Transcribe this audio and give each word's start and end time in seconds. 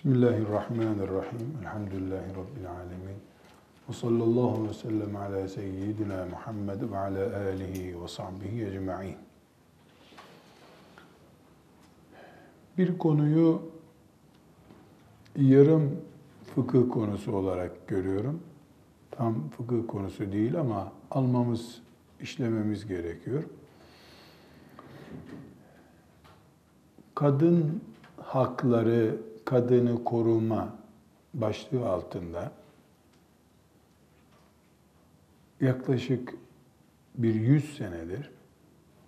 Bismillahirrahmanirrahim. 0.00 1.58
Elhamdülillahi 1.60 2.30
Rabbil 2.30 2.70
alemin. 2.70 3.16
Ve 3.88 3.92
sallallahu 3.92 4.68
ve 4.68 4.74
sellem 4.74 5.16
ala 5.16 5.48
seyyidina 5.48 6.26
Muhammed 6.26 6.90
ve 6.90 6.98
ala 6.98 7.36
alihi 7.36 8.02
ve 8.02 8.08
sahbihi 8.08 8.66
ecma'in. 8.66 9.16
Bir 12.78 12.98
konuyu 12.98 13.62
yarım 15.36 16.00
fıkıh 16.54 16.90
konusu 16.90 17.32
olarak 17.32 17.88
görüyorum. 17.88 18.42
Tam 19.10 19.48
fıkıh 19.48 19.86
konusu 19.88 20.32
değil 20.32 20.60
ama 20.60 20.92
almamız, 21.10 21.82
işlememiz 22.20 22.86
gerekiyor. 22.86 23.42
Kadın 27.14 27.82
hakları, 28.16 29.29
kadını 29.44 30.04
koruma 30.04 30.74
başlığı 31.34 31.88
altında 31.88 32.52
yaklaşık 35.60 36.34
bir 37.14 37.34
yüz 37.34 37.76
senedir, 37.76 38.30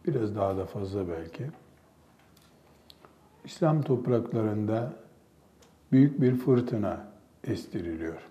biraz 0.06 0.36
daha 0.36 0.56
da 0.56 0.66
fazla 0.66 1.08
belki, 1.08 1.46
İslam 3.44 3.82
topraklarında 3.82 4.92
büyük 5.92 6.20
bir 6.20 6.34
fırtına 6.36 7.06
estiriliyor. 7.44 8.28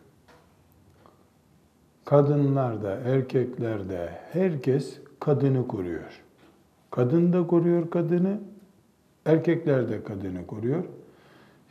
Kadınlar 2.05 2.84
da, 2.84 2.95
erkekler 2.95 3.90
de, 3.90 4.20
herkes 4.31 4.99
kadını 5.20 5.68
koruyor. 5.68 6.21
Kadın 6.91 7.34
da 7.34 7.48
koruyor 7.48 7.90
kadını, 7.90 8.40
erkekler 9.26 9.90
de 9.90 10.04
kadını 10.04 10.48
koruyor. 10.48 10.84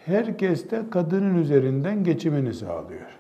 Herkes 0.05 0.71
de 0.71 0.91
kadının 0.91 1.35
üzerinden 1.35 2.05
geçimini 2.05 2.55
sağlıyor. 2.55 3.19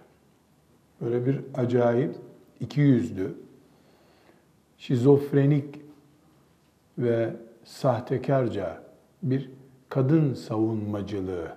Böyle 1.01 1.27
bir 1.27 1.41
acayip, 1.55 2.17
iki 2.61 2.81
yüzlü, 2.81 3.35
şizofrenik 4.79 5.81
ve 6.99 7.37
sahtekarca 7.65 8.83
bir 9.23 9.51
kadın 9.89 10.35
savunmacılığı 10.35 11.57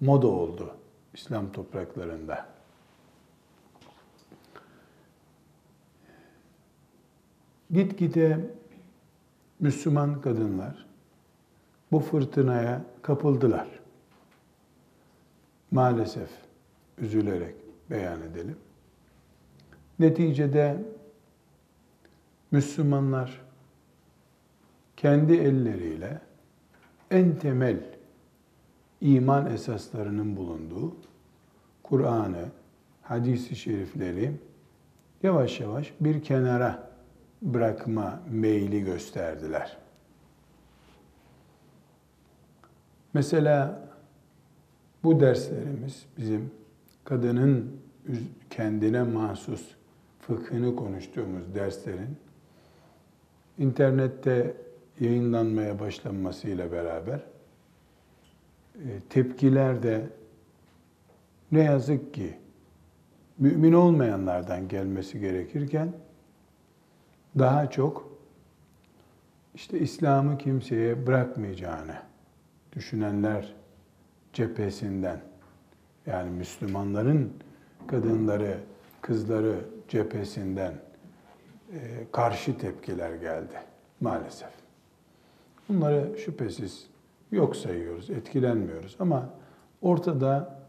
moda 0.00 0.26
oldu 0.26 0.74
İslam 1.14 1.52
topraklarında. 1.52 2.46
Gitgide 7.70 8.50
Müslüman 9.60 10.20
kadınlar 10.20 10.86
bu 11.92 12.00
fırtınaya 12.00 12.84
kapıldılar. 13.02 13.77
Maalesef 15.70 16.28
üzülerek 16.98 17.54
beyan 17.90 18.22
edelim. 18.22 18.56
Neticede 19.98 20.82
Müslümanlar 22.50 23.40
kendi 24.96 25.34
elleriyle 25.34 26.20
en 27.10 27.38
temel 27.38 27.80
iman 29.00 29.46
esaslarının 29.46 30.36
bulunduğu 30.36 30.96
Kur'an'ı, 31.82 32.48
hadisi 33.02 33.56
şerifleri 33.56 34.32
yavaş 35.22 35.60
yavaş 35.60 35.92
bir 36.00 36.22
kenara 36.22 36.90
bırakma 37.42 38.20
meyli 38.30 38.84
gösterdiler. 38.84 39.76
Mesela 43.14 43.87
bu 45.08 45.20
derslerimiz 45.20 46.06
bizim 46.18 46.50
kadının 47.04 47.80
kendine 48.50 49.02
mahsus 49.02 49.74
fıkhını 50.20 50.76
konuştuğumuz 50.76 51.54
derslerin 51.54 52.16
internette 53.58 54.56
yayınlanmaya 55.00 55.80
başlanmasıyla 55.80 56.72
beraber 56.72 57.20
e, 58.74 58.88
tepkiler 59.10 59.82
de 59.82 60.06
ne 61.52 61.62
yazık 61.62 62.14
ki 62.14 62.38
mümin 63.38 63.72
olmayanlardan 63.72 64.68
gelmesi 64.68 65.20
gerekirken 65.20 65.92
daha 67.38 67.70
çok 67.70 68.18
işte 69.54 69.78
İslam'ı 69.78 70.38
kimseye 70.38 71.06
bırakmayacağını 71.06 71.96
düşünenler 72.72 73.57
cephesinden 74.38 75.20
yani 76.06 76.30
Müslümanların 76.30 77.32
kadınları, 77.86 78.58
kızları 79.00 79.60
cephesinden 79.88 80.74
e, 81.72 81.78
karşı 82.12 82.58
tepkiler 82.58 83.14
geldi 83.14 83.54
maalesef. 84.00 84.48
Bunları 85.68 86.18
şüphesiz 86.18 86.86
yok 87.32 87.56
sayıyoruz, 87.56 88.10
etkilenmiyoruz 88.10 88.96
ama 88.98 89.30
ortada 89.82 90.60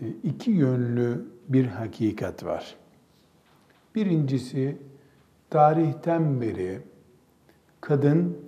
e, 0.00 0.08
iki 0.08 0.50
yönlü 0.50 1.24
bir 1.48 1.66
hakikat 1.66 2.44
var. 2.44 2.76
Birincisi 3.94 4.76
tarihten 5.50 6.40
beri 6.40 6.80
kadın 7.80 8.38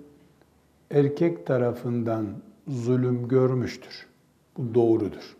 erkek 0.91 1.47
tarafından 1.47 2.27
zulüm 2.67 3.27
görmüştür. 3.27 4.14
Bu 4.57 4.73
doğrudur. 4.75 5.35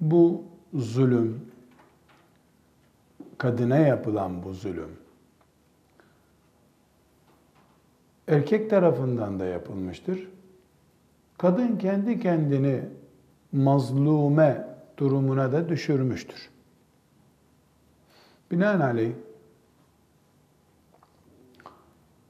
Bu 0.00 0.44
zulüm, 0.74 1.40
kadına 3.38 3.76
yapılan 3.76 4.42
bu 4.42 4.52
zulüm, 4.52 4.90
erkek 8.28 8.70
tarafından 8.70 9.40
da 9.40 9.44
yapılmıştır. 9.44 10.28
Kadın 11.38 11.76
kendi 11.76 12.20
kendini 12.20 12.82
mazlume 13.52 14.68
durumuna 14.96 15.52
da 15.52 15.68
düşürmüştür. 15.68 16.50
Binaenaleyh 18.50 19.12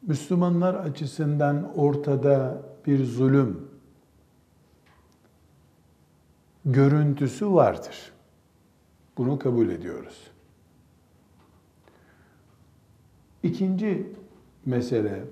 Müslümanlar 0.02 0.74
açısından 0.74 1.78
ortada 1.78 2.62
bir 2.86 3.04
zulüm 3.04 3.67
görüntüsü 6.72 7.52
vardır. 7.52 8.12
Bunu 9.18 9.38
kabul 9.38 9.68
ediyoruz. 9.68 10.30
İkinci 13.42 14.12
mesele 14.66 15.24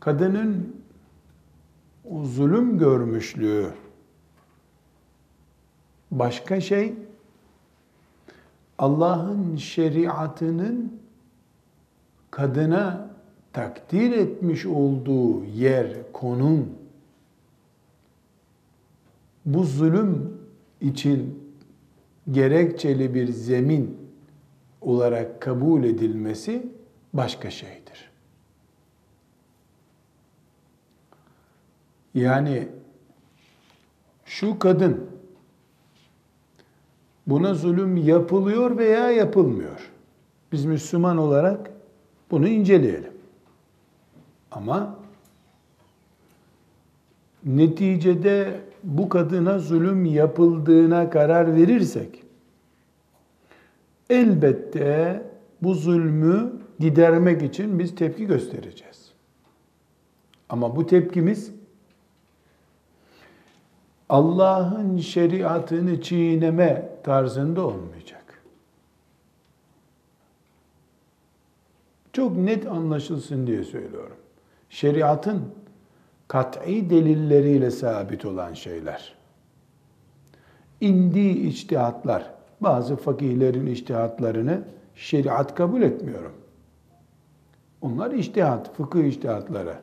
kadının 0.00 0.76
o 2.10 2.24
zulüm 2.24 2.78
görmüşlüğü 2.78 3.70
başka 6.10 6.60
şey 6.60 6.94
Allah'ın 8.78 9.56
şeriatının 9.56 11.00
kadına 12.30 13.10
takdir 13.52 14.12
etmiş 14.12 14.66
olduğu 14.66 15.44
yer, 15.44 16.12
konum 16.12 16.77
bu 19.54 19.64
zulüm 19.64 20.38
için 20.80 21.44
gerekçeli 22.30 23.14
bir 23.14 23.28
zemin 23.28 23.98
olarak 24.80 25.42
kabul 25.42 25.84
edilmesi 25.84 26.66
başka 27.12 27.50
şeydir. 27.50 28.10
Yani 32.14 32.68
şu 34.24 34.58
kadın 34.58 35.10
buna 37.26 37.54
zulüm 37.54 37.96
yapılıyor 37.96 38.78
veya 38.78 39.10
yapılmıyor. 39.10 39.90
Biz 40.52 40.64
Müslüman 40.64 41.18
olarak 41.18 41.70
bunu 42.30 42.48
inceleyelim. 42.48 43.12
Ama 44.50 44.98
neticede 47.44 48.67
bu 48.82 49.08
kadına 49.08 49.58
zulüm 49.58 50.04
yapıldığına 50.04 51.10
karar 51.10 51.56
verirsek 51.56 52.24
elbette 54.10 55.22
bu 55.62 55.74
zulmü 55.74 56.52
gidermek 56.78 57.42
için 57.42 57.78
biz 57.78 57.94
tepki 57.94 58.26
göstereceğiz. 58.26 59.12
Ama 60.48 60.76
bu 60.76 60.86
tepkimiz 60.86 61.52
Allah'ın 64.08 64.98
şeriatını 64.98 66.02
çiğneme 66.02 66.88
tarzında 67.04 67.66
olmayacak. 67.66 68.42
Çok 72.12 72.36
net 72.36 72.66
anlaşılsın 72.66 73.46
diye 73.46 73.64
söylüyorum. 73.64 74.16
Şeriatın 74.70 75.42
kat'i 76.28 76.90
delilleriyle 76.90 77.70
sabit 77.70 78.24
olan 78.24 78.54
şeyler. 78.54 79.14
İndi 80.80 81.28
içtihatlar, 81.28 82.30
bazı 82.60 82.96
fakihlerin 82.96 83.66
içtihatlarını 83.66 84.62
şeriat 84.94 85.54
kabul 85.54 85.82
etmiyorum. 85.82 86.32
Onlar 87.82 88.10
içtihat, 88.10 88.76
fıkıh 88.76 89.04
içtihatları. 89.04 89.74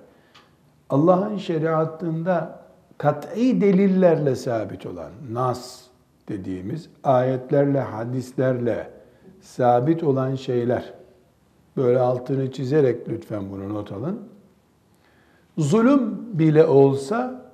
Allah'ın 0.89 1.37
şeriatında 1.37 2.59
kat'i 2.97 3.61
delillerle 3.61 4.35
sabit 4.35 4.85
olan 4.85 5.11
nas 5.31 5.81
dediğimiz 6.29 6.89
ayetlerle, 7.03 7.79
hadislerle 7.79 8.89
sabit 9.41 10.03
olan 10.03 10.35
şeyler. 10.35 10.93
Böyle 11.77 11.99
altını 11.99 12.51
çizerek 12.51 13.09
lütfen 13.09 13.51
bunu 13.51 13.73
not 13.73 13.91
alın. 13.91 14.34
Zulüm 15.57 16.39
bile 16.39 16.65
olsa 16.65 17.45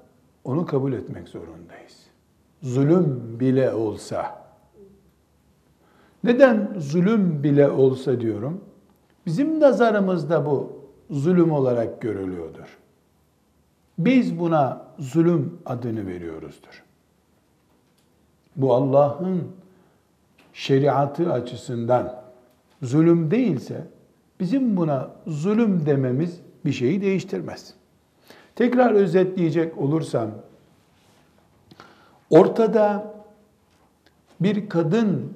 onu 0.44 0.66
kabul 0.66 0.94
etmek 0.94 1.28
zorundayız. 1.28 1.98
Zulüm 2.62 3.40
bile 3.40 3.74
olsa. 3.74 4.42
Neden 6.24 6.74
zulüm 6.78 7.44
bile 7.44 7.70
olsa 7.70 8.22
diyorum? 8.22 8.62
Bizim 9.26 9.60
nazarımızda 9.60 10.46
bu 10.46 10.82
zulüm 11.10 11.52
olarak 11.52 12.02
görülüyordur. 12.02 12.78
Biz 13.98 14.40
buna 14.40 14.86
zulüm 15.00 15.60
adını 15.66 16.08
veriyoruzdur. 16.08 16.84
Bu 18.56 18.74
Allah'ın 18.74 19.44
şeriatı 20.54 21.34
açısından 21.34 22.24
zulüm 22.82 23.32
değilse 23.32 23.88
bizim 24.40 24.78
buna 24.78 25.10
zulüm 25.28 25.86
dememiz 25.86 26.40
bir 26.66 26.72
şeyi 26.72 27.02
değiştirmez. 27.02 27.81
Tekrar 28.56 28.92
özetleyecek 28.92 29.78
olursam 29.78 30.32
ortada 32.30 33.14
bir 34.40 34.70
kadın 34.70 35.34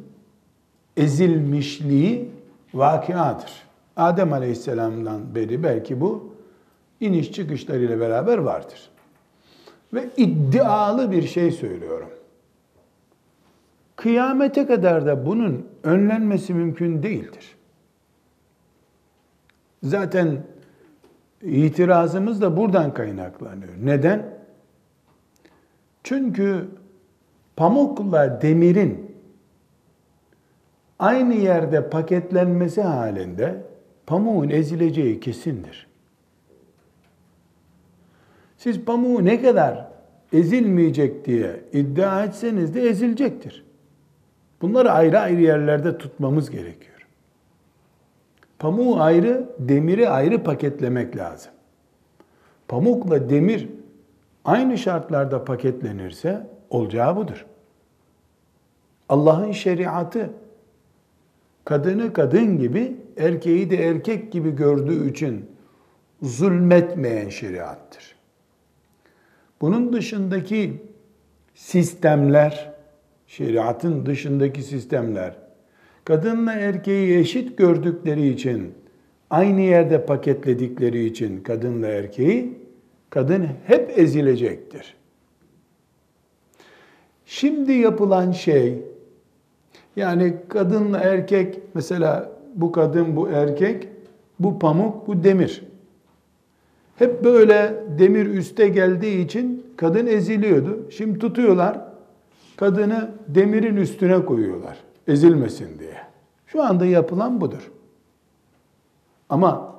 ezilmişliği 0.97 2.29
vakiadır. 2.73 3.51
Adem 3.95 4.33
Aleyhisselam'dan 4.33 5.35
beri 5.35 5.63
belki 5.63 6.01
bu 6.01 6.33
iniş 6.99 7.31
çıkışlarıyla 7.31 7.99
beraber 7.99 8.37
vardır. 8.37 8.89
Ve 9.93 10.09
iddialı 10.17 11.11
bir 11.11 11.27
şey 11.27 11.51
söylüyorum. 11.51 12.09
Kıyamete 13.95 14.67
kadar 14.67 15.05
da 15.05 15.25
bunun 15.25 15.67
önlenmesi 15.83 16.53
mümkün 16.53 17.03
değildir. 17.03 17.55
Zaten 19.83 20.43
itirazımız 21.45 22.41
da 22.41 22.57
buradan 22.57 22.93
kaynaklanıyor. 22.93 23.73
Neden? 23.83 24.25
Çünkü 26.03 26.65
pamukla 27.55 28.41
demirin 28.41 29.15
aynı 30.99 31.33
yerde 31.33 31.89
paketlenmesi 31.89 32.81
halinde 32.81 33.63
pamuğun 34.07 34.49
ezileceği 34.49 35.19
kesindir. 35.19 35.87
Siz 38.57 38.85
pamuğu 38.85 39.25
ne 39.25 39.41
kadar 39.41 39.87
ezilmeyecek 40.33 41.25
diye 41.25 41.61
iddia 41.73 42.23
etseniz 42.23 42.75
de 42.75 42.81
ezilecektir. 42.81 43.65
Bunları 44.61 44.91
ayrı 44.91 45.19
ayrı 45.19 45.41
yerlerde 45.41 45.97
tutmamız 45.97 46.49
gerekiyor. 46.49 46.94
Pamuğu 48.65 49.01
ayrı, 49.01 49.49
demiri 49.59 50.09
ayrı 50.09 50.43
paketlemek 50.43 51.17
lazım. 51.17 51.51
Pamukla 52.67 53.29
demir 53.29 53.69
aynı 54.45 54.77
şartlarda 54.77 55.45
paketlenirse 55.45 56.47
olacağı 56.69 57.15
budur. 57.15 57.45
Allah'ın 59.09 59.51
şeriatı 59.51 60.29
kadını 61.65 62.13
kadın 62.13 62.59
gibi, 62.59 62.95
erkeği 63.17 63.69
de 63.69 63.75
erkek 63.77 64.31
gibi 64.31 64.55
gördüğü 64.55 65.09
için 65.11 65.49
zulmetmeyen 66.21 67.29
şeriattır. 67.29 68.15
Bunun 69.61 69.93
dışındaki 69.93 70.83
sistemler, 71.55 72.73
şeriatın 73.27 74.05
dışındaki 74.05 74.63
sistemler, 74.63 75.44
kadınla 76.05 76.53
erkeği 76.53 77.17
eşit 77.17 77.57
gördükleri 77.57 78.27
için, 78.27 78.73
aynı 79.29 79.61
yerde 79.61 80.05
paketledikleri 80.05 81.05
için 81.05 81.43
kadınla 81.43 81.87
erkeği, 81.87 82.57
kadın 83.09 83.47
hep 83.67 83.99
ezilecektir. 83.99 84.95
Şimdi 87.25 87.73
yapılan 87.73 88.31
şey, 88.31 88.79
yani 89.95 90.33
kadınla 90.49 90.99
erkek, 90.99 91.59
mesela 91.73 92.31
bu 92.55 92.71
kadın, 92.71 93.15
bu 93.15 93.29
erkek, 93.29 93.87
bu 94.39 94.59
pamuk, 94.59 95.07
bu 95.07 95.23
demir. 95.23 95.63
Hep 96.95 97.23
böyle 97.23 97.75
demir 97.99 98.25
üste 98.25 98.67
geldiği 98.67 99.25
için 99.25 99.65
kadın 99.77 100.07
eziliyordu. 100.07 100.91
Şimdi 100.91 101.19
tutuyorlar, 101.19 101.79
kadını 102.55 103.11
demirin 103.27 103.75
üstüne 103.75 104.25
koyuyorlar. 104.25 104.84
Ezilmesin 105.07 105.79
diye. 105.79 105.97
Şu 106.47 106.63
anda 106.63 106.85
yapılan 106.85 107.41
budur. 107.41 107.71
Ama 109.29 109.75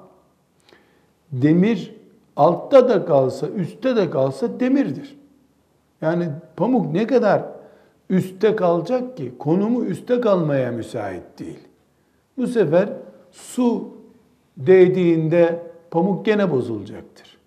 demir 1.33 1.95
altta 2.37 2.89
da 2.89 3.05
kalsa, 3.05 3.49
üstte 3.49 3.97
de 3.97 4.11
kalsa 4.11 4.61
demirdir. 4.61 5.19
Yani 6.01 6.29
pamuk 6.57 6.93
ne 6.93 7.07
kadar 7.07 7.43
üstte 8.11 8.57
kalacak 8.57 9.17
ki 9.17 9.33
konumu 9.39 9.85
üstte 9.85 10.21
kalmaya 10.21 10.73
müsait 10.73 11.39
değil. 11.39 11.59
Bu 12.37 12.47
sefer 12.47 12.89
su 13.33 13.97
değdiğinde 14.57 15.63
pamuk 15.91 16.27
gene 16.27 16.51
bozulacaktır. 16.51 17.39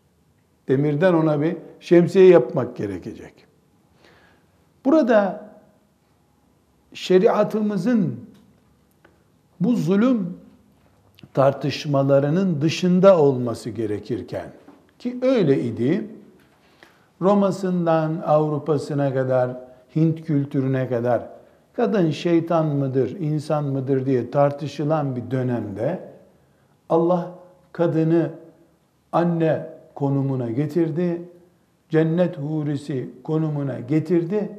Demirden 0.68 1.14
ona 1.14 1.42
bir 1.42 1.58
şemsiye 1.80 2.26
yapmak 2.26 2.78
gerekecek. 2.78 3.34
Burada 4.86 5.49
şeriatımızın 6.94 8.19
bu 9.59 9.75
zulüm 9.75 10.38
tartışmalarının 11.33 12.62
dışında 12.62 13.21
olması 13.21 13.69
gerekirken 13.69 14.51
ki 15.00 15.18
öyle 15.21 15.63
idi. 15.63 16.07
Roma'sından 17.21 18.21
Avrupa'sına 18.25 19.14
kadar, 19.14 19.52
Hint 19.95 20.21
kültürüne 20.21 20.90
kadar 20.90 21.23
kadın 21.73 22.11
şeytan 22.11 22.66
mıdır, 22.66 23.09
insan 23.19 23.64
mıdır 23.64 24.06
diye 24.06 24.31
tartışılan 24.31 25.16
bir 25.16 25.31
dönemde 25.31 25.99
Allah 26.90 27.31
kadını 27.71 28.30
anne 29.11 29.69
konumuna 29.95 30.52
getirdi, 30.52 31.21
cennet 31.90 32.37
hurisi 32.37 33.09
konumuna 33.23 33.80
getirdi. 33.80 34.58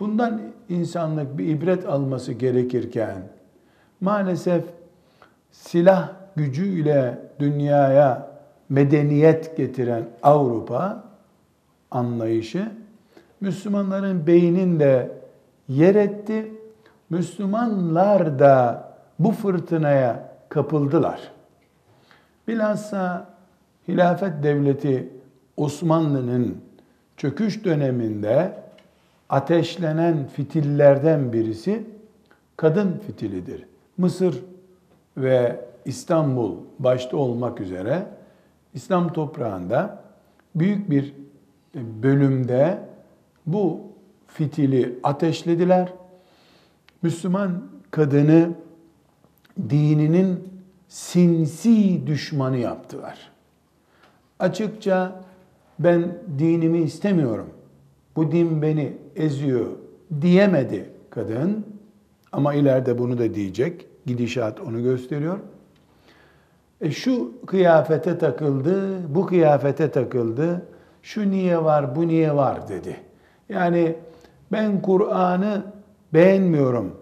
Bundan 0.00 0.40
insanlık 0.68 1.38
bir 1.38 1.46
ibret 1.48 1.86
alması 1.86 2.32
gerekirken 2.32 3.22
maalesef 4.00 4.64
silah 5.52 6.12
gücüyle 6.36 7.18
dünyaya 7.38 8.30
medeniyet 8.68 9.56
getiren 9.56 10.04
Avrupa 10.22 11.04
anlayışı 11.90 12.72
Müslümanların 13.40 14.26
beyninde 14.26 15.12
yer 15.68 15.94
etti. 15.94 16.52
Müslümanlar 17.10 18.38
da 18.38 18.84
bu 19.18 19.32
fırtınaya 19.32 20.28
kapıldılar. 20.48 21.20
Bilhassa 22.48 23.26
hilafet 23.88 24.42
devleti 24.42 25.08
Osmanlı'nın 25.56 26.58
çöküş 27.16 27.64
döneminde 27.64 28.52
ateşlenen 29.28 30.26
fitillerden 30.26 31.32
birisi 31.32 31.86
kadın 32.56 33.02
fitilidir. 33.06 33.64
Mısır 33.98 34.44
ve 35.16 35.60
İstanbul 35.84 36.56
başta 36.78 37.16
olmak 37.16 37.60
üzere 37.60 38.06
İslam 38.74 39.12
toprağında 39.12 40.02
büyük 40.54 40.90
bir 40.90 41.14
bölümde 41.74 42.78
bu 43.46 43.80
fitili 44.26 44.98
ateşlediler. 45.02 45.92
Müslüman 47.02 47.62
kadını 47.90 48.50
dininin 49.70 50.48
sinsi 50.88 52.06
düşmanı 52.06 52.56
yaptılar. 52.56 53.30
Açıkça 54.38 55.24
ben 55.78 56.18
dinimi 56.38 56.78
istemiyorum. 56.78 57.55
Bu 58.16 58.32
din 58.32 58.62
beni 58.62 58.92
eziyor 59.16 59.66
diyemedi 60.20 60.90
kadın. 61.10 61.66
Ama 62.32 62.54
ileride 62.54 62.98
bunu 62.98 63.18
da 63.18 63.34
diyecek. 63.34 63.86
Gidişat 64.06 64.60
onu 64.60 64.82
gösteriyor. 64.82 65.38
E 66.80 66.90
şu 66.90 67.32
kıyafete 67.46 68.18
takıldı, 68.18 68.98
bu 69.14 69.26
kıyafete 69.26 69.90
takıldı, 69.90 70.62
şu 71.02 71.30
niye 71.30 71.64
var, 71.64 71.96
bu 71.96 72.08
niye 72.08 72.36
var 72.36 72.68
dedi. 72.68 72.96
Yani 73.48 73.96
ben 74.52 74.82
Kur'an'ı 74.82 75.62
beğenmiyorum 76.14 76.94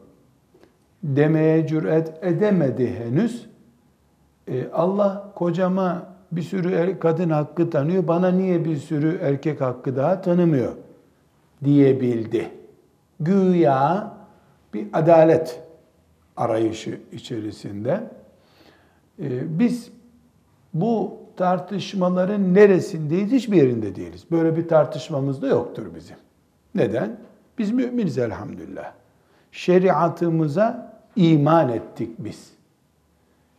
demeye 1.02 1.66
cüret 1.66 2.12
edemedi 2.22 2.94
henüz. 2.98 3.46
E, 4.48 4.70
Allah 4.72 5.32
kocama 5.34 6.06
bir 6.32 6.42
sürü 6.42 6.72
er, 6.72 7.00
kadın 7.00 7.30
hakkı 7.30 7.70
tanıyor, 7.70 8.08
bana 8.08 8.30
niye 8.30 8.64
bir 8.64 8.76
sürü 8.76 9.18
erkek 9.22 9.60
hakkı 9.60 9.96
daha 9.96 10.20
tanımıyor 10.20 10.72
diyebildi. 11.64 12.50
Güya 13.20 14.14
bir 14.74 14.86
adalet 14.92 15.60
arayışı 16.36 17.00
içerisinde. 17.12 18.00
E, 19.22 19.58
biz 19.58 19.90
bu 20.74 21.16
tartışmaların 21.36 22.54
neresindeyiz? 22.54 23.32
Hiçbir 23.32 23.56
yerinde 23.56 23.94
değiliz. 23.94 24.24
Böyle 24.30 24.56
bir 24.56 24.68
tartışmamız 24.68 25.42
da 25.42 25.46
yoktur 25.46 25.86
bizim. 25.94 26.16
Neden? 26.74 27.16
Biz 27.58 27.72
müminiz 27.72 28.18
elhamdülillah. 28.18 28.92
Şeriatımıza 29.52 30.94
iman 31.16 31.68
ettik 31.68 32.10
biz. 32.18 32.50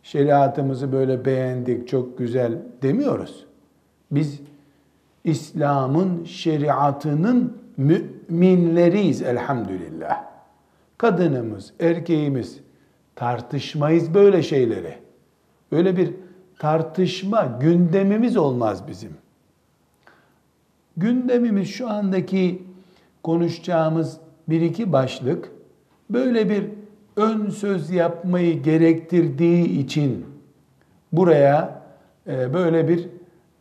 Şeriatımızı 0.02 0.92
böyle 0.92 1.24
beğendik, 1.24 1.88
çok 1.88 2.18
güzel 2.18 2.58
demiyoruz. 2.82 3.46
Biz 4.10 4.40
İslam'ın 5.24 6.24
şeriatının 6.24 7.56
müminleriyiz 7.76 9.22
elhamdülillah. 9.22 10.24
Kadınımız, 10.98 11.72
erkeğimiz 11.80 12.60
tartışmayız 13.14 14.14
böyle 14.14 14.42
şeyleri. 14.42 14.94
Böyle 15.72 15.96
bir 15.96 16.14
tartışma 16.58 17.58
gündemimiz 17.60 18.36
olmaz 18.36 18.88
bizim. 18.88 19.12
Gündemimiz 20.96 21.68
şu 21.68 21.90
andaki 21.90 22.62
konuşacağımız 23.22 24.20
bir 24.48 24.60
iki 24.60 24.92
başlık 24.92 25.50
böyle 26.10 26.50
bir 26.50 26.64
ön 27.16 27.50
söz 27.50 27.90
yapmayı 27.90 28.62
gerektirdiği 28.62 29.84
için 29.84 30.26
buraya 31.12 31.82
e, 32.26 32.54
böyle 32.54 32.88
bir 32.88 33.08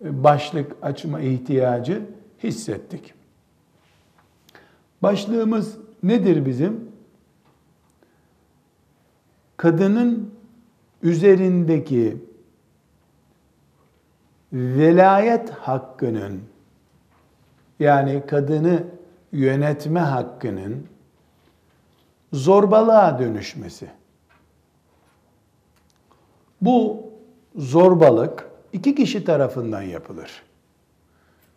başlık 0.01 0.71
açma 0.81 1.19
ihtiyacı 1.19 2.01
hissettik. 2.43 3.14
Başlığımız 5.05 5.77
nedir 6.03 6.45
bizim? 6.45 6.91
Kadının 9.57 10.33
üzerindeki 11.03 12.17
velayet 14.53 15.49
hakkının 15.49 16.41
yani 17.79 18.23
kadını 18.27 18.83
yönetme 19.31 19.99
hakkının 19.99 20.87
zorbalığa 22.33 23.19
dönüşmesi. 23.19 23.89
Bu 26.61 27.03
zorbalık 27.55 28.49
iki 28.73 28.95
kişi 28.95 29.23
tarafından 29.23 29.81
yapılır. 29.81 30.43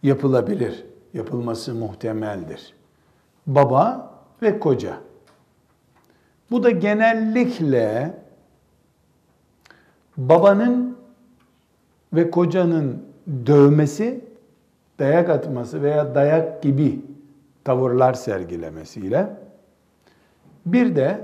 Yapılabilir, 0.02 0.84
yapılması 1.14 1.74
muhtemeldir. 1.74 2.77
Baba 3.48 4.10
ve 4.42 4.60
koca. 4.60 4.96
Bu 6.50 6.62
da 6.62 6.70
genellikle 6.70 8.14
babanın 10.16 10.98
ve 12.12 12.30
kocanın 12.30 13.04
dövmesi, 13.46 14.24
dayak 14.98 15.30
atması 15.30 15.82
veya 15.82 16.14
dayak 16.14 16.62
gibi 16.62 17.00
tavırlar 17.64 18.14
sergilemesiyle 18.14 19.36
bir 20.66 20.96
de 20.96 21.20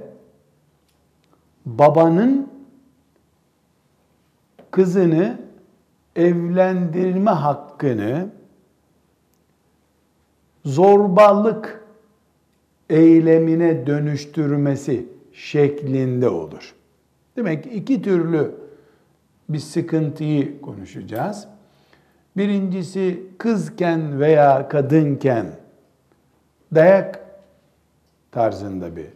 babanın 1.67 2.51
kızını 4.71 5.39
evlendirme 6.17 7.31
hakkını 7.31 8.29
zorbalık 10.65 11.84
eylemine 12.91 13.87
dönüştürmesi 13.87 15.07
şeklinde 15.33 16.29
olur. 16.29 16.75
Demek 17.37 17.65
ki 17.65 17.71
iki 17.71 18.03
türlü 18.03 18.55
bir 19.49 19.59
sıkıntıyı 19.59 20.61
konuşacağız. 20.61 21.47
Birincisi 22.37 23.27
kızken 23.39 24.21
veya 24.21 24.69
kadınken 24.69 25.47
dayak 26.75 27.25
tarzında 28.33 28.97
bir 28.97 29.07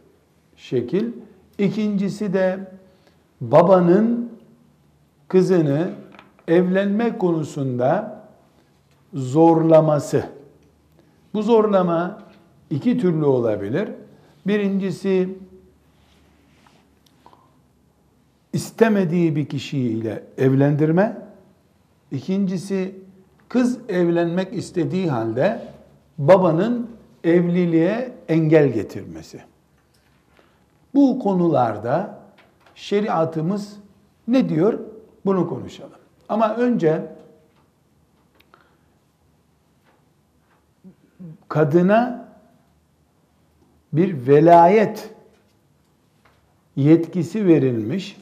şekil. 0.56 1.12
İkincisi 1.58 2.32
de 2.32 2.58
babanın 3.40 4.32
kızını 5.28 5.90
evlenme 6.48 7.18
konusunda 7.18 8.22
zorlaması. 9.14 10.24
Bu 11.34 11.42
zorlama 11.42 12.27
iki 12.70 12.98
türlü 12.98 13.24
olabilir. 13.24 13.88
Birincisi 14.46 15.38
istemediği 18.52 19.36
bir 19.36 19.46
kişiyle 19.46 20.24
evlendirme. 20.38 21.22
İkincisi 22.10 22.94
kız 23.48 23.78
evlenmek 23.88 24.52
istediği 24.52 25.10
halde 25.10 25.62
babanın 26.18 26.90
evliliğe 27.24 28.12
engel 28.28 28.68
getirmesi. 28.68 29.40
Bu 30.94 31.18
konularda 31.18 32.18
şeriatımız 32.74 33.76
ne 34.28 34.48
diyor? 34.48 34.78
Bunu 35.24 35.48
konuşalım. 35.48 35.98
Ama 36.28 36.56
önce 36.56 37.02
kadına 41.48 42.27
bir 43.92 44.26
velayet 44.26 45.10
yetkisi 46.76 47.46
verilmiş 47.46 48.16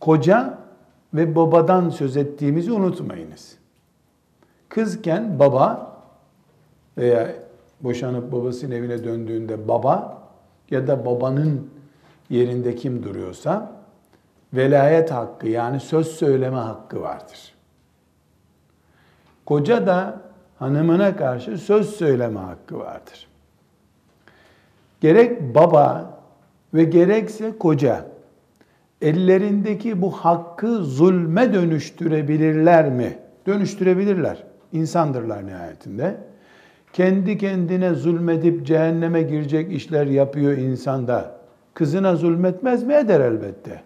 koca 0.00 0.58
ve 1.14 1.36
babadan 1.36 1.90
söz 1.90 2.16
ettiğimizi 2.16 2.72
unutmayınız. 2.72 3.56
Kızken 4.68 5.38
baba 5.38 5.96
veya 6.98 7.34
boşanıp 7.80 8.32
babasının 8.32 8.70
evine 8.70 9.04
döndüğünde 9.04 9.68
baba 9.68 10.22
ya 10.70 10.86
da 10.86 11.06
babanın 11.06 11.70
yerinde 12.30 12.74
kim 12.74 13.02
duruyorsa 13.02 13.72
velayet 14.54 15.10
hakkı 15.10 15.48
yani 15.48 15.80
söz 15.80 16.06
söyleme 16.06 16.56
hakkı 16.56 17.00
vardır. 17.00 17.54
Koca 19.46 19.86
da 19.86 20.20
hanımına 20.58 21.16
karşı 21.16 21.58
söz 21.58 21.90
söyleme 21.90 22.40
hakkı 22.40 22.78
vardır. 22.78 23.31
Gerek 25.02 25.54
baba 25.54 26.18
ve 26.74 26.84
gerekse 26.84 27.58
koca 27.58 28.04
ellerindeki 29.00 30.02
bu 30.02 30.10
hakkı 30.10 30.84
zulme 30.84 31.54
dönüştürebilirler 31.54 32.90
mi? 32.90 33.18
Dönüştürebilirler. 33.46 34.44
İnsandırlar 34.72 35.46
nihayetinde. 35.46 36.16
Kendi 36.92 37.38
kendine 37.38 37.94
zulmedip 37.94 38.66
cehenneme 38.66 39.22
girecek 39.22 39.72
işler 39.72 40.06
yapıyor 40.06 40.52
insanda. 40.52 41.40
Kızına 41.74 42.16
zulmetmez 42.16 42.82
mi? 42.84 42.94
Eder 42.94 43.20
elbette. 43.20 43.82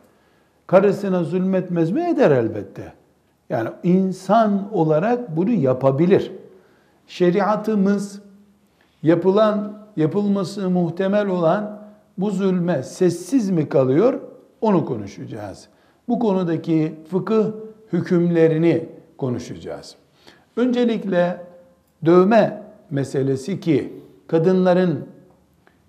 Karısına 0.66 1.25
zulmetmez 1.25 1.90
mi? 1.90 2.08
Eder 2.11 2.30
elbette. 2.30 2.92
Yani 3.50 3.68
insan 3.82 4.75
olarak 4.75 5.37
bunu 5.37 5.50
yapabilir. 5.50 6.32
Şeriatımız 7.06 8.25
yapılan, 9.03 9.87
yapılması 9.97 10.71
muhtemel 10.71 11.26
olan 11.26 11.81
bu 12.19 12.31
zulme 12.31 12.83
sessiz 12.83 13.50
mi 13.50 13.69
kalıyor? 13.69 14.21
Onu 14.61 14.85
konuşacağız. 14.85 15.69
Bu 16.09 16.19
konudaki 16.19 16.95
fıkıh 17.11 17.47
hükümlerini 17.93 18.88
konuşacağız. 19.19 19.97
Öncelikle 20.57 21.41
dövme 22.05 22.62
meselesi 22.91 23.61
ki 23.61 23.93
kadınların 24.26 25.07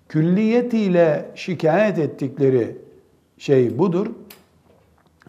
külliyetiyle 0.08 1.30
şikayet 1.34 1.98
ettikleri 1.98 2.76
şey 3.38 3.78
budur. 3.78 4.06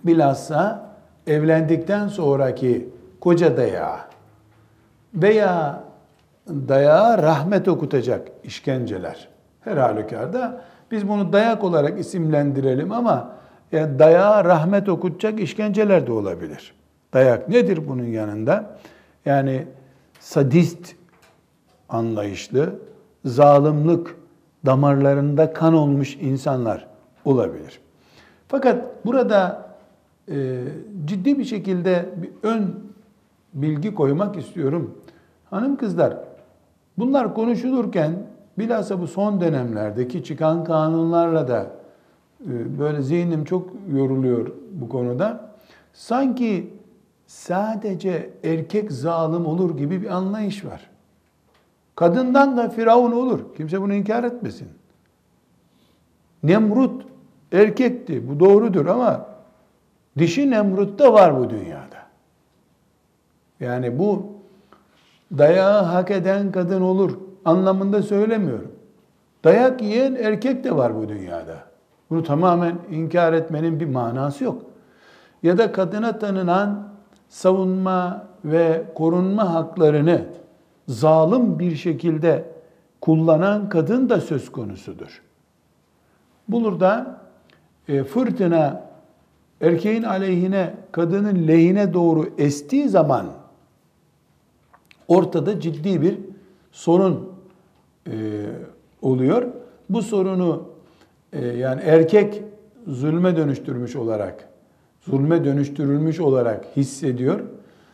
Bilhassa 0.03 0.89
evlendikten 1.27 2.07
sonraki 2.07 2.89
koca 3.19 3.57
dayağı 3.57 3.97
veya 5.13 5.83
dayağa 6.49 7.17
rahmet 7.17 7.67
okutacak 7.67 8.27
işkenceler. 8.43 9.27
Her 9.61 9.77
halükarda 9.77 10.61
biz 10.91 11.07
bunu 11.07 11.33
dayak 11.33 11.63
olarak 11.63 11.99
isimlendirelim 11.99 12.91
ama 12.91 13.31
yani 13.71 13.99
dayağa 13.99 14.45
rahmet 14.45 14.89
okutacak 14.89 15.39
işkenceler 15.39 16.07
de 16.07 16.11
olabilir. 16.11 16.73
Dayak 17.13 17.49
nedir 17.49 17.87
bunun 17.87 18.05
yanında? 18.05 18.77
Yani 19.25 19.67
sadist 20.19 20.95
anlayışlı, 21.89 22.75
zalimlik 23.25 24.07
damarlarında 24.65 25.53
kan 25.53 25.73
olmuş 25.73 26.15
insanlar 26.15 26.87
olabilir. 27.25 27.79
Fakat 28.47 29.05
burada 29.05 29.69
e, 30.31 30.63
ciddi 31.05 31.37
bir 31.37 31.45
şekilde 31.45 32.05
bir 32.17 32.29
ön 32.43 32.75
bilgi 33.53 33.95
koymak 33.95 34.37
istiyorum. 34.37 34.97
Hanım 35.49 35.75
kızlar, 35.75 36.17
bunlar 36.99 37.35
konuşulurken 37.35 38.11
bilhassa 38.57 39.01
bu 39.01 39.07
son 39.07 39.41
dönemlerdeki 39.41 40.23
çıkan 40.23 40.63
kanunlarla 40.63 41.47
da 41.47 41.71
e, 42.45 42.79
böyle 42.79 43.01
zihnim 43.01 43.43
çok 43.43 43.69
yoruluyor 43.93 44.51
bu 44.71 44.89
konuda. 44.89 45.49
Sanki 45.93 46.73
sadece 47.27 48.29
erkek 48.43 48.91
zalim 48.91 49.45
olur 49.45 49.77
gibi 49.77 50.01
bir 50.01 50.15
anlayış 50.15 50.65
var. 50.65 50.89
Kadından 51.95 52.57
da 52.57 52.69
firavun 52.69 53.11
olur. 53.11 53.39
Kimse 53.57 53.81
bunu 53.81 53.93
inkar 53.93 54.23
etmesin. 54.23 54.67
Nemrut 56.43 57.05
erkekti. 57.51 58.29
Bu 58.29 58.39
doğrudur 58.39 58.85
ama 58.85 59.25
dişi 60.17 60.51
Nemrut 60.51 60.99
da 60.99 61.13
var 61.13 61.39
bu 61.39 61.49
dünyada. 61.49 61.99
Yani 63.59 63.99
bu 63.99 64.38
dayağı 65.37 65.83
hak 65.83 66.11
eden 66.11 66.51
kadın 66.51 66.81
olur 66.81 67.17
anlamında 67.45 68.01
söylemiyorum. 68.01 68.71
Dayak 69.43 69.81
yiyen 69.81 70.15
erkek 70.15 70.63
de 70.63 70.75
var 70.75 70.95
bu 70.95 71.09
dünyada. 71.09 71.55
Bunu 72.09 72.23
tamamen 72.23 72.75
inkar 72.91 73.33
etmenin 73.33 73.79
bir 73.79 73.85
manası 73.85 74.43
yok. 74.43 74.61
Ya 75.43 75.57
da 75.57 75.71
kadına 75.71 76.19
tanınan 76.19 76.89
savunma 77.29 78.27
ve 78.45 78.83
korunma 78.95 79.53
haklarını 79.53 80.21
zalim 80.87 81.59
bir 81.59 81.75
şekilde 81.75 82.45
kullanan 83.01 83.69
kadın 83.69 84.09
da 84.09 84.21
söz 84.21 84.51
konusudur. 84.51 85.21
Burada 86.47 87.21
e, 87.87 88.03
fırtına 88.03 88.81
erkeğin 89.61 90.03
aleyhine, 90.03 90.73
kadının 90.91 91.47
lehine 91.47 91.93
doğru 91.93 92.29
estiği 92.37 92.89
zaman 92.89 93.25
ortada 95.09 95.59
ciddi 95.59 96.01
bir 96.01 96.17
sorun 96.71 97.29
e, 98.07 98.11
oluyor. 99.01 99.43
Bu 99.89 100.01
sorunu 100.01 100.63
e, 101.33 101.47
yani 101.47 101.81
erkek 101.81 102.43
zulme 102.87 103.37
dönüştürmüş 103.37 103.95
olarak, 103.95 104.49
zulme 105.01 105.45
dönüştürülmüş 105.45 106.19
olarak 106.19 106.65
hissediyor. 106.77 107.39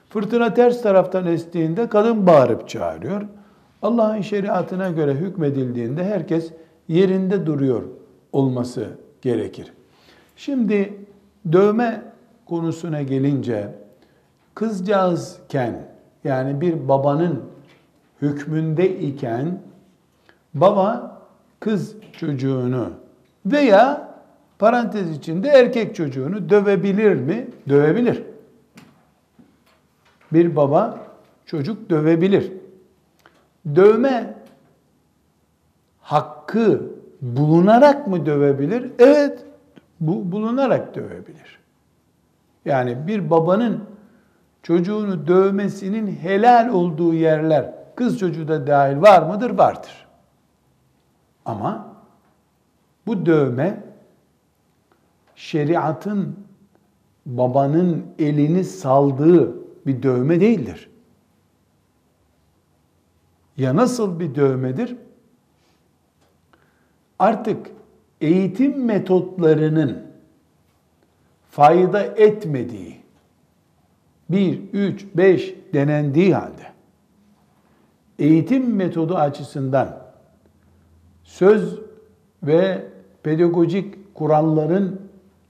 Fırtına 0.10 0.54
ters 0.54 0.82
taraftan 0.82 1.26
estiğinde 1.28 1.90
kadın 1.90 2.28
bağırıp 2.28 2.70
çağırıyor. 2.70 3.22
Allah'ın 3.82 4.22
şeriatına 4.22 4.90
göre 4.90 5.14
hükmedildiğinde 5.14 6.04
herkes 6.04 6.52
yerinde 6.88 7.46
duruyor 7.46 7.84
olması 8.32 8.88
gerekir. 9.22 9.74
Şimdi 10.36 10.94
dövme 11.52 12.02
konusuna 12.46 13.02
gelince 13.02 13.70
kızcağızken 14.56 15.95
yani 16.26 16.62
bir 16.62 16.88
babanın 16.88 17.44
hükmünde 18.22 19.00
iken 19.00 19.60
baba 20.54 21.22
kız 21.60 21.96
çocuğunu 22.20 22.90
veya 23.46 24.16
parantez 24.60 25.18
içinde 25.18 25.50
erkek 25.50 25.96
çocuğunu 25.96 26.50
dövebilir 26.50 27.16
mi? 27.16 27.48
Dövebilir. 27.70 28.24
Bir 30.34 30.56
baba 30.56 31.00
çocuk 31.46 31.90
dövebilir. 31.90 32.52
Dövme 33.76 34.34
hakkı 36.00 36.82
bulunarak 37.22 38.08
mı 38.08 38.26
dövebilir? 38.26 38.92
Evet, 39.00 39.46
bu 40.00 40.32
bulunarak 40.32 40.96
dövebilir. 40.96 41.60
Yani 42.66 43.08
bir 43.08 43.30
babanın 43.30 43.95
çocuğunu 44.66 45.28
dövmesinin 45.28 46.16
helal 46.16 46.70
olduğu 46.70 47.14
yerler 47.14 47.74
kız 47.96 48.20
çocuğu 48.20 48.48
da 48.48 48.68
dahil 48.68 49.02
var 49.02 49.22
mıdır? 49.22 49.50
Vardır. 49.50 50.08
Ama 51.46 51.96
bu 53.08 53.26
dövme 53.26 53.84
şeriatın 55.36 56.40
babanın 57.26 58.06
elini 58.20 58.64
saldığı 58.64 59.56
bir 59.86 60.04
dövme 60.04 60.40
değildir. 60.40 60.90
Ya 63.58 63.76
nasıl 63.76 64.20
bir 64.20 64.36
dövmedir? 64.36 64.96
Artık 67.20 67.72
eğitim 68.22 68.86
metotlarının 68.86 70.04
fayda 71.52 72.02
etmediği, 72.02 73.05
1, 74.30 74.74
3, 74.74 75.06
5 75.16 75.56
denendiği 75.74 76.36
halde 76.36 76.66
eğitim 78.20 78.76
metodu 78.76 79.16
açısından 79.16 79.98
söz 81.24 81.80
ve 82.44 82.88
pedagojik 83.24 84.16
kuralların 84.16 85.00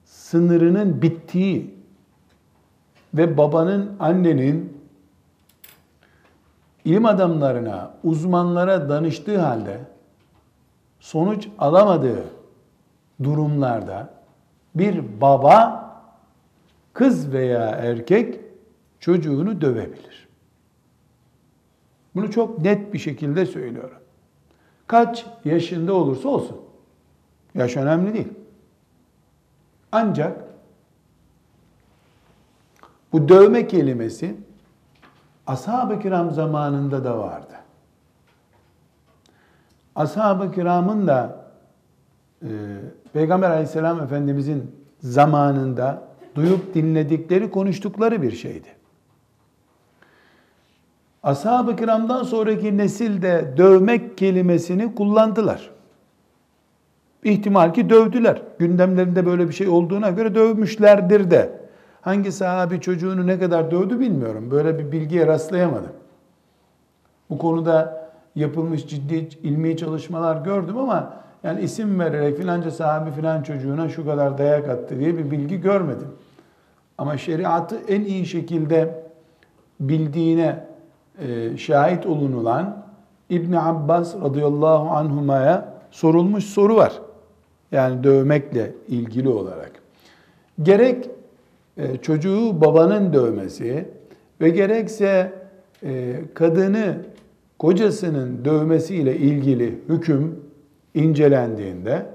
sınırının 0.06 1.02
bittiği 1.02 1.76
ve 3.14 3.38
babanın, 3.38 3.96
annenin 4.00 4.78
ilim 6.86 7.06
adamlarına, 7.06 7.92
uzmanlara 8.04 8.90
danıştığı 8.90 9.40
halde 9.40 9.80
sonuç 11.00 11.48
alamadığı 11.60 12.24
durumlarda 13.24 14.10
bir 14.76 15.22
baba 15.22 15.86
kız 16.94 17.34
veya 17.34 17.62
erkek 17.62 18.45
çocuğunu 19.06 19.62
dövebilir. 19.62 20.28
Bunu 22.16 22.32
çok 22.32 22.60
net 22.60 22.94
bir 22.94 23.00
şekilde 23.00 23.46
söylüyorum. 23.46 23.98
Kaç 24.88 25.26
yaşında 25.46 25.94
olursa 25.94 26.30
olsun. 26.30 26.58
Yaş 27.56 27.78
önemli 27.78 28.14
değil. 28.14 28.34
Ancak 29.92 30.44
bu 33.12 33.30
dövme 33.30 33.68
kelimesi 33.68 34.36
ashab-ı 35.48 36.00
kiram 36.00 36.32
zamanında 36.32 37.04
da 37.04 37.18
vardı. 37.18 37.56
Ashab-ı 39.96 40.52
kiramın 40.52 41.08
da 41.08 41.46
e, 42.42 42.50
Peygamber 43.14 43.50
aleyhisselam 43.50 44.02
efendimizin 44.02 44.76
zamanında 45.00 46.08
duyup 46.36 46.74
dinledikleri, 46.74 47.52
konuştukları 47.52 48.22
bir 48.22 48.32
şeydi. 48.32 48.76
Ashab-ı 51.26 51.76
kiramdan 51.76 52.24
sonraki 52.24 52.78
nesil 52.78 53.22
de 53.22 53.54
dövmek 53.58 54.18
kelimesini 54.18 54.96
kullandılar. 54.96 55.70
İhtimal 57.24 57.74
ki 57.74 57.90
dövdüler. 57.90 58.42
Gündemlerinde 58.60 59.26
böyle 59.26 59.48
bir 59.48 59.54
şey 59.54 59.68
olduğuna 59.68 60.10
göre 60.10 60.36
dövmüşlerdir 60.36 61.32
de. 61.32 61.52
Hangi 62.02 62.32
sahabi 62.32 62.82
çocuğunu 62.82 63.28
ne 63.28 63.40
kadar 63.40 63.72
dövdü 63.72 64.00
bilmiyorum. 64.00 64.52
Böyle 64.52 64.80
bir 64.80 64.92
bilgiye 64.92 65.28
rastlayamadım. 65.28 65.92
Bu 67.30 67.38
konuda 67.38 68.10
yapılmış 68.36 68.88
ciddi 68.88 69.30
ilmi 69.44 69.78
çalışmalar 69.78 70.46
gördüm 70.46 70.78
ama 70.78 71.14
yani 71.44 71.62
isim 71.62 72.00
vererek 72.00 72.38
filanca 72.38 72.72
sahabi 72.72 73.12
filan 73.12 73.44
çocuğuna 73.44 73.90
şu 73.90 74.06
kadar 74.06 74.38
dayak 74.38 74.70
attı 74.70 75.00
diye 75.00 75.18
bir 75.18 75.32
bilgi 75.32 75.62
görmedim. 75.62 76.08
Ama 76.98 77.18
şeriatı 77.18 77.76
en 77.88 78.02
iyi 78.02 78.26
şekilde 78.26 79.04
bildiğine 79.80 80.75
şahit 81.58 82.06
olunulan 82.06 82.86
İbn 83.30 83.54
Abbas 83.54 84.16
radıyallahu 84.22 84.90
anhuma'ya 84.90 85.74
sorulmuş 85.92 86.44
soru 86.44 86.76
var. 86.76 87.02
Yani 87.72 88.04
dövmekle 88.04 88.74
ilgili 88.88 89.30
olarak. 89.30 89.72
Gerek 90.64 91.10
e, 91.78 91.98
çocuğu 91.98 92.62
babanın 92.62 93.14
dövmesi 93.14 93.88
ve 94.42 94.50
gerekse 94.50 95.34
e, 95.84 96.14
kadını 96.34 96.98
kocasının 97.60 98.46
dövmesiyle 98.46 99.18
ilgili 99.18 99.80
hüküm 99.90 100.40
incelendiğinde 100.94 102.06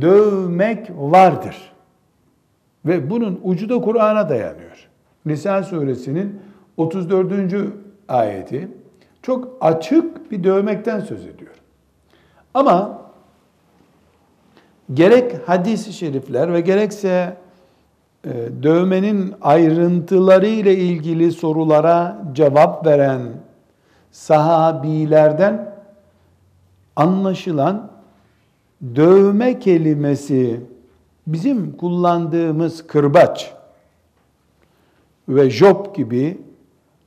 dövmek 0.00 0.90
vardır. 0.98 1.72
Ve 2.86 3.10
bunun 3.10 3.40
ucu 3.42 3.68
da 3.68 3.80
Kur'an'a 3.80 4.28
dayanıyor. 4.28 4.88
Nisa 5.26 5.62
suresinin 5.62 6.40
34. 6.76 7.52
ayeti 8.10 8.68
çok 9.22 9.56
açık 9.60 10.30
bir 10.30 10.44
dövmekten 10.44 11.00
söz 11.00 11.26
ediyor. 11.26 11.54
Ama 12.54 13.02
gerek 14.94 15.48
hadis-i 15.48 15.92
şerifler 15.92 16.52
ve 16.52 16.60
gerekse 16.60 17.36
e, 18.24 18.30
dövmenin 18.62 19.34
ayrıntıları 19.40 20.46
ile 20.46 20.76
ilgili 20.76 21.32
sorulara 21.32 22.22
cevap 22.32 22.86
veren 22.86 23.22
sahabilerden 24.10 25.74
anlaşılan 26.96 27.90
dövme 28.96 29.58
kelimesi 29.58 30.60
bizim 31.26 31.76
kullandığımız 31.76 32.86
kırbaç 32.86 33.54
ve 35.28 35.50
job 35.50 35.94
gibi 35.94 36.38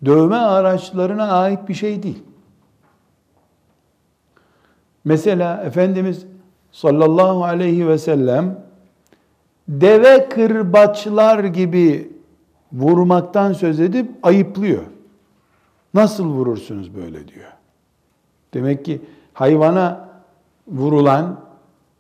dövme 0.05 0.35
araçlarına 0.35 1.31
ait 1.31 1.69
bir 1.69 1.73
şey 1.73 2.03
değil. 2.03 2.23
Mesela 5.05 5.63
Efendimiz 5.63 6.25
sallallahu 6.71 7.43
aleyhi 7.43 7.87
ve 7.87 7.97
sellem 7.97 8.59
deve 9.67 10.29
kırbaçlar 10.29 11.43
gibi 11.43 12.11
vurmaktan 12.73 13.53
söz 13.53 13.79
edip 13.79 14.11
ayıplıyor. 14.23 14.83
Nasıl 15.93 16.25
vurursunuz 16.25 16.95
böyle 16.95 17.27
diyor. 17.27 17.51
Demek 18.53 18.85
ki 18.85 19.01
hayvana 19.33 20.09
vurulan 20.67 21.39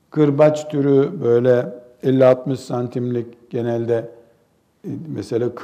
kırbaç 0.09 0.69
türü 0.69 1.21
böyle 1.21 1.73
50-60 2.03 2.55
santimlik 2.55 3.49
genelde 3.49 4.11
e, 4.85 4.89
mesela 5.07 5.55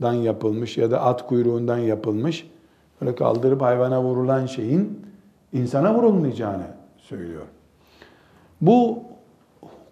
kıldan 0.00 0.12
yapılmış 0.12 0.78
ya 0.78 0.90
da 0.90 1.00
at 1.02 1.26
kuyruğundan 1.26 1.78
yapılmış 1.78 2.46
böyle 3.00 3.14
kaldırıp 3.14 3.62
hayvana 3.62 4.02
vurulan 4.02 4.46
şeyin 4.46 5.06
insana 5.52 5.94
vurulmayacağını 5.94 6.66
söylüyor. 6.98 7.42
Bu 8.60 8.98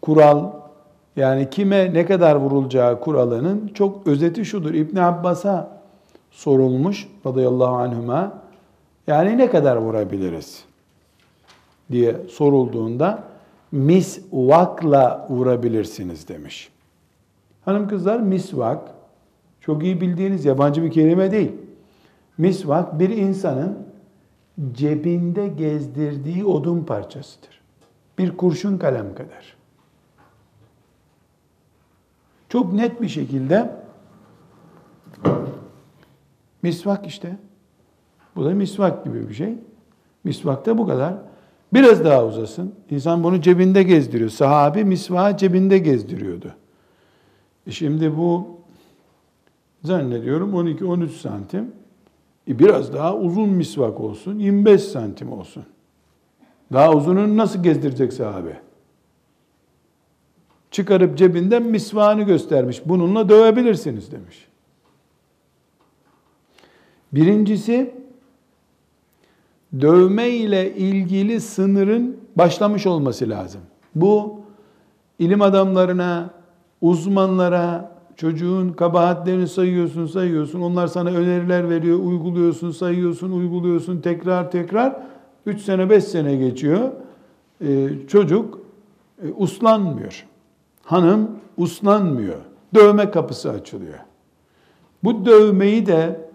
kural 0.02 0.50
yani 1.16 1.50
kime 1.50 1.94
ne 1.94 2.06
kadar 2.06 2.36
vurulacağı 2.36 3.00
kuralının 3.00 3.70
çok 3.74 4.06
özeti 4.06 4.44
şudur. 4.44 4.74
İbn 4.74 4.96
Abbas'a 4.96 5.80
sorulmuş 6.30 7.08
radıyallahu 7.26 7.74
anhuma 7.74 8.32
yani 9.06 9.38
ne 9.38 9.50
kadar 9.50 9.76
vurabiliriz 9.76 10.64
diye 11.90 12.16
sorulduğunda 12.28 13.22
misvakla 13.72 15.26
vurabilirsiniz 15.30 16.28
demiş. 16.28 16.70
Hanım 17.64 17.88
kızlar 17.88 18.20
misvak 18.20 18.97
çok 19.68 19.84
iyi 19.84 20.00
bildiğiniz 20.00 20.44
yabancı 20.44 20.82
bir 20.82 20.90
kelime 20.90 21.30
değil. 21.30 21.52
Misvak 22.38 22.98
bir 22.98 23.10
insanın 23.10 23.78
cebinde 24.72 25.48
gezdirdiği 25.48 26.44
odun 26.44 26.84
parçasıdır. 26.84 27.60
Bir 28.18 28.36
kurşun 28.36 28.78
kalem 28.78 29.14
kadar. 29.14 29.56
Çok 32.48 32.72
net 32.72 33.02
bir 33.02 33.08
şekilde 33.08 33.70
misvak 36.62 37.06
işte. 37.06 37.36
Bu 38.36 38.44
da 38.44 38.50
misvak 38.50 39.04
gibi 39.04 39.28
bir 39.28 39.34
şey. 39.34 39.54
Misvak 40.24 40.66
da 40.66 40.78
bu 40.78 40.86
kadar. 40.86 41.14
Biraz 41.72 42.04
daha 42.04 42.24
uzasın. 42.24 42.74
İnsan 42.90 43.24
bunu 43.24 43.40
cebinde 43.40 43.82
gezdiriyor. 43.82 44.30
Sahabi 44.30 44.84
misvağı 44.84 45.36
cebinde 45.36 45.78
gezdiriyordu. 45.78 46.54
E 47.66 47.70
şimdi 47.70 48.16
bu 48.16 48.57
zannediyorum 49.88 50.54
12-13 50.54 51.08
santim. 51.08 51.72
E 52.48 52.58
biraz 52.58 52.92
daha 52.92 53.16
uzun 53.16 53.48
misvak 53.48 54.00
olsun. 54.00 54.38
25 54.38 54.82
santim 54.82 55.32
olsun. 55.32 55.64
Daha 56.72 56.92
uzununu 56.92 57.36
nasıl 57.36 57.62
gezdirecek 57.62 58.12
sahabe? 58.12 58.60
Çıkarıp 60.70 61.18
cebinden 61.18 61.62
misvağını 61.62 62.22
göstermiş. 62.22 62.82
Bununla 62.84 63.28
dövebilirsiniz 63.28 64.12
demiş. 64.12 64.48
Birincisi 67.12 67.94
dövme 69.80 70.28
ile 70.28 70.74
ilgili 70.76 71.40
sınırın 71.40 72.16
başlamış 72.36 72.86
olması 72.86 73.28
lazım. 73.28 73.60
Bu 73.94 74.40
ilim 75.18 75.42
adamlarına, 75.42 76.30
uzmanlara, 76.80 77.97
çocuğun 78.18 78.72
kabahatlerini 78.72 79.48
sayıyorsun, 79.48 80.06
sayıyorsun. 80.06 80.60
Onlar 80.60 80.86
sana 80.86 81.08
öneriler 81.08 81.70
veriyor, 81.70 81.98
uyguluyorsun, 81.98 82.70
sayıyorsun, 82.70 83.32
uyguluyorsun 83.32 84.00
tekrar 84.00 84.50
tekrar. 84.50 84.96
3 85.46 85.60
sene, 85.60 85.90
5 85.90 86.04
sene 86.04 86.36
geçiyor. 86.36 86.92
Ee, 87.64 87.88
çocuk 88.08 88.60
e, 89.22 89.32
uslanmıyor. 89.32 90.26
Hanım 90.84 91.30
uslanmıyor. 91.56 92.36
Dövme 92.74 93.10
kapısı 93.10 93.50
açılıyor. 93.50 93.98
Bu 95.04 95.26
dövmeyi 95.26 95.86
de 95.86 96.30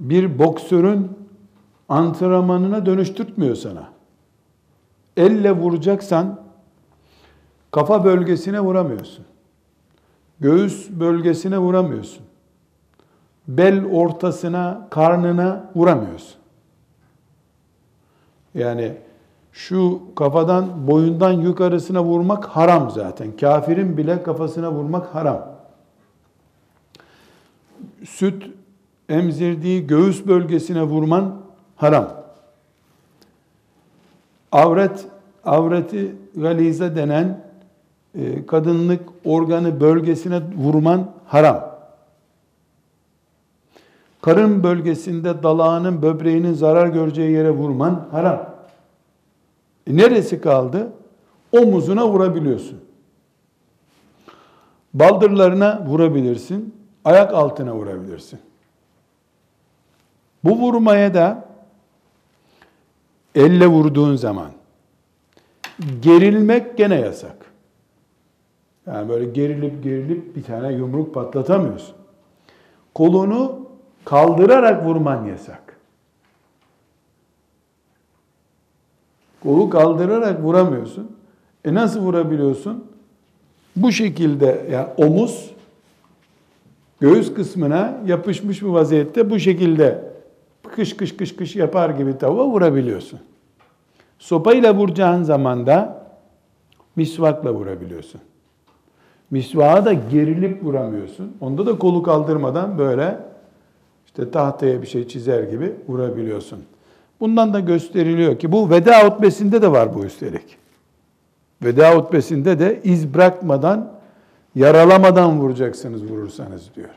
bir 0.00 0.38
boksörün 0.38 1.10
antrenmanına 1.88 2.86
dönüştürtmüyor 2.86 3.54
sana. 3.54 3.88
Elle 5.16 5.52
vuracaksan 5.52 6.40
kafa 7.70 8.04
bölgesine 8.04 8.60
vuramıyorsun. 8.60 9.24
Göğüs 10.40 10.90
bölgesine 10.90 11.58
vuramıyorsun. 11.58 12.24
Bel 13.48 13.84
ortasına, 13.84 14.86
karnına 14.90 15.70
vuramıyorsun. 15.74 16.36
Yani 18.54 18.96
şu 19.52 20.02
kafadan, 20.16 20.86
boyundan 20.86 21.32
yukarısına 21.32 22.04
vurmak 22.04 22.44
haram 22.44 22.90
zaten. 22.90 23.36
Kafirin 23.36 23.96
bile 23.96 24.22
kafasına 24.22 24.72
vurmak 24.72 25.14
haram. 25.14 25.54
Süt 28.04 28.50
emzirdiği 29.08 29.86
göğüs 29.86 30.26
bölgesine 30.26 30.82
vurman 30.82 31.40
haram. 31.76 32.24
Avret, 34.52 35.06
avreti 35.44 36.16
galize 36.36 36.96
denen 36.96 37.43
kadınlık 38.46 39.00
organı 39.24 39.80
bölgesine 39.80 40.42
vurman 40.56 41.10
haram. 41.26 41.74
Karın 44.22 44.62
bölgesinde 44.62 45.42
dalağının, 45.42 46.02
böbreğinin 46.02 46.52
zarar 46.52 46.86
göreceği 46.86 47.32
yere 47.32 47.50
vurman 47.50 48.08
haram. 48.10 48.54
E 49.86 49.96
neresi 49.96 50.40
kaldı? 50.40 50.92
Omuzuna 51.52 52.08
vurabiliyorsun. 52.08 52.80
Baldırlarına 54.94 55.86
vurabilirsin. 55.86 56.74
Ayak 57.04 57.34
altına 57.34 57.74
vurabilirsin. 57.74 58.40
Bu 60.44 60.58
vurmaya 60.58 61.14
da 61.14 61.48
elle 63.34 63.66
vurduğun 63.66 64.16
zaman 64.16 64.50
gerilmek 66.02 66.78
gene 66.78 67.00
yasak. 67.00 67.53
Yani 68.86 69.08
böyle 69.08 69.24
gerilip 69.24 69.82
gerilip 69.82 70.36
bir 70.36 70.42
tane 70.42 70.72
yumruk 70.72 71.14
patlatamıyorsun. 71.14 71.96
Kolunu 72.94 73.68
kaldırarak 74.04 74.84
vurman 74.84 75.24
yasak. 75.24 75.76
Kolu 79.42 79.70
kaldırarak 79.70 80.42
vuramıyorsun. 80.42 81.16
E 81.64 81.74
nasıl 81.74 82.00
vurabiliyorsun? 82.00 82.84
Bu 83.76 83.92
şekilde 83.92 84.66
yani 84.70 84.88
omuz 84.96 85.50
göğüs 87.00 87.34
kısmına 87.34 88.00
yapışmış 88.06 88.62
bir 88.62 88.66
vaziyette 88.66 89.30
bu 89.30 89.38
şekilde 89.38 90.12
kış 90.74 90.96
kış 90.96 91.16
kış 91.16 91.36
kış 91.36 91.56
yapar 91.56 91.90
gibi 91.90 92.18
tavuğa 92.18 92.46
vurabiliyorsun. 92.46 93.20
Sopayla 94.18 94.74
vuracağın 94.74 95.22
zaman 95.22 95.66
da 95.66 96.06
misvakla 96.96 97.54
vurabiliyorsun. 97.54 98.20
Misvağa 99.30 99.84
da 99.84 99.92
gerilip 99.92 100.64
vuramıyorsun. 100.64 101.36
Onda 101.40 101.66
da 101.66 101.78
kolu 101.78 102.02
kaldırmadan 102.02 102.78
böyle 102.78 103.18
işte 104.06 104.30
tahtaya 104.30 104.82
bir 104.82 104.86
şey 104.86 105.08
çizer 105.08 105.42
gibi 105.42 105.72
vurabiliyorsun. 105.88 106.58
Bundan 107.20 107.54
da 107.54 107.60
gösteriliyor 107.60 108.38
ki 108.38 108.52
bu 108.52 108.70
veda 108.70 109.06
hutbesinde 109.06 109.62
de 109.62 109.72
var 109.72 109.94
bu 109.94 110.04
üstelik. 110.04 110.56
Veda 111.62 111.96
hutbesinde 111.96 112.58
de 112.58 112.80
iz 112.84 113.14
bırakmadan, 113.14 113.92
yaralamadan 114.54 115.40
vuracaksınız 115.40 116.04
vurursanız 116.04 116.74
diyor. 116.76 116.90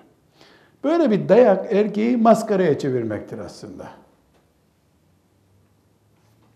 Böyle 0.84 1.12
bir 1.12 1.30
dayak 1.30 1.74
erkeği 1.74 2.18
maskaraya 2.18 2.80
çevirmektir 2.80 3.40
aslında. 3.40 3.88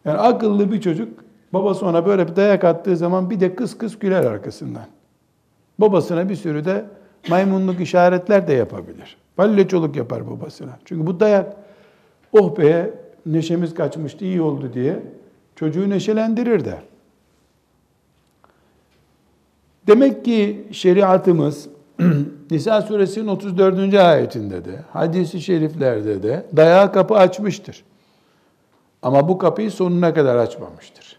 Yani 0.06 0.18
akıllı 0.18 0.72
bir 0.72 0.82
çocuk 0.82 1.24
babası 1.54 1.86
ona 1.86 2.06
böyle 2.06 2.28
bir 2.28 2.36
dayak 2.36 2.64
attığı 2.64 2.98
zaman 2.98 3.30
bir 3.30 3.40
de 3.40 3.56
kıs 3.56 3.78
kıs 3.78 4.00
güler 4.00 4.24
arkasından. 4.24 4.86
Babasına 5.82 6.30
bir 6.30 6.36
sürü 6.36 6.66
de 6.66 6.86
maymunluk 7.30 7.82
işaretler 7.82 8.48
de 8.48 8.54
yapabilir. 8.54 9.18
Palyaçoluk 9.36 9.96
yapar 9.96 10.30
babasına. 10.32 10.80
Çünkü 10.86 11.08
bu 11.08 11.20
dayak 11.20 11.56
oh 12.34 12.58
be 12.58 12.94
neşemiz 13.26 13.74
kaçmıştı 13.74 14.26
iyi 14.26 14.42
oldu 14.42 14.74
diye 14.74 15.00
çocuğu 15.56 15.90
neşelendirir 15.90 16.66
de. 16.66 16.78
Demek 19.88 20.26
ki 20.26 20.68
şeriatımız 20.72 21.70
Nisa 22.52 22.82
suresinin 22.82 23.28
34. 23.28 23.94
ayetinde 23.94 24.66
de, 24.66 24.80
hadisi 24.94 25.42
şeriflerde 25.42 26.24
de 26.24 26.46
dayağı 26.56 26.94
kapı 26.94 27.16
açmıştır. 27.16 27.84
Ama 29.02 29.30
bu 29.30 29.38
kapıyı 29.38 29.72
sonuna 29.72 30.14
kadar 30.14 30.36
açmamıştır. 30.36 31.18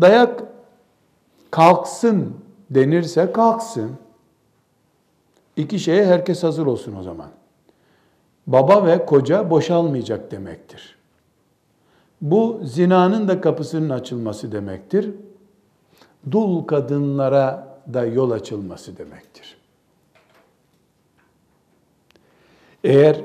Dayak 0.00 0.42
kalksın 1.50 2.45
denirse 2.70 3.32
kalksın. 3.32 3.90
İki 5.56 5.78
şeye 5.78 6.06
herkes 6.06 6.42
hazır 6.42 6.66
olsun 6.66 6.96
o 6.96 7.02
zaman. 7.02 7.28
Baba 8.46 8.86
ve 8.86 9.06
koca 9.06 9.50
boşalmayacak 9.50 10.30
demektir. 10.30 10.96
Bu 12.20 12.60
zinanın 12.64 13.28
da 13.28 13.40
kapısının 13.40 13.90
açılması 13.90 14.52
demektir. 14.52 15.10
Dul 16.30 16.64
kadınlara 16.64 17.78
da 17.94 18.04
yol 18.04 18.30
açılması 18.30 18.98
demektir. 18.98 19.56
Eğer 22.84 23.20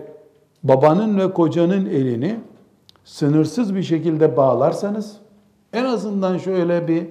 babanın 0.64 1.20
ve 1.20 1.34
kocanın 1.34 1.86
elini 1.86 2.40
sınırsız 3.04 3.76
bir 3.76 3.84
şekilde 3.84 4.38
bağlarsanız, 4.38 5.18
en 5.74 5.86
azından 5.86 6.38
şöyle 6.38 6.88
bir 6.88 7.08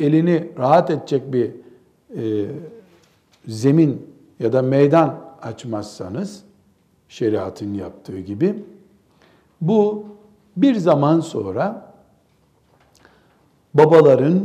elini 0.00 0.48
rahat 0.58 0.90
edecek 0.90 1.32
bir 1.32 1.50
e, 2.16 2.46
zemin 3.46 4.16
ya 4.40 4.52
da 4.52 4.62
meydan 4.62 5.20
açmazsanız, 5.42 6.42
şeriatın 7.08 7.74
yaptığı 7.74 8.20
gibi, 8.20 8.64
bu 9.60 10.04
bir 10.56 10.74
zaman 10.74 11.20
sonra 11.20 11.92
babaların 13.74 14.44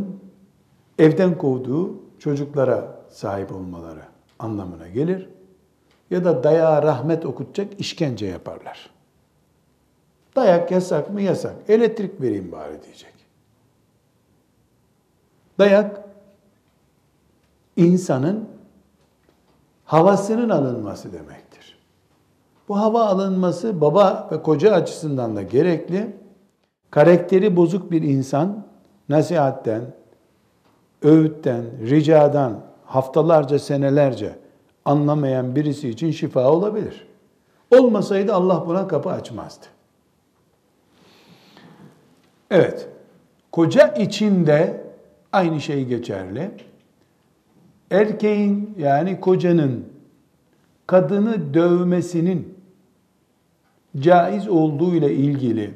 evden 1.00 1.38
kovduğu 1.38 1.96
çocuklara 2.20 3.02
sahip 3.10 3.52
olmaları 3.52 4.02
anlamına 4.40 4.88
gelir. 4.88 5.30
Ya 6.10 6.26
da 6.26 6.44
dayağa 6.44 6.84
rahmet 6.84 7.26
okutacak 7.26 7.80
işkence 7.80 8.26
yaparlar. 8.26 8.90
Dayak 10.36 10.72
yasak 10.72 11.10
mı? 11.10 11.22
Yasak. 11.22 11.56
Elektrik 11.68 12.22
vereyim 12.22 12.52
bari 12.52 12.84
diyecek. 12.84 13.14
Dayak 15.62 16.02
insanın 17.78 18.50
havasının 19.86 20.50
alınması 20.50 21.14
demektir. 21.14 21.78
Bu 22.68 22.80
hava 22.80 23.06
alınması 23.06 23.82
baba 23.82 24.30
ve 24.32 24.42
koca 24.42 24.74
açısından 24.74 25.36
da 25.36 25.42
gerekli. 25.42 26.16
Karakteri 26.92 27.56
bozuk 27.56 27.92
bir 27.92 28.02
insan 28.02 28.66
nasihatten, 29.10 29.82
öğütten, 31.02 31.66
ricadan 31.90 32.62
haftalarca, 32.86 33.60
senelerce 33.60 34.40
anlamayan 34.86 35.56
birisi 35.56 35.90
için 35.90 36.12
şifa 36.12 36.52
olabilir. 36.52 37.08
Olmasaydı 37.72 38.34
Allah 38.34 38.64
buna 38.68 38.88
kapı 38.88 39.10
açmazdı. 39.10 39.66
Evet, 42.52 42.90
koca 43.52 43.88
içinde 43.88 44.91
aynı 45.33 45.61
şey 45.61 45.85
geçerli. 45.85 46.51
Erkeğin 47.91 48.75
yani 48.79 49.21
kocanın 49.21 49.89
kadını 50.87 51.55
dövmesinin 51.55 52.59
caiz 53.99 54.49
olduğu 54.49 54.95
ile 54.95 55.15
ilgili 55.15 55.75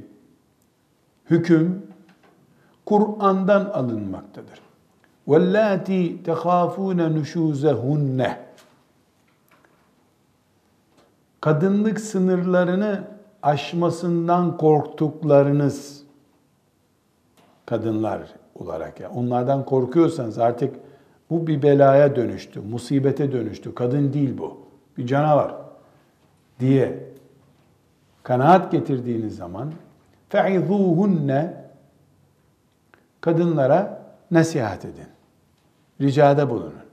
hüküm 1.30 1.82
Kur'an'dan 2.86 3.64
alınmaktadır. 3.64 4.60
وَاللَّاتِي 5.28 6.22
تَخَافُونَ 6.24 7.20
نُشُوزَهُنَّ 7.20 8.36
Kadınlık 11.40 12.00
sınırlarını 12.00 13.04
aşmasından 13.42 14.56
korktuklarınız 14.56 16.02
kadınlar 17.66 18.22
olarak 18.55 18.99
ya. 18.99 19.07
Yani 19.07 19.19
onlardan 19.19 19.65
korkuyorsanız 19.65 20.39
artık 20.39 20.75
bu 21.29 21.47
bir 21.47 21.61
belaya 21.61 22.15
dönüştü, 22.15 22.59
musibete 22.59 23.31
dönüştü. 23.31 23.75
Kadın 23.75 24.13
değil 24.13 24.37
bu. 24.37 24.57
Bir 24.97 25.07
canavar 25.07 25.55
diye 26.59 26.99
kanaat 28.23 28.71
getirdiğiniz 28.71 29.35
zaman 29.35 29.73
fe'izuhunne 30.29 31.53
kadınlara 33.21 34.01
nasihat 34.31 34.85
edin. 34.85 35.07
Ricada 36.01 36.49
bulunun. 36.49 36.85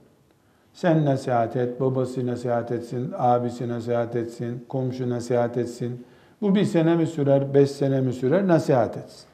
Sen 0.73 1.05
nasihat 1.05 1.55
et, 1.55 1.81
babası 1.81 2.27
nasihat 2.27 2.71
etsin, 2.71 3.13
abisi 3.17 3.69
nasihat 3.69 4.15
etsin, 4.15 4.65
komşu 4.69 5.09
nasihat 5.09 5.57
etsin. 5.57 6.05
Bu 6.41 6.55
bir 6.55 6.65
sene 6.65 6.95
mi 6.95 7.07
sürer, 7.07 7.53
beş 7.53 7.71
sene 7.71 8.01
mi 8.01 8.13
sürer? 8.13 8.47
Nasihat 8.47 8.97
etsin. 8.97 9.25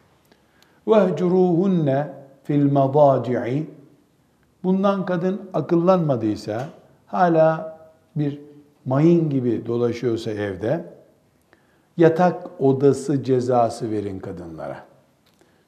Vehcuruhunne 0.87 2.18
fil 2.49 2.71
madaci'i 2.71 3.67
bundan 4.63 5.05
kadın 5.05 5.49
akıllanmadıysa 5.53 6.69
hala 7.07 7.77
bir 8.15 8.39
mayın 8.85 9.29
gibi 9.29 9.65
dolaşıyorsa 9.65 10.31
evde 10.31 10.85
yatak 11.97 12.61
odası 12.61 13.23
cezası 13.23 13.91
verin 13.91 14.19
kadınlara. 14.19 14.83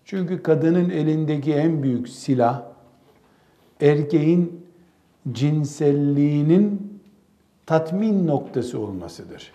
Çünkü 0.05 0.43
kadının 0.43 0.89
elindeki 0.89 1.53
en 1.53 1.83
büyük 1.83 2.09
silah 2.09 2.63
erkeğin 3.81 4.65
cinselliğinin 5.31 6.99
tatmin 7.65 8.27
noktası 8.27 8.79
olmasıdır. 8.79 9.51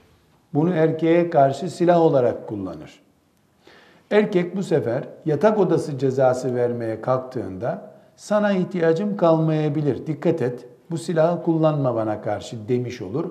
Bunu 0.54 0.74
erkeğe 0.74 1.30
karşı 1.30 1.70
silah 1.70 2.00
olarak 2.00 2.48
kullanır. 2.48 3.05
Erkek 4.10 4.56
bu 4.56 4.62
sefer 4.62 5.04
yatak 5.24 5.58
odası 5.58 5.98
cezası 5.98 6.54
vermeye 6.54 7.00
kalktığında 7.00 7.90
sana 8.16 8.52
ihtiyacım 8.52 9.16
kalmayabilir. 9.16 10.06
Dikkat 10.06 10.42
et. 10.42 10.66
Bu 10.90 10.98
silahı 10.98 11.42
kullanma 11.42 11.94
bana 11.94 12.22
karşı 12.22 12.68
demiş 12.68 13.02
olur. 13.02 13.30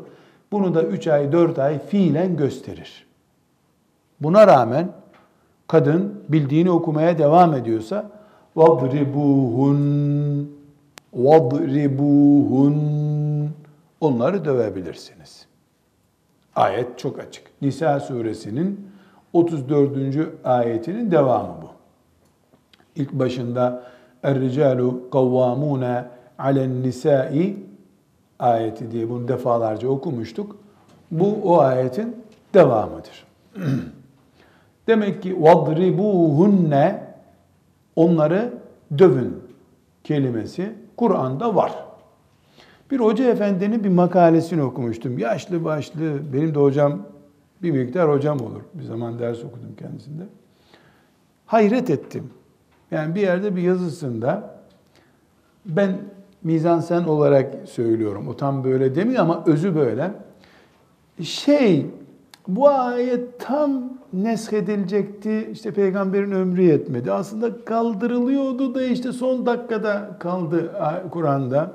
Bunu 0.51 0.75
da 0.75 0.83
3 0.83 1.07
ay 1.07 1.31
4 1.31 1.59
ay 1.59 1.79
fiilen 1.79 2.38
gösterir. 2.38 3.05
Buna 4.21 4.47
rağmen 4.47 4.89
kadın 5.67 6.23
bildiğini 6.29 6.71
okumaya 6.71 7.17
devam 7.17 7.53
ediyorsa 7.53 8.11
vadribuhun 8.55 9.79
vadribuhun 11.13 12.75
onları 14.01 14.45
dövebilirsiniz. 14.45 15.45
Ayet 16.55 16.99
çok 16.99 17.19
açık. 17.19 17.43
Nisa 17.61 17.99
suresinin 17.99 18.89
34. 19.36 19.91
ayetinin 20.43 21.12
devamı 21.12 21.54
bu. 21.62 21.67
İlk 22.95 23.13
başında 23.13 23.84
Er-ricalu 24.24 25.10
kavvamune 25.12 26.06
alen 26.39 26.84
nisai 26.84 27.58
ayeti 28.39 28.91
diye 28.91 29.10
bunu 29.10 29.28
defalarca 29.28 29.88
okumuştuk. 29.88 30.56
Bu 31.12 31.38
o 31.43 31.60
ayetin 31.60 32.15
devamıdır. 32.54 33.26
Demek 34.88 35.24
ki 35.24 35.43
vadribuhunne 35.43 37.04
onları 37.95 38.54
dövün 38.98 39.43
kelimesi 40.04 40.74
Kur'an'da 40.98 41.56
var. 41.56 41.71
Bir 42.91 43.00
hoca 43.00 43.26
efendinin 43.26 43.84
bir 43.84 43.89
makalesini 43.89 44.63
okumuştum. 44.63 45.17
Yaşlı 45.17 45.63
başlı, 45.63 46.34
benim 46.34 46.56
de 46.56 46.60
hocam 46.60 47.00
bir 47.63 47.71
miktar 47.71 48.11
hocam 48.11 48.41
olur. 48.41 48.61
Bir 48.73 48.83
zaman 48.83 49.19
ders 49.19 49.43
okudum 49.43 49.75
kendisinde. 49.79 50.23
Hayret 51.45 51.89
ettim. 51.89 52.29
Yani 52.91 53.15
bir 53.15 53.21
yerde 53.21 53.55
bir 53.55 53.61
yazısında 53.61 54.55
ben 55.65 55.97
mizansen 56.43 57.03
olarak 57.03 57.69
söylüyorum. 57.69 58.27
O 58.27 58.37
tam 58.37 58.63
böyle 58.63 58.95
demiyor 58.95 59.21
ama 59.21 59.43
özü 59.45 59.75
böyle. 59.75 60.11
Şey 61.21 61.85
bu 62.47 62.69
ayet 62.69 63.39
tam 63.39 63.83
neshedilecekti. 64.13 65.49
İşte 65.51 65.71
peygamberin 65.71 66.31
ömrü 66.31 66.61
yetmedi. 66.61 67.11
Aslında 67.11 67.65
kaldırılıyordu 67.65 68.75
da 68.75 68.83
işte 68.83 69.11
son 69.11 69.45
dakikada 69.45 70.17
kaldı 70.19 70.71
Kur'an'da. 71.11 71.71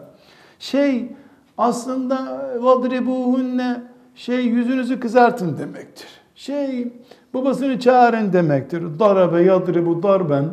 Şey 0.58 1.12
aslında 1.58 2.48
vadribuhunne 2.60 3.89
şey 4.20 4.40
yüzünüzü 4.44 5.00
kızartın 5.00 5.59
demektir. 5.59 6.09
Şey 6.35 6.88
babasını 7.35 7.80
çağırın 7.80 8.33
demektir. 8.33 8.83
Darabe 8.98 9.42
yadribu 9.42 10.02
darben 10.02 10.44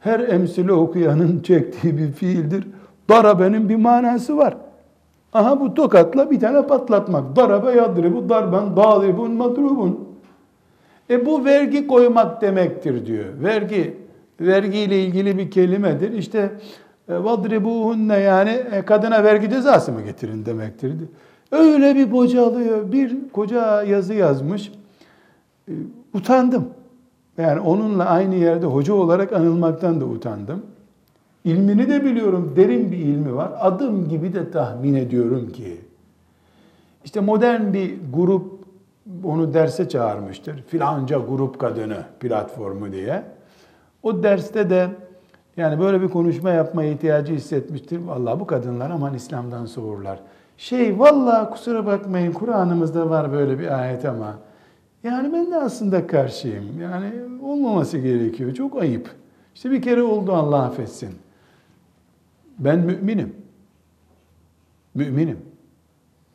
her 0.00 0.20
emsili 0.20 0.72
okuyanın 0.72 1.40
çektiği 1.42 1.98
bir 1.98 2.12
fiildir. 2.12 2.66
Darabenin 3.08 3.68
bir 3.68 3.76
manası 3.76 4.36
var. 4.36 4.56
Aha 5.32 5.60
bu 5.60 5.74
tokatla 5.74 6.30
bir 6.30 6.40
tane 6.40 6.66
patlatmak. 6.66 7.36
Darabe 7.36 7.72
yadribu 7.72 8.28
darben 8.28 8.76
daribun 8.76 9.30
madrubun. 9.30 10.08
E 11.10 11.26
bu 11.26 11.44
vergi 11.44 11.86
koymak 11.86 12.42
demektir 12.42 13.06
diyor. 13.06 13.26
Vergi, 13.42 13.96
vergiyle 14.40 15.04
ilgili 15.04 15.38
bir 15.38 15.50
kelimedir. 15.50 16.12
İşte 16.12 16.50
E, 17.08 17.24
Vadribuhunne 17.24 18.18
yani 18.18 18.50
e, 18.50 18.84
kadına 18.84 19.24
vergi 19.24 19.50
cezası 19.50 19.92
mı 19.92 20.02
getirin 20.02 20.46
demektir. 20.46 20.92
Öyle 21.52 21.94
bir 21.94 22.12
bocalıyor. 22.12 22.92
Bir 22.92 23.28
koca 23.32 23.82
yazı 23.82 24.14
yazmış. 24.14 24.72
E, 25.68 25.72
utandım. 26.14 26.68
Yani 27.38 27.60
onunla 27.60 28.04
aynı 28.04 28.34
yerde 28.34 28.66
hoca 28.66 28.94
olarak 28.94 29.32
anılmaktan 29.32 30.00
da 30.00 30.04
utandım. 30.04 30.62
İlmini 31.44 31.88
de 31.88 32.04
biliyorum, 32.04 32.52
derin 32.56 32.92
bir 32.92 32.98
ilmi 32.98 33.34
var. 33.34 33.52
Adım 33.60 34.08
gibi 34.08 34.32
de 34.32 34.50
tahmin 34.50 34.94
ediyorum 34.94 35.52
ki 35.52 35.80
işte 37.04 37.20
modern 37.20 37.72
bir 37.72 37.94
grup 38.14 38.58
onu 39.24 39.54
derse 39.54 39.88
çağırmıştır. 39.88 40.62
Filanca 40.62 41.18
grup 41.18 41.58
kadını 41.58 42.04
platformu 42.20 42.92
diye. 42.92 43.22
O 44.02 44.22
derste 44.22 44.70
de 44.70 44.88
yani 45.56 45.80
böyle 45.80 46.02
bir 46.02 46.08
konuşma 46.08 46.50
yapma 46.50 46.84
ihtiyacı 46.84 47.34
hissetmiştir. 47.34 47.98
Vallahi 47.98 48.40
bu 48.40 48.46
kadınlar 48.46 48.90
aman 48.90 49.14
İslam'dan 49.14 49.66
soğurlar. 49.66 50.20
Şey 50.58 50.98
valla 50.98 51.50
kusura 51.50 51.86
bakmayın 51.86 52.32
Kur'an'ımızda 52.32 53.10
var 53.10 53.32
böyle 53.32 53.58
bir 53.58 53.78
ayet 53.78 54.04
ama 54.04 54.38
yani 55.04 55.32
ben 55.32 55.50
de 55.50 55.56
aslında 55.56 56.06
karşıyım. 56.06 56.80
Yani 56.80 57.12
olmaması 57.42 57.98
gerekiyor. 57.98 58.54
Çok 58.54 58.82
ayıp. 58.82 59.10
İşte 59.54 59.70
bir 59.70 59.82
kere 59.82 60.02
oldu 60.02 60.32
Allah 60.32 60.62
affetsin. 60.62 61.10
Ben 62.58 62.78
müminim. 62.78 63.34
Müminim. 64.94 65.38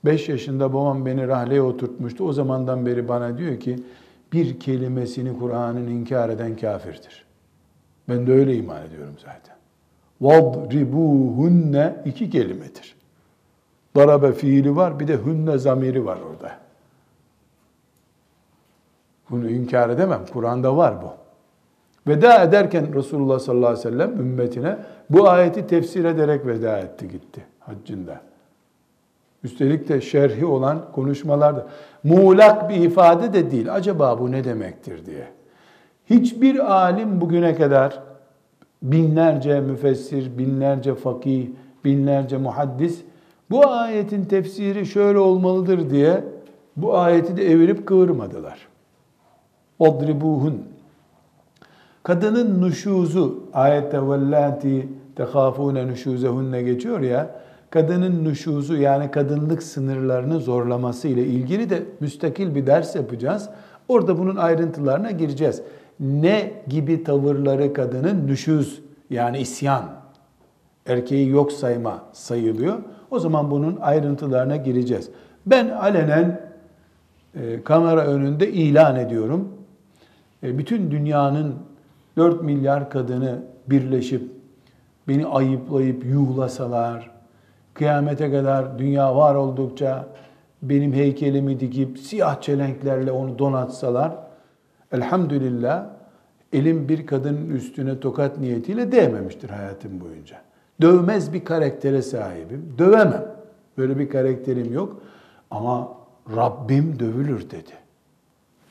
Beş 0.06 0.30
yaşında 0.30 0.74
babam 0.74 1.06
beni 1.06 1.28
rahleye 1.28 1.62
oturtmuştu. 1.62 2.24
O 2.24 2.34
zamandan 2.34 2.86
beri 2.86 3.08
bana 3.08 3.38
diyor 3.38 3.60
ki 3.60 3.80
bir 4.34 4.60
kelimesini 4.60 5.40
Kur'an'ın 5.40 5.88
inkar 5.88 6.30
eden 6.30 6.56
kafirdir. 6.56 7.26
Ben 8.10 8.28
de 8.28 8.34
öyle 8.34 8.56
iman 8.56 8.86
ediyorum 8.88 9.16
zaten. 9.18 9.56
Vadribuhunne 10.22 11.96
iki 12.06 12.30
kelimedir. 12.30 12.93
Darabe 13.96 14.34
fiili 14.34 14.76
var 14.76 15.00
bir 15.00 15.08
de 15.08 15.18
hünne 15.26 15.58
zamiri 15.58 16.06
var 16.06 16.18
orada. 16.32 16.52
Bunu 19.30 19.50
inkar 19.50 19.90
edemem. 19.90 20.22
Kur'an'da 20.34 20.78
var 20.78 21.02
bu. 21.02 21.12
Veda 22.08 22.44
ederken 22.44 22.96
Resulullah 22.96 23.40
sallallahu 23.40 23.70
aleyhi 23.70 23.88
ve 23.88 23.92
sellem 23.92 24.20
ümmetine 24.20 24.78
bu 25.10 25.30
ayeti 25.30 25.68
tefsir 25.68 26.06
ederek 26.06 26.46
veda 26.46 26.80
etti 26.80 27.08
gitti 27.08 27.46
haccında. 27.60 28.22
Üstelik 29.44 29.90
de 29.90 30.02
şerhi 30.02 30.46
olan 30.46 30.92
konuşmalarda 30.92 31.68
muğlak 32.04 32.70
bir 32.70 32.76
ifade 32.76 33.34
de 33.34 33.52
değil. 33.52 33.74
Acaba 33.74 34.20
bu 34.20 34.32
ne 34.32 34.44
demektir 34.44 35.06
diye. 35.06 35.28
Hiçbir 36.10 36.74
alim 36.74 37.22
bugüne 37.22 37.56
kadar 37.56 38.04
binlerce 38.82 39.62
müfessir, 39.62 40.38
binlerce 40.38 40.96
fakih, 40.96 41.48
binlerce 41.86 42.38
muhaddis 42.38 43.04
bu 43.52 43.68
ayetin 43.68 44.26
tefsiri 44.26 44.86
şöyle 44.86 45.20
olmalıdır 45.20 45.90
diye 45.90 46.24
bu 46.78 46.98
ayeti 46.98 47.38
de 47.38 47.52
evirip 47.52 47.88
kıvırmadılar. 47.88 48.68
Odribuhun. 49.80 50.64
Kadının 52.04 52.62
nüşuzu 52.62 53.44
ayette 53.54 54.02
vellati 54.02 54.88
tehafune 55.16 55.88
nüşuzehunne 55.88 56.62
geçiyor 56.62 57.00
ya 57.00 57.36
kadının 57.70 58.24
nüşuzu 58.24 58.76
yani 58.76 59.12
kadınlık 59.12 59.64
sınırlarını 59.64 60.40
zorlaması 60.40 61.08
ile 61.08 61.26
ilgili 61.26 61.70
de 61.70 61.84
müstakil 62.00 62.56
bir 62.56 62.68
ders 62.68 62.96
yapacağız. 62.96 63.50
Orada 63.88 64.18
bunun 64.18 64.36
ayrıntılarına 64.36 65.12
gireceğiz. 65.12 65.62
Ne 66.00 66.52
gibi 66.68 67.04
tavırları 67.04 67.74
kadının 67.74 68.28
nüşuz 68.28 68.82
yani 69.10 69.40
isyan, 69.40 69.84
erkeği 70.86 71.30
yok 71.30 71.52
sayma 71.52 72.04
sayılıyor. 72.12 72.78
O 73.14 73.20
zaman 73.20 73.52
bunun 73.52 73.78
ayrıntılarına 73.82 74.56
gireceğiz. 74.56 75.10
Ben 75.46 75.70
alenen 75.70 76.42
e, 77.36 77.64
kamera 77.64 78.02
önünde 78.02 78.52
ilan 78.52 78.96
ediyorum. 78.96 79.50
E, 80.44 80.58
bütün 80.58 80.92
dünyanın 80.92 81.56
4 82.18 82.44
milyar 82.44 82.90
kadını 82.90 83.42
birleşip 83.68 84.32
beni 85.08 85.26
ayıplayıp 85.26 86.06
yuhlasalar, 86.06 87.12
kıyamete 87.74 88.32
kadar 88.32 88.80
dünya 88.80 89.16
var 89.16 89.36
oldukça 89.36 90.06
benim 90.62 90.94
heykelimi 90.94 91.60
dikip 91.60 92.00
siyah 92.00 92.42
çelenklerle 92.42 93.12
onu 93.12 93.40
donatsalar 93.40 94.12
elhamdülillah 94.92 95.86
elim 96.54 96.90
bir 96.90 97.06
kadının 97.06 97.50
üstüne 97.50 98.00
tokat 98.00 98.40
niyetiyle 98.40 98.92
değmemiştir 98.92 99.50
hayatım 99.50 100.02
boyunca. 100.02 100.53
Dövmez 100.82 101.34
bir 101.34 101.46
karaktere 101.46 102.02
sahibim. 102.02 102.76
Dövemem. 102.78 103.36
Böyle 103.78 104.00
bir 104.00 104.10
karakterim 104.10 104.74
yok. 104.74 105.02
Ama 105.52 105.98
Rabbim 106.36 107.00
dövülür 107.00 107.50
dedi. 107.50 107.74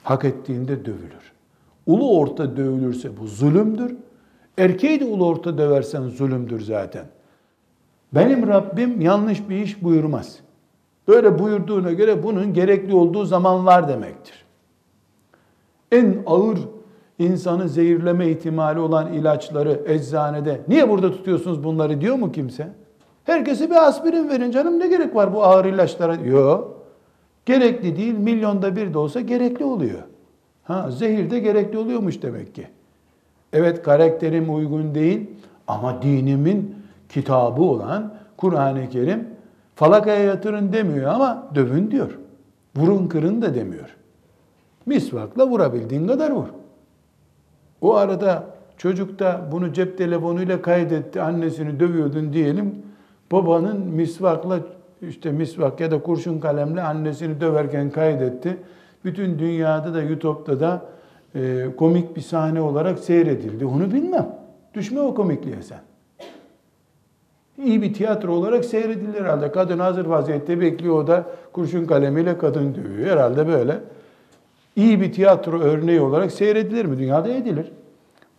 Hak 0.02 0.24
ettiğinde 0.24 0.84
dövülür. 0.84 1.32
Ulu 1.86 2.18
orta 2.18 2.56
dövülürse 2.56 3.16
bu 3.16 3.26
zulümdür. 3.26 3.96
Erkeği 4.58 5.00
de 5.00 5.04
ulu 5.04 5.26
orta 5.26 5.58
döversen 5.58 6.02
zulümdür 6.02 6.60
zaten. 6.60 7.04
Benim 8.12 8.48
Rabbim 8.48 9.00
yanlış 9.00 9.48
bir 9.48 9.56
iş 9.56 9.82
buyurmaz. 9.82 10.38
Böyle 11.08 11.38
buyurduğuna 11.38 11.92
göre 11.92 12.22
bunun 12.22 12.54
gerekli 12.54 12.94
olduğu 12.94 13.24
zaman 13.24 13.66
var 13.66 13.88
demektir. 13.88 14.44
En 15.92 16.22
ağır 16.26 16.58
insanı 17.18 17.68
zehirleme 17.68 18.28
ihtimali 18.28 18.80
olan 18.80 19.12
ilaçları 19.12 19.80
eczanede 19.86 20.60
niye 20.68 20.88
burada 20.88 21.12
tutuyorsunuz 21.12 21.64
bunları 21.64 22.00
diyor 22.00 22.16
mu 22.16 22.32
kimse? 22.32 22.68
Herkese 23.24 23.70
bir 23.70 23.88
aspirin 23.88 24.28
verin 24.28 24.50
canım 24.50 24.78
ne 24.78 24.88
gerek 24.88 25.14
var 25.14 25.34
bu 25.34 25.44
ağır 25.44 25.64
ilaçlara? 25.64 26.14
Yok. 26.14 26.82
Gerekli 27.46 27.96
değil 27.96 28.14
milyonda 28.14 28.76
bir 28.76 28.94
de 28.94 28.98
olsa 28.98 29.20
gerekli 29.20 29.64
oluyor. 29.64 30.02
Ha, 30.62 30.90
zehir 30.90 31.30
de 31.30 31.38
gerekli 31.38 31.78
oluyormuş 31.78 32.22
demek 32.22 32.54
ki. 32.54 32.66
Evet 33.52 33.82
karakterim 33.82 34.54
uygun 34.54 34.94
değil 34.94 35.30
ama 35.66 36.02
dinimin 36.02 36.76
kitabı 37.08 37.62
olan 37.62 38.14
Kur'an-ı 38.36 38.88
Kerim 38.88 39.28
falakaya 39.74 40.24
yatırın 40.24 40.72
demiyor 40.72 41.12
ama 41.12 41.48
dövün 41.54 41.90
diyor. 41.90 42.18
Vurun 42.76 43.06
kırın 43.06 43.42
da 43.42 43.54
demiyor. 43.54 43.96
Misvakla 44.86 45.48
vurabildiğin 45.48 46.06
kadar 46.06 46.30
vur. 46.30 46.46
O 47.82 47.94
arada 47.94 48.44
çocuk 48.76 49.18
da 49.18 49.40
bunu 49.52 49.72
cep 49.72 49.98
telefonuyla 49.98 50.62
kaydetti, 50.62 51.20
annesini 51.20 51.80
dövüyordun 51.80 52.32
diyelim. 52.32 52.74
Babanın 53.32 53.80
misvakla 53.80 54.58
işte 55.08 55.32
misvak 55.32 55.80
ya 55.80 55.90
da 55.90 56.02
kurşun 56.02 56.38
kalemle 56.38 56.82
annesini 56.82 57.40
döverken 57.40 57.90
kaydetti. 57.90 58.56
Bütün 59.04 59.38
dünyada 59.38 59.94
da 59.94 60.02
YouTube'da 60.02 60.60
da 60.60 60.82
e, 61.34 61.66
komik 61.76 62.16
bir 62.16 62.20
sahne 62.20 62.60
olarak 62.60 62.98
seyredildi. 62.98 63.66
Onu 63.66 63.92
bilmem. 63.92 64.36
Düşme 64.74 65.00
o 65.00 65.14
komikliğe 65.14 65.62
sen. 65.62 65.80
İyi 67.64 67.82
bir 67.82 67.94
tiyatro 67.94 68.32
olarak 68.32 68.64
seyredilir 68.64 69.20
herhalde. 69.20 69.52
Kadın 69.52 69.78
hazır 69.78 70.06
vaziyette 70.06 70.60
bekliyor 70.60 70.94
o 70.94 71.06
da 71.06 71.26
kurşun 71.52 71.84
kalemiyle 71.84 72.38
kadın 72.38 72.74
dövüyor. 72.74 73.10
Herhalde 73.10 73.46
böyle. 73.48 73.80
İyi 74.76 75.00
bir 75.00 75.12
tiyatro 75.12 75.60
örneği 75.60 76.00
olarak 76.00 76.32
seyredilir 76.32 76.84
mi? 76.84 76.98
Dünyada 76.98 77.28
edilir. 77.28 77.72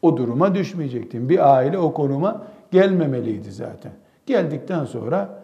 O 0.02 0.17
duruma 0.17 0.56
düşmeyecektin. 0.56 1.30
Bir 1.30 1.56
aile 1.56 1.78
o 1.78 1.93
konuma 1.93 2.48
gelmemeliydi 2.72 3.52
zaten. 3.52 3.91
Geldikten 4.26 4.86
sonra 4.86 5.43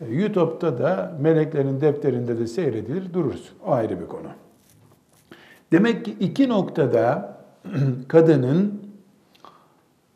e, 0.00 0.14
YouTube'da 0.14 0.78
da 0.78 1.16
meleklerin 1.20 1.80
defterinde 1.80 2.38
de 2.38 2.46
seyredilir 2.46 3.14
durursun. 3.14 3.56
O 3.66 3.72
ayrı 3.72 4.00
bir 4.00 4.06
konu. 4.06 4.28
Demek 5.72 6.04
ki 6.04 6.16
iki 6.20 6.48
noktada 6.48 7.36
kadının 8.08 8.82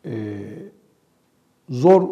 e, 0.04 0.36
zor 1.70 2.08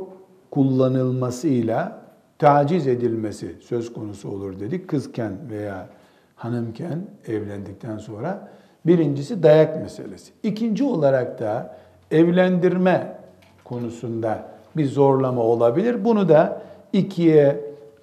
kullanılmasıyla 0.50 2.02
taciz 2.38 2.86
edilmesi 2.86 3.56
söz 3.60 3.92
konusu 3.92 4.28
olur 4.28 4.60
dedik. 4.60 4.88
Kızken 4.88 5.32
veya 5.50 5.88
hanımken 6.36 7.06
evlendikten 7.26 7.98
sonra 7.98 8.48
birincisi 8.86 9.42
dayak 9.42 9.82
meselesi. 9.82 10.32
İkinci 10.42 10.84
olarak 10.84 11.38
da 11.38 11.76
evlendirme 12.10 13.18
konusunda 13.64 14.48
bir 14.76 14.86
zorlama 14.86 15.42
olabilir. 15.42 16.04
Bunu 16.04 16.28
da 16.28 16.62
ikiye 16.92 17.60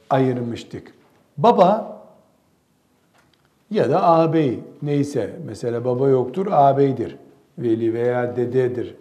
ayırmıştık. 0.10 0.94
Baba 1.38 2.02
ya 3.72 3.90
da 3.90 4.04
ağabey 4.04 4.60
neyse 4.82 5.34
mesela 5.46 5.86
baba 5.86 6.10
yoktur 6.10 6.48
ağabeydir. 6.52 7.18
Veli 7.58 7.94
veya 7.94 8.36
dededir. 8.36 8.96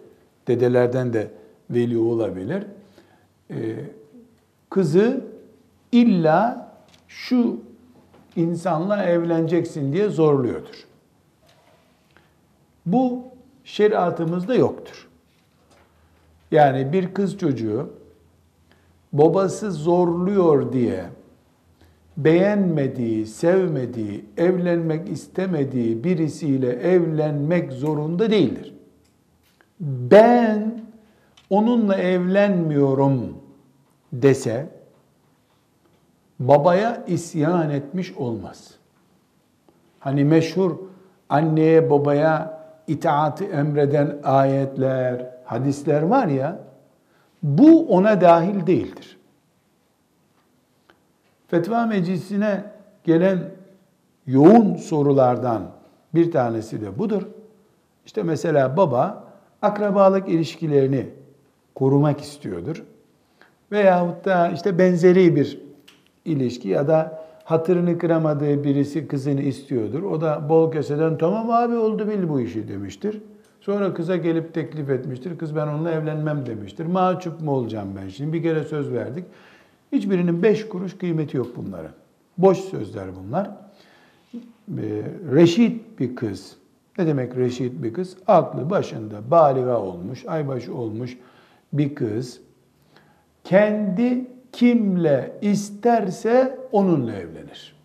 Dedelerden 0.49 1.13
de 1.13 1.29
veli 1.71 1.99
olabilir. 1.99 2.67
Ee, 3.51 3.55
kızı 4.71 5.25
illa 5.93 6.69
şu 7.09 7.61
insanla 8.37 9.05
evleneceksin 9.05 9.93
diye 9.93 10.09
zorluyordur. 10.09 10.85
Bu 12.87 13.23
şeriatımızda 13.65 14.55
yoktur. 14.55 15.09
Yani 16.51 16.93
bir 16.93 17.15
kız 17.15 17.39
çocuğu 17.39 17.91
babası 19.13 19.73
zorluyor 19.73 20.73
diye 20.73 21.05
beğenmediği, 22.17 23.27
sevmediği, 23.27 24.25
evlenmek 24.37 25.09
istemediği 25.09 26.05
birisiyle 26.05 26.73
evlenmek 26.73 27.73
zorunda 27.73 28.31
değildir. 28.31 28.75
Ben 29.81 30.83
onunla 31.51 31.97
evlenmiyorum 31.97 33.37
dese 34.13 34.82
babaya 36.49 37.05
isyan 37.07 37.71
etmiş 37.71 38.13
olmaz. 38.13 38.71
Hani 39.99 40.25
meşhur 40.25 40.77
anneye 41.29 41.91
babaya 41.91 42.63
itaati 42.87 43.45
emreden 43.45 44.19
ayetler, 44.25 45.27
hadisler 45.45 46.03
var 46.03 46.27
ya, 46.27 46.59
bu 47.43 47.89
ona 47.89 48.21
dahil 48.21 48.67
değildir. 48.67 49.19
Fetva 51.49 51.87
meclisine 51.87 52.65
gelen 53.05 53.39
yoğun 54.27 54.75
sorulardan 54.75 55.63
bir 56.15 56.33
tanesi 56.33 56.81
de 56.81 56.99
budur. 56.99 57.23
İşte 58.07 58.23
mesela 58.23 58.77
baba 58.77 59.25
akrabalık 59.63 60.29
ilişkilerini 60.29 61.11
korumak 61.75 62.21
istiyordur. 62.21 62.85
Veyahut 63.73 64.25
da 64.25 64.49
işte 64.49 64.79
benzeri 64.79 65.37
bir 65.37 65.72
ilişki 66.25 66.69
ya 66.69 66.89
da 66.89 67.25
hatırını 67.45 67.99
kıramadığı 67.99 68.65
birisi 68.65 69.09
kızını 69.09 69.43
istiyordur. 69.43 70.03
O 70.03 70.21
da 70.21 70.49
bol 70.49 70.73
keseden 70.73 71.19
tamam 71.19 71.51
abi 71.51 71.75
oldu 71.75 72.09
bil 72.09 72.29
bu 72.29 72.41
işi 72.41 72.69
demiştir. 72.69 73.21
Sonra 73.61 73.95
kıza 73.95 74.17
gelip 74.17 74.55
teklif 74.55 74.91
etmiştir. 74.91 75.39
Kız 75.39 75.57
ben 75.57 75.67
onunla 75.67 75.91
evlenmem 75.91 76.47
demiştir. 76.47 76.87
Mahcup 76.87 77.41
mu 77.41 77.51
olacağım 77.51 77.89
ben 78.03 78.09
şimdi? 78.09 78.33
Bir 78.33 78.43
kere 78.43 78.65
söz 78.65 78.93
verdik. 78.93 79.25
Hiçbirinin 79.93 80.43
beş 80.43 80.69
kuruş 80.69 80.99
kıymeti 80.99 81.37
yok 81.37 81.47
bunların. 81.57 81.91
Boş 82.39 82.59
sözler 82.59 83.07
bunlar. 83.17 83.51
Ee, 84.35 85.03
reşit 85.33 86.01
bir 86.01 86.17
kız. 86.17 86.57
Ne 86.99 87.07
demek 87.07 87.37
reşit 87.37 87.83
bir 87.83 87.93
kız? 87.93 88.17
Aklı 88.27 88.71
başında, 88.71 89.31
baliga 89.31 89.79
olmuş, 89.79 90.27
aybaşı 90.27 90.75
olmuş 90.75 91.19
bir 91.73 91.95
kız. 91.95 92.41
Kendi 93.45 94.27
kimle 94.53 95.39
isterse 95.43 96.59
onunla 96.73 97.13
evlenir. 97.13 97.77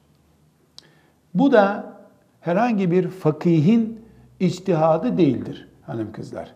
Bu 1.33 1.51
da 1.51 1.93
herhangi 2.41 2.91
bir 2.91 3.07
fakihin 3.07 4.05
içtihadı 4.39 5.17
değildir 5.17 5.67
hanım 5.81 6.11
kızlar. 6.11 6.55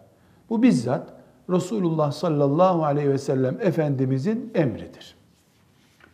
Bu 0.49 0.63
bizzat 0.63 1.13
Resulullah 1.49 2.11
sallallahu 2.11 2.85
aleyhi 2.85 3.09
ve 3.09 3.17
sellem 3.17 3.57
Efendimizin 3.61 4.51
emridir. 4.55 5.15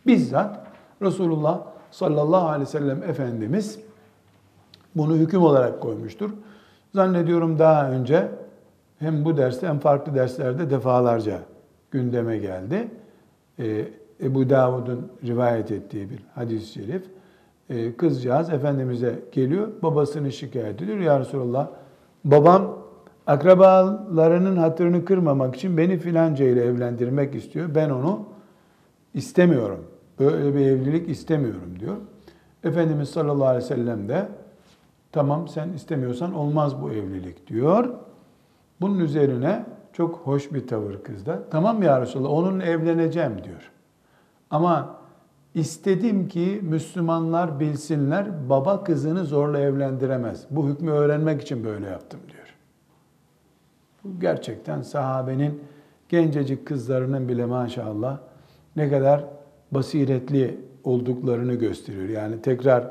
Bizzat 0.06 0.66
Resulullah 1.02 1.62
sallallahu 1.90 2.48
aleyhi 2.48 2.68
ve 2.68 2.70
sellem 2.70 3.02
Efendimiz 3.02 3.78
bunu 4.96 5.16
hüküm 5.16 5.42
olarak 5.42 5.80
koymuştur. 5.80 6.30
Zannediyorum 6.94 7.58
daha 7.58 7.90
önce 7.90 8.28
hem 8.98 9.24
bu 9.24 9.36
derste 9.36 9.68
hem 9.68 9.78
farklı 9.78 10.14
derslerde 10.14 10.70
defalarca 10.70 11.38
gündeme 11.90 12.38
geldi. 12.38 12.88
Ee, 13.58 13.88
Ebu 14.22 14.50
Davud'un 14.50 15.08
rivayet 15.26 15.70
ettiği 15.70 16.10
bir 16.10 16.18
hadis-i 16.34 16.72
şerif. 16.72 17.02
Ee, 17.70 17.96
kızcağız 17.96 18.50
Efendimiz'e 18.50 19.18
geliyor, 19.32 19.68
babasını 19.82 20.32
şikayet 20.32 20.82
ediyor. 20.82 20.98
Ya 20.98 21.20
Resulallah, 21.20 21.68
babam 22.24 22.78
akrabalarının 23.26 24.56
hatırını 24.56 25.04
kırmamak 25.04 25.56
için 25.56 25.76
beni 25.76 25.98
filanca 25.98 26.44
ile 26.44 26.64
evlendirmek 26.64 27.34
istiyor. 27.34 27.74
Ben 27.74 27.90
onu 27.90 28.26
istemiyorum. 29.14 29.84
Böyle 30.18 30.54
bir 30.54 30.60
evlilik 30.60 31.08
istemiyorum 31.08 31.80
diyor. 31.80 31.96
Efendimiz 32.64 33.08
sallallahu 33.08 33.46
aleyhi 33.46 33.64
ve 33.64 33.68
sellem 33.68 34.08
de 34.08 34.28
tamam 35.12 35.48
sen 35.48 35.68
istemiyorsan 35.68 36.34
olmaz 36.34 36.82
bu 36.82 36.92
evlilik 36.92 37.46
diyor. 37.46 37.88
Bunun 38.80 38.98
üzerine 38.98 39.64
çok 39.98 40.16
hoş 40.16 40.52
bir 40.52 40.66
tavır 40.66 41.02
kızda. 41.02 41.42
Tamam 41.50 41.82
ya 41.82 42.00
Resulallah 42.00 42.30
onunla 42.30 42.64
evleneceğim 42.64 43.44
diyor. 43.44 43.70
Ama 44.50 44.96
istedim 45.54 46.28
ki 46.28 46.60
Müslümanlar 46.62 47.60
bilsinler 47.60 48.48
baba 48.48 48.84
kızını 48.84 49.24
zorla 49.24 49.58
evlendiremez. 49.58 50.46
Bu 50.50 50.68
hükmü 50.68 50.90
öğrenmek 50.90 51.42
için 51.42 51.64
böyle 51.64 51.86
yaptım 51.86 52.20
diyor. 52.32 52.54
Bu 54.04 54.20
gerçekten 54.20 54.82
sahabenin 54.82 55.62
gencecik 56.08 56.66
kızlarının 56.66 57.28
bile 57.28 57.44
maşallah 57.44 58.18
ne 58.76 58.90
kadar 58.90 59.24
basiretli 59.70 60.60
olduklarını 60.84 61.54
gösteriyor. 61.54 62.08
Yani 62.08 62.42
tekrar 62.42 62.90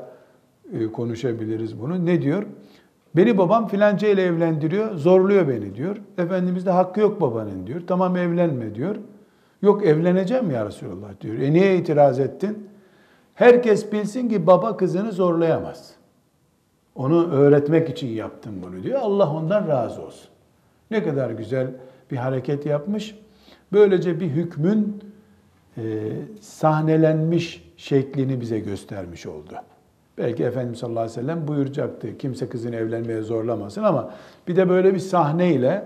e, 0.72 0.86
konuşabiliriz 0.86 1.80
bunu. 1.80 2.06
Ne 2.06 2.22
diyor? 2.22 2.46
Beni 3.18 3.38
babam 3.38 3.68
filanca 3.68 4.08
ile 4.08 4.22
evlendiriyor, 4.22 4.94
zorluyor 4.94 5.48
beni 5.48 5.74
diyor. 5.74 5.96
Efendimiz 6.18 6.66
de 6.66 6.70
hakkı 6.70 7.00
yok 7.00 7.20
babanın 7.20 7.66
diyor. 7.66 7.80
Tamam 7.86 8.16
evlenme 8.16 8.74
diyor. 8.74 8.96
Yok 9.62 9.86
evleneceğim 9.86 10.50
ya 10.50 10.66
Resulallah 10.66 11.20
diyor. 11.20 11.38
E 11.38 11.52
niye 11.52 11.76
itiraz 11.76 12.20
ettin? 12.20 12.68
Herkes 13.34 13.92
bilsin 13.92 14.28
ki 14.28 14.46
baba 14.46 14.76
kızını 14.76 15.12
zorlayamaz. 15.12 15.94
Onu 16.94 17.30
öğretmek 17.30 17.88
için 17.90 18.08
yaptım 18.08 18.54
bunu 18.62 18.82
diyor. 18.82 19.00
Allah 19.00 19.30
ondan 19.30 19.68
razı 19.68 20.02
olsun. 20.02 20.28
Ne 20.90 21.02
kadar 21.04 21.30
güzel 21.30 21.70
bir 22.10 22.16
hareket 22.16 22.66
yapmış. 22.66 23.18
Böylece 23.72 24.20
bir 24.20 24.28
hükmün 24.28 25.02
e, 25.76 25.82
sahnelenmiş 26.40 27.72
şeklini 27.76 28.40
bize 28.40 28.58
göstermiş 28.58 29.26
oldu. 29.26 29.54
Belki 30.18 30.44
Efendimiz 30.44 30.78
sallallahu 30.78 31.00
aleyhi 31.00 31.18
ve 31.18 31.22
sellem 31.22 31.48
buyuracaktı. 31.48 32.18
Kimse 32.18 32.48
kızını 32.48 32.76
evlenmeye 32.76 33.22
zorlamasın 33.22 33.82
ama 33.82 34.10
bir 34.48 34.56
de 34.56 34.68
böyle 34.68 34.94
bir 34.94 34.98
sahneyle 34.98 35.84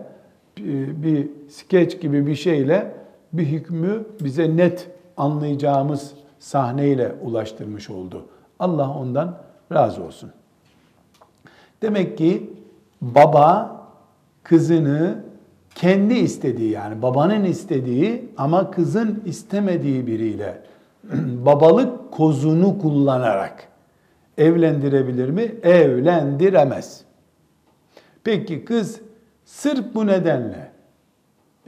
bir 1.03 1.29
skeç 1.49 2.01
gibi 2.01 2.27
bir 2.27 2.35
şeyle 2.35 2.95
bir 3.33 3.47
hükmü 3.47 4.05
bize 4.21 4.57
net 4.57 4.91
anlayacağımız 5.17 6.13
sahneyle 6.39 7.13
ulaştırmış 7.23 7.91
oldu. 7.91 8.27
Allah 8.59 8.91
ondan 8.91 9.39
razı 9.73 10.05
olsun. 10.05 10.31
Demek 11.83 12.19
ki 12.19 12.51
baba 13.01 13.77
kızını 14.43 15.15
kendi 15.75 16.15
istediği 16.15 16.71
yani 16.71 17.03
babanın 17.03 17.45
istediği 17.45 18.31
ama 18.37 18.71
kızın 18.71 19.23
istemediği 19.27 20.07
biriyle 20.07 20.63
babalık 21.47 22.13
kozunu 22.13 22.79
kullanarak 22.79 23.72
evlendirebilir 24.39 25.29
mi? 25.29 25.55
Evlendiremez. 25.63 27.05
Peki 28.25 28.65
kız 28.65 29.01
sırf 29.45 29.95
bu 29.95 30.07
nedenle 30.07 30.73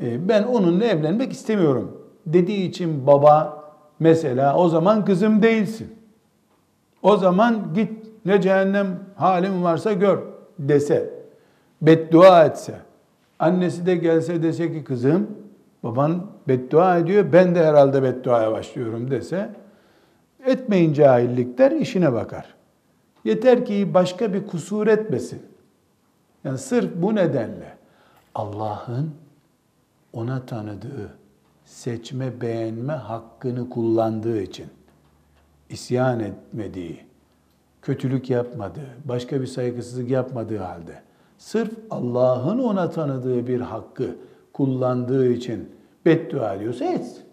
e, 0.02 0.28
ben 0.28 0.42
onunla 0.42 0.84
evlenmek 0.84 1.32
istemiyorum 1.32 2.00
dediği 2.26 2.68
için 2.68 3.06
baba 3.06 3.64
mesela 4.00 4.56
o 4.56 4.68
zaman 4.68 5.04
kızım 5.04 5.42
değilsin. 5.42 5.94
O 7.02 7.16
zaman 7.16 7.74
git 7.74 7.92
ne 8.24 8.40
cehennem 8.40 8.98
halim 9.16 9.62
varsa 9.62 9.92
gör 9.92 10.18
dese, 10.58 11.10
beddua 11.82 12.44
etse, 12.44 12.74
annesi 13.38 13.86
de 13.86 13.96
gelse 13.96 14.42
dese 14.42 14.72
ki 14.72 14.84
kızım 14.84 15.30
baban 15.82 16.26
beddua 16.48 16.98
ediyor 16.98 17.32
ben 17.32 17.54
de 17.54 17.64
herhalde 17.64 18.02
bedduaya 18.02 18.52
başlıyorum 18.52 19.10
dese 19.10 19.50
etmeyin 20.46 20.92
cahillikler 20.92 21.70
işine 21.70 22.12
bakar. 22.12 22.54
Yeter 23.24 23.66
ki 23.66 23.94
başka 23.94 24.34
bir 24.34 24.46
kusur 24.46 24.86
etmesin. 24.86 25.42
Yani 26.44 26.58
sırf 26.58 26.90
bu 26.96 27.14
nedenle 27.14 27.76
Allah'ın 28.34 29.10
ona 30.12 30.46
tanıdığı, 30.46 31.14
seçme 31.64 32.40
beğenme 32.40 32.92
hakkını 32.92 33.70
kullandığı 33.70 34.42
için 34.42 34.66
isyan 35.68 36.20
etmediği, 36.20 37.00
kötülük 37.82 38.30
yapmadığı, 38.30 38.88
başka 39.04 39.40
bir 39.40 39.46
saygısızlık 39.46 40.10
yapmadığı 40.10 40.58
halde 40.58 41.02
sırf 41.38 41.72
Allah'ın 41.90 42.58
ona 42.58 42.90
tanıdığı 42.90 43.46
bir 43.46 43.60
hakkı 43.60 44.16
kullandığı 44.52 45.28
için 45.28 45.70
beddua 46.06 46.54
ediyorsa 46.54 46.84
etsin. 46.84 47.24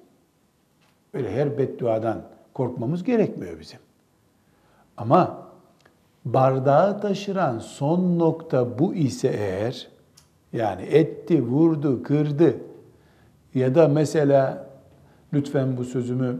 Öyle 1.13 1.31
her 1.31 1.57
bedduadan 1.57 2.21
korkmamız 2.53 3.03
gerekmiyor 3.03 3.59
bizim. 3.59 3.79
Ama 4.97 5.47
bardağı 6.25 7.01
taşıran 7.01 7.59
son 7.59 8.19
nokta 8.19 8.79
bu 8.79 8.93
ise 8.95 9.27
eğer, 9.27 9.87
yani 10.53 10.81
etti, 10.81 11.43
vurdu, 11.43 12.03
kırdı 12.03 12.55
ya 13.55 13.75
da 13.75 13.87
mesela 13.87 14.67
lütfen 15.33 15.77
bu 15.77 15.83
sözümü 15.83 16.39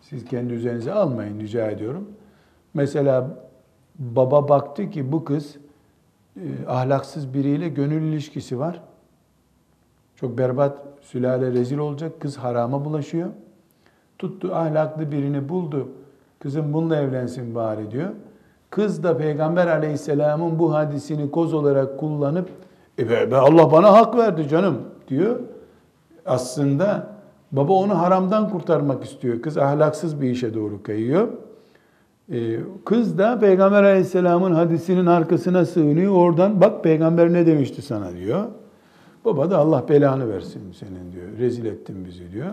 siz 0.00 0.24
kendi 0.24 0.52
üzerinize 0.52 0.92
almayın 0.92 1.40
rica 1.40 1.70
ediyorum. 1.70 2.08
Mesela 2.74 3.44
baba 3.98 4.48
baktı 4.48 4.90
ki 4.90 5.12
bu 5.12 5.24
kız 5.24 5.56
e, 6.36 6.66
ahlaksız 6.68 7.34
biriyle 7.34 7.68
gönül 7.68 8.02
ilişkisi 8.12 8.58
var. 8.58 8.80
Çok 10.16 10.38
berbat, 10.38 10.82
sülale 11.02 11.52
rezil 11.52 11.78
olacak, 11.78 12.20
kız 12.20 12.36
harama 12.36 12.84
bulaşıyor. 12.84 13.30
Tuttu 14.24 14.54
ahlaklı 14.54 15.12
birini 15.12 15.48
buldu. 15.48 15.88
Kızım 16.38 16.72
bununla 16.72 16.96
evlensin 16.96 17.54
bari 17.54 17.90
diyor. 17.90 18.08
Kız 18.70 19.02
da 19.02 19.16
Peygamber 19.16 19.66
aleyhisselamın 19.66 20.58
bu 20.58 20.74
hadisini 20.74 21.30
koz 21.30 21.54
olarak 21.54 21.98
kullanıp 21.98 22.48
e 22.98 23.10
be, 23.10 23.36
Allah 23.36 23.72
bana 23.72 23.92
hak 23.92 24.16
verdi 24.16 24.48
canım 24.48 24.78
diyor. 25.08 25.40
Aslında 26.26 27.06
baba 27.52 27.72
onu 27.72 27.98
haramdan 27.98 28.50
kurtarmak 28.50 29.04
istiyor. 29.04 29.42
Kız 29.42 29.58
ahlaksız 29.58 30.20
bir 30.20 30.30
işe 30.30 30.54
doğru 30.54 30.82
kayıyor. 30.82 31.28
Ee, 32.32 32.56
kız 32.84 33.18
da 33.18 33.38
Peygamber 33.38 33.84
aleyhisselamın 33.84 34.52
hadisinin 34.52 35.06
arkasına 35.06 35.64
sığınıyor. 35.64 36.12
Oradan 36.12 36.60
bak 36.60 36.84
peygamber 36.84 37.32
ne 37.32 37.46
demişti 37.46 37.82
sana 37.82 38.12
diyor. 38.12 38.44
Baba 39.24 39.50
da 39.50 39.58
Allah 39.58 39.84
belanı 39.88 40.28
versin 40.28 40.62
senin 40.72 41.12
diyor. 41.12 41.38
Rezil 41.38 41.64
ettin 41.64 42.04
bizi 42.04 42.32
diyor. 42.32 42.50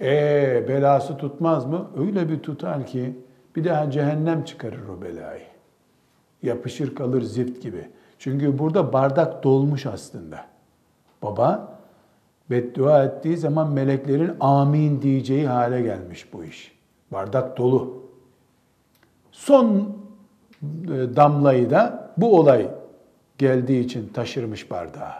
E 0.00 0.64
belası 0.68 1.16
tutmaz 1.16 1.66
mı? 1.66 1.90
Öyle 1.96 2.28
bir 2.28 2.38
tutar 2.38 2.86
ki 2.86 3.18
bir 3.56 3.64
daha 3.64 3.90
cehennem 3.90 4.44
çıkarır 4.44 4.88
o 4.88 5.02
belayı. 5.02 5.42
Yapışır 6.42 6.94
kalır 6.94 7.22
zift 7.22 7.62
gibi. 7.62 7.88
Çünkü 8.18 8.58
burada 8.58 8.92
bardak 8.92 9.44
dolmuş 9.44 9.86
aslında. 9.86 10.46
Baba 11.22 11.78
beddua 12.50 13.04
ettiği 13.04 13.36
zaman 13.36 13.72
meleklerin 13.72 14.32
amin 14.40 15.02
diyeceği 15.02 15.46
hale 15.46 15.82
gelmiş 15.82 16.32
bu 16.32 16.44
iş. 16.44 16.78
Bardak 17.12 17.56
dolu. 17.56 18.02
Son 19.32 19.96
e, 20.62 21.16
damlayı 21.16 21.70
da 21.70 22.12
bu 22.16 22.38
olay 22.38 22.70
geldiği 23.38 23.84
için 23.84 24.08
taşırmış 24.08 24.70
bardağı. 24.70 25.12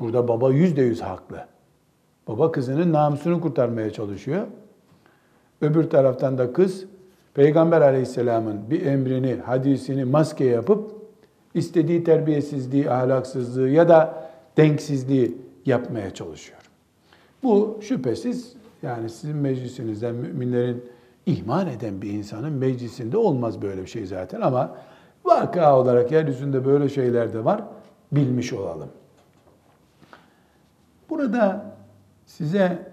Burada 0.00 0.28
baba 0.28 0.50
yüzde 0.50 0.82
yüz 0.82 1.02
haklı. 1.02 1.46
Baba 2.28 2.52
kızının 2.52 2.92
namusunu 2.92 3.40
kurtarmaya 3.40 3.90
çalışıyor. 3.90 4.46
Öbür 5.60 5.90
taraftan 5.90 6.38
da 6.38 6.52
kız 6.52 6.84
Peygamber 7.34 7.80
aleyhisselamın 7.80 8.70
bir 8.70 8.86
emrini, 8.86 9.34
hadisini 9.34 10.04
maske 10.04 10.44
yapıp 10.44 10.92
istediği 11.54 12.04
terbiyesizliği, 12.04 12.90
ahlaksızlığı 12.90 13.68
ya 13.68 13.88
da 13.88 14.28
denksizliği 14.56 15.38
yapmaya 15.66 16.14
çalışıyor. 16.14 16.58
Bu 17.42 17.78
şüphesiz 17.82 18.52
yani 18.82 19.10
sizin 19.10 19.36
meclisinizden 19.36 20.14
müminlerin 20.14 20.84
ihmal 21.26 21.68
eden 21.68 22.02
bir 22.02 22.10
insanın 22.10 22.52
meclisinde 22.52 23.16
olmaz 23.16 23.62
böyle 23.62 23.82
bir 23.82 23.86
şey 23.86 24.06
zaten 24.06 24.40
ama 24.40 24.76
vaka 25.24 25.78
olarak 25.78 26.12
yeryüzünde 26.12 26.64
böyle 26.64 26.88
şeyler 26.88 27.32
de 27.32 27.44
var 27.44 27.62
bilmiş 28.12 28.52
olalım. 28.52 28.88
Burada 31.10 31.71
size 32.36 32.92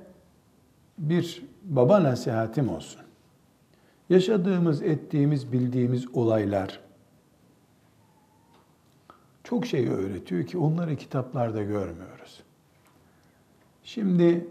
bir 0.97 1.43
baba 1.63 2.03
nasihatim 2.03 2.69
olsun. 2.69 3.01
Yaşadığımız, 4.09 4.81
ettiğimiz, 4.81 5.51
bildiğimiz 5.51 6.15
olaylar 6.15 6.79
çok 9.43 9.65
şey 9.65 9.87
öğretiyor 9.87 10.45
ki 10.45 10.57
onları 10.57 10.95
kitaplarda 10.95 11.63
görmüyoruz. 11.63 12.43
Şimdi 13.83 14.47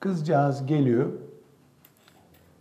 kızcağız 0.00 0.66
geliyor. 0.66 1.12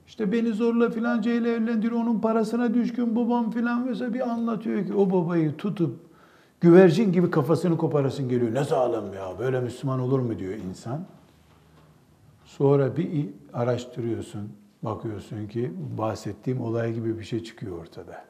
İşte 0.08 0.32
beni 0.32 0.54
zorla 0.54 0.90
filanca 0.90 1.32
ile 1.32 1.54
evlendiriyor, 1.54 2.02
onun 2.02 2.20
parasına 2.20 2.74
düşkün 2.74 3.16
babam 3.16 3.52
filan 3.52 3.82
mesela 3.82 4.14
bir 4.14 4.30
anlatıyor 4.30 4.86
ki 4.86 4.94
o 4.94 5.12
babayı 5.12 5.58
tutup 5.58 6.00
güvercin 6.62 7.12
gibi 7.12 7.32
kafasını 7.32 7.78
koparasın 7.78 8.30
geliyor. 8.30 8.54
Ne 8.54 8.64
zalim 8.64 9.14
ya 9.14 9.40
böyle 9.40 9.60
Müslüman 9.60 10.00
olur 10.00 10.20
mu 10.20 10.40
diyor 10.40 10.54
insan. 10.54 11.06
Sonra 12.58 12.98
bir 12.98 13.30
araştırıyorsun, 13.54 14.52
bakıyorsun 14.84 15.48
ki 15.48 15.72
bahsettiğim 15.98 16.62
olay 16.62 16.94
gibi 16.94 17.20
bir 17.20 17.24
şey 17.24 17.44
çıkıyor 17.44 17.78
ortada. 17.82 18.24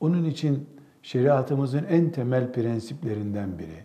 Onun 0.00 0.24
için 0.24 0.66
şeriatımızın 1.02 1.84
en 1.84 2.10
temel 2.10 2.52
prensiplerinden 2.52 3.58
biri. 3.58 3.84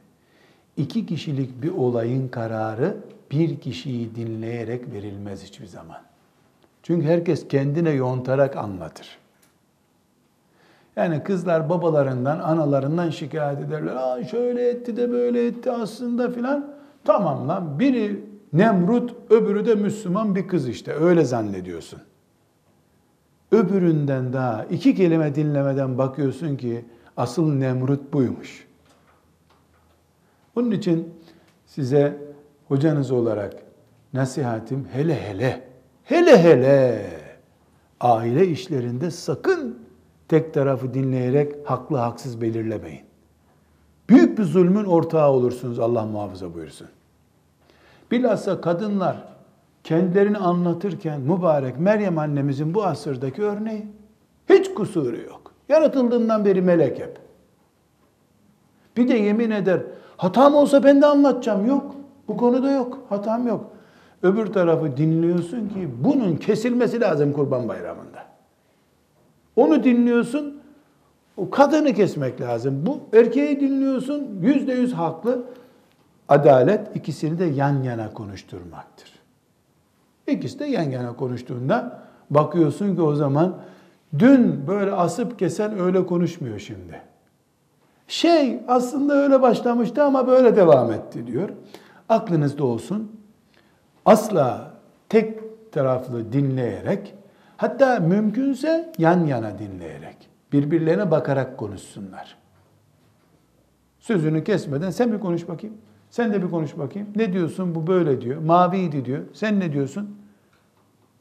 iki 0.78 1.06
kişilik 1.06 1.62
bir 1.62 1.72
olayın 1.72 2.28
kararı 2.28 2.98
bir 3.32 3.60
kişiyi 3.60 4.16
dinleyerek 4.16 4.92
verilmez 4.92 5.44
hiçbir 5.44 5.68
zaman. 5.68 6.02
Çünkü 6.84 7.08
herkes 7.08 7.48
kendine 7.48 7.90
yontarak 7.90 8.58
anlatır. 8.58 9.18
Yani 10.96 11.24
kızlar 11.24 11.70
babalarından, 11.70 12.40
analarından 12.40 13.10
şikayet 13.10 13.60
ederler. 13.60 13.96
Aa 13.96 14.24
şöyle 14.24 14.70
etti 14.70 14.98
de 14.98 15.12
böyle 15.12 15.48
etti 15.48 15.72
aslında 15.72 16.32
filan. 16.32 16.79
Tamam 17.10 17.48
lan 17.48 17.80
biri 17.80 18.24
Nemrut, 18.54 19.16
öbürü 19.30 19.66
de 19.66 19.76
Müslüman 19.76 20.36
bir 20.36 20.48
kız 20.48 20.70
işte. 20.70 20.94
Öyle 20.94 21.26
zannediyorsun. 21.26 22.00
Öbüründen 23.52 24.34
daha 24.34 24.66
iki 24.66 24.96
kelime 24.96 25.36
dinlemeden 25.36 25.98
bakıyorsun 25.98 26.58
ki 26.58 26.86
asıl 27.18 27.54
Nemrut 27.54 28.14
buymuş. 28.14 28.68
Bunun 30.56 30.72
için 30.72 31.14
size 31.66 32.18
hocanız 32.68 33.12
olarak 33.12 33.54
nasihatim 34.14 34.88
hele 34.92 35.22
hele, 35.22 35.68
hele 36.04 36.44
hele 36.44 37.06
aile 38.00 38.48
işlerinde 38.48 39.12
sakın 39.12 39.80
tek 40.28 40.54
tarafı 40.54 40.94
dinleyerek 40.94 41.56
haklı 41.66 41.98
haksız 41.98 42.42
belirlemeyin. 42.42 43.04
Büyük 44.10 44.38
bir 44.38 44.44
zulmün 44.44 44.86
ortağı 44.86 45.30
olursunuz 45.30 45.80
Allah 45.80 46.06
muhafaza 46.06 46.54
buyursun. 46.54 46.88
Bilhassa 48.12 48.62
kadınlar 48.62 49.18
kendilerini 49.84 50.38
anlatırken 50.38 51.22
mübarek 51.22 51.80
Meryem 51.80 52.20
annemizin 52.20 52.74
bu 52.74 52.84
asırdaki 52.84 53.44
örneği. 53.44 53.88
Hiç 54.50 54.74
kusuru 54.74 55.18
yok. 55.18 55.52
Yaratıldığından 55.70 56.46
beri 56.46 56.62
melek 56.62 57.00
hep. 57.00 57.20
Bir 58.98 59.08
de 59.08 59.14
yemin 59.14 59.52
eder, 59.52 59.82
hatam 60.18 60.56
olsa 60.56 60.84
ben 60.84 61.02
de 61.02 61.06
anlatacağım. 61.06 61.68
Yok. 61.68 61.96
Bu 62.28 62.38
konuda 62.38 62.72
yok. 62.72 63.00
Hatam 63.10 63.48
yok. 63.48 63.66
Öbür 64.24 64.46
tarafı 64.46 64.98
dinliyorsun 64.98 65.70
ki 65.70 65.90
bunun 66.04 66.36
kesilmesi 66.36 67.02
lazım 67.02 67.34
kurban 67.34 67.68
bayramında. 67.68 68.26
Onu 69.56 69.84
dinliyorsun, 69.84 70.62
o 71.38 71.50
kadını 71.50 71.94
kesmek 71.94 72.42
lazım. 72.42 72.86
Bu 72.86 73.18
erkeği 73.18 73.60
dinliyorsun, 73.60 74.28
yüzde 74.42 74.74
yüz 74.74 74.94
haklı. 74.94 75.44
Adalet 76.30 76.96
ikisini 76.96 77.40
de 77.40 77.46
yan 77.46 77.84
yana 77.84 78.14
konuşturmaktır. 78.14 79.20
İkisi 80.28 80.60
de 80.60 80.66
yan 80.66 80.90
yana 80.90 81.16
konuştuğunda 81.16 82.04
bakıyorsun 82.30 82.96
ki 82.96 83.02
o 83.02 83.16
zaman 83.16 83.58
dün 84.20 84.68
böyle 84.68 84.92
asıp 84.92 85.40
kesen 85.40 85.80
öyle 85.80 86.06
konuşmuyor 86.06 86.60
şimdi. 86.60 87.02
Şey 88.08 88.60
aslında 88.68 89.14
öyle 89.14 89.42
başlamıştı 89.42 90.04
ama 90.04 90.28
böyle 90.28 90.56
devam 90.56 90.92
etti 90.92 91.28
diyor. 91.28 91.50
Aklınızda 92.10 92.64
olsun. 92.64 93.22
Asla 94.06 94.74
tek 95.10 95.40
taraflı 95.72 96.34
dinleyerek 96.34 97.16
hatta 97.58 98.00
mümkünse 98.00 98.92
yan 98.98 99.26
yana 99.26 99.60
dinleyerek 99.60 100.18
birbirlerine 100.52 101.12
bakarak 101.12 101.58
konuşsunlar. 101.58 102.38
Sözünü 104.00 104.44
kesmeden 104.44 104.90
sen 104.90 105.12
bir 105.14 105.20
konuş 105.20 105.48
bakayım. 105.48 105.78
Sen 106.10 106.34
de 106.34 106.44
bir 106.44 106.50
konuş 106.52 106.78
bakayım. 106.78 107.08
Ne 107.16 107.34
diyorsun? 107.34 107.76
Bu 107.76 107.88
böyle 107.88 108.22
diyor. 108.22 108.42
Maviydi 108.42 109.06
diyor. 109.06 109.22
Sen 109.34 109.60
ne 109.60 109.74
diyorsun? 109.74 110.16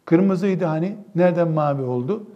Kırmızıydı 0.05 0.64
hani. 0.64 0.97
Nereden 1.14 1.49
mavi 1.49 1.82
oldu? 1.82 2.26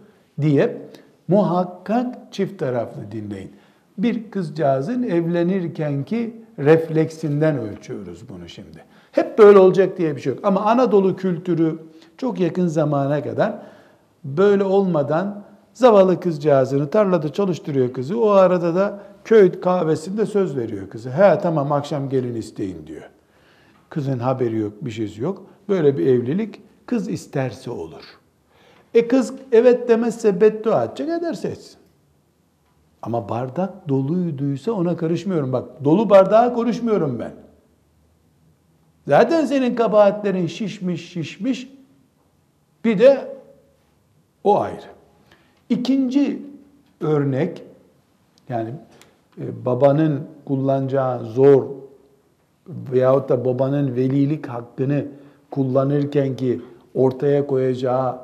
diye 0.41 0.81
muhakkak 1.27 2.15
çift 2.31 2.59
taraflı 2.59 3.11
dinleyin. 3.11 3.51
Bir 3.97 4.31
kızcağızın 4.31 5.03
evlenirkenki 5.03 6.43
refleksinden 6.59 7.57
ölçüyoruz 7.57 8.29
bunu 8.29 8.49
şimdi. 8.49 8.83
Hep 9.11 9.37
böyle 9.37 9.57
olacak 9.59 9.97
diye 9.97 10.15
bir 10.15 10.21
şey 10.21 10.33
yok. 10.33 10.45
Ama 10.45 10.61
Anadolu 10.61 11.15
kültürü 11.15 11.79
çok 12.17 12.39
yakın 12.39 12.67
zamana 12.67 13.23
kadar 13.23 13.53
böyle 14.23 14.63
olmadan 14.63 15.43
zavallı 15.73 16.19
kızcağızını 16.19 16.89
tarlada 16.89 17.33
çalıştırıyor 17.33 17.93
kızı. 17.93 18.21
O 18.21 18.29
arada 18.29 18.75
da 18.75 18.99
köy 19.25 19.59
kahvesinde 19.59 20.25
söz 20.25 20.57
veriyor 20.57 20.89
kızı. 20.89 21.09
He 21.09 21.39
tamam 21.39 21.71
akşam 21.71 22.09
gelin 22.09 22.35
isteyin 22.35 22.87
diyor. 22.87 23.09
Kızın 23.89 24.19
haberi 24.19 24.57
yok, 24.57 24.73
bir 24.81 24.91
şeysi 24.91 25.21
yok. 25.21 25.45
Böyle 25.69 25.97
bir 25.97 26.07
evlilik 26.07 26.61
kız 26.85 27.09
isterse 27.09 27.71
olur. 27.71 28.03
E 28.93 29.07
kız 29.07 29.33
evet 29.51 29.89
demezse 29.89 30.41
beddua 30.41 30.83
edecek 30.83 31.09
ederse 31.09 31.47
etsin. 31.47 31.77
Ama 33.01 33.29
bardak 33.29 33.89
doluyduysa 33.89 34.71
ona 34.71 34.97
karışmıyorum. 34.97 35.53
Bak 35.53 35.83
dolu 35.83 36.09
bardağa 36.09 36.53
konuşmuyorum 36.53 37.19
ben. 37.19 37.33
Zaten 39.07 39.45
senin 39.45 39.75
kabahatlerin 39.75 40.47
şişmiş 40.47 41.11
şişmiş. 41.11 41.69
Bir 42.85 42.99
de 42.99 43.37
o 44.43 44.59
ayrı. 44.59 44.93
İkinci 45.73 46.41
örnek 47.01 47.63
yani 48.49 48.69
e, 49.41 49.65
babanın 49.65 50.27
kullanacağı 50.45 51.25
zor 51.25 51.65
veyahut 52.67 53.29
da 53.29 53.45
babanın 53.45 53.95
velilik 53.95 54.47
hakkını 54.47 55.05
kullanırken 55.51 56.35
ki 56.35 56.61
ortaya 56.93 57.47
koyacağı 57.47 58.19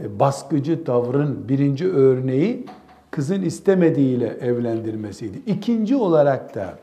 e, 0.00 0.18
baskıcı 0.18 0.84
tavrın 0.84 1.48
birinci 1.48 1.88
örneği 1.88 2.66
kızın 3.10 3.42
istemediğiyle 3.42 4.26
evlendirmesiydi. 4.26 5.42
İkinci 5.46 5.96
olarak 5.96 6.54
da 6.54 6.78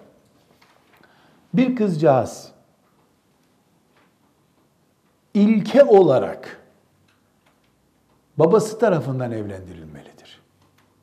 bir 1.54 1.76
kızcağız 1.76 2.52
ilke 5.34 5.84
olarak 5.84 6.63
babası 8.38 8.80
tarafından 8.80 9.32
evlendirilmelidir. 9.32 10.42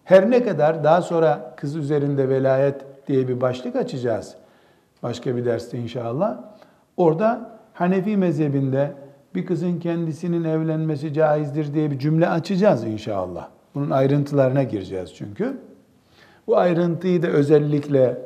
Her 0.05 0.31
ne 0.31 0.43
kadar 0.43 0.85
daha 0.85 1.03
sonra 1.03 1.55
kız 1.57 1.77
üzerinde 1.77 2.29
velayet 2.29 2.75
diye 3.09 3.29
bir 3.29 3.41
başlık 3.41 3.77
açacağız. 3.77 4.37
Başka 5.03 5.37
bir 5.37 5.45
derste 5.45 5.79
inşallah. 5.79 6.39
Orada 6.97 7.61
Hanefi 7.75 8.17
mezhebinde 8.17 8.93
bir 9.35 9.47
kızın 9.47 9.79
kendisinin 9.79 10.45
evlenmesi 10.45 11.15
caizdir 11.15 11.75
diye 11.75 11.91
bir 11.91 11.99
cümle 11.99 12.29
açacağız 12.29 12.85
inşallah. 12.85 13.49
Bunun 13.75 13.91
ayrıntılarına 13.91 14.63
gireceğiz 14.63 15.15
çünkü. 15.15 15.61
Bu 16.47 16.59
ayrıntıyı 16.59 17.23
da 17.23 17.29
özellikle 17.29 18.19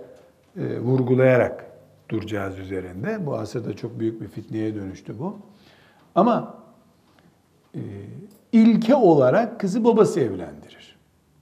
e, 0.56 0.80
vurgulayarak 0.80 1.66
duracağız 2.08 2.58
üzerinde. 2.58 3.26
Bu 3.26 3.34
asırda 3.34 3.76
çok 3.76 4.00
büyük 4.00 4.20
bir 4.20 4.28
fitneye 4.28 4.74
dönüştü 4.74 5.18
bu. 5.18 5.36
Ama 6.14 6.54
e, 7.74 7.80
ilke 8.52 8.94
olarak 8.94 9.60
kızı 9.60 9.84
babası 9.84 10.20
evlendirir. 10.20 10.96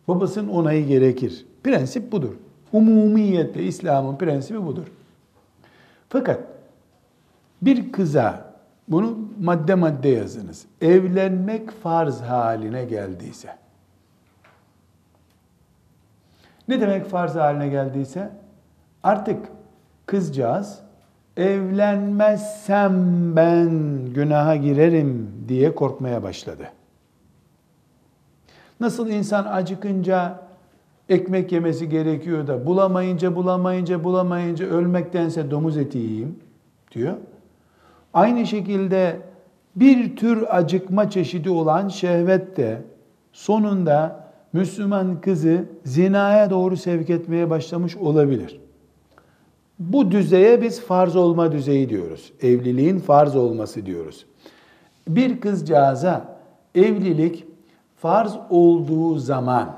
Babasının 0.09 0.49
onayı 0.49 0.87
gerekir. 0.87 1.47
Prensip 1.65 2.13
budur. 2.13 2.35
Umumiyette 2.73 3.63
İslam'ın 3.63 4.17
prensibi 4.17 4.67
budur. 4.67 4.87
Fakat 6.09 6.41
bir 7.63 7.93
kıza 7.93 8.53
bunu 8.89 9.19
madde 9.41 9.75
madde 9.75 10.09
yazınız. 10.09 10.67
Evlenmek 10.81 11.71
farz 11.71 12.21
haline 12.21 12.85
geldiyse. 12.85 13.57
Ne 16.69 16.81
demek 16.81 17.07
farz 17.07 17.35
haline 17.35 17.69
geldiyse? 17.69 18.31
Artık 19.03 19.47
kızcağız 20.07 20.79
evlenmezsem 21.37 22.93
ben 23.37 23.71
günaha 24.15 24.63
girerim 24.63 25.31
diye 25.49 25.75
korkmaya 25.75 26.23
başladı. 26.23 26.65
Nasıl 28.81 29.09
insan 29.09 29.45
acıkınca 29.45 30.41
ekmek 31.09 31.53
yemesi 31.53 31.89
gerekiyor 31.89 32.47
da 32.47 32.67
bulamayınca 32.67 33.35
bulamayınca 33.35 34.05
bulamayınca 34.05 34.67
ölmektense 34.67 35.51
domuz 35.51 35.77
eti 35.77 35.99
yiyeyim 35.99 36.39
diyor. 36.95 37.15
Aynı 38.15 38.47
şekilde 38.47 39.21
bir 39.77 40.17
tür 40.17 40.45
acıkma 40.57 41.11
çeşidi 41.11 41.51
olan 41.51 41.89
şehvet 41.89 42.57
de 42.57 42.83
sonunda 43.33 44.27
Müslüman 44.53 45.21
kızı 45.21 45.65
zinaya 45.85 46.51
doğru 46.51 46.77
sevk 46.77 47.11
etmeye 47.11 47.51
başlamış 47.51 47.97
olabilir. 47.97 48.62
Bu 49.91 50.11
düzeye 50.11 50.63
biz 50.63 50.81
farz 50.81 51.17
olma 51.17 51.53
düzeyi 51.53 51.89
diyoruz. 51.89 52.33
Evliliğin 52.43 52.99
farz 52.99 53.37
olması 53.37 53.87
diyoruz. 53.87 54.27
Bir 55.09 55.41
kızcağıza 55.41 56.39
evlilik 56.75 57.47
farz 57.97 58.37
olduğu 58.51 59.19
zaman 59.19 59.77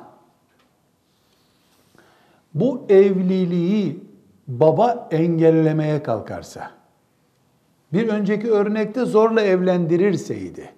bu 2.54 2.82
evliliği 2.88 4.04
baba 4.48 5.08
engellemeye 5.10 6.02
kalkarsa, 6.02 6.70
bir 7.92 8.08
önceki 8.08 8.50
örnekte 8.50 9.04
zorla 9.04 9.40
evlendirirseydi, 9.40 10.72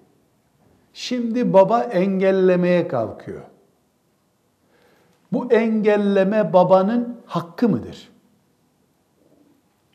şimdi 0.93 1.53
baba 1.53 1.83
engellemeye 1.83 2.87
kalkıyor. 2.87 3.41
Bu 5.33 5.51
engelleme 5.51 6.53
babanın 6.53 7.17
hakkı 7.25 7.69
mıdır? 7.69 8.09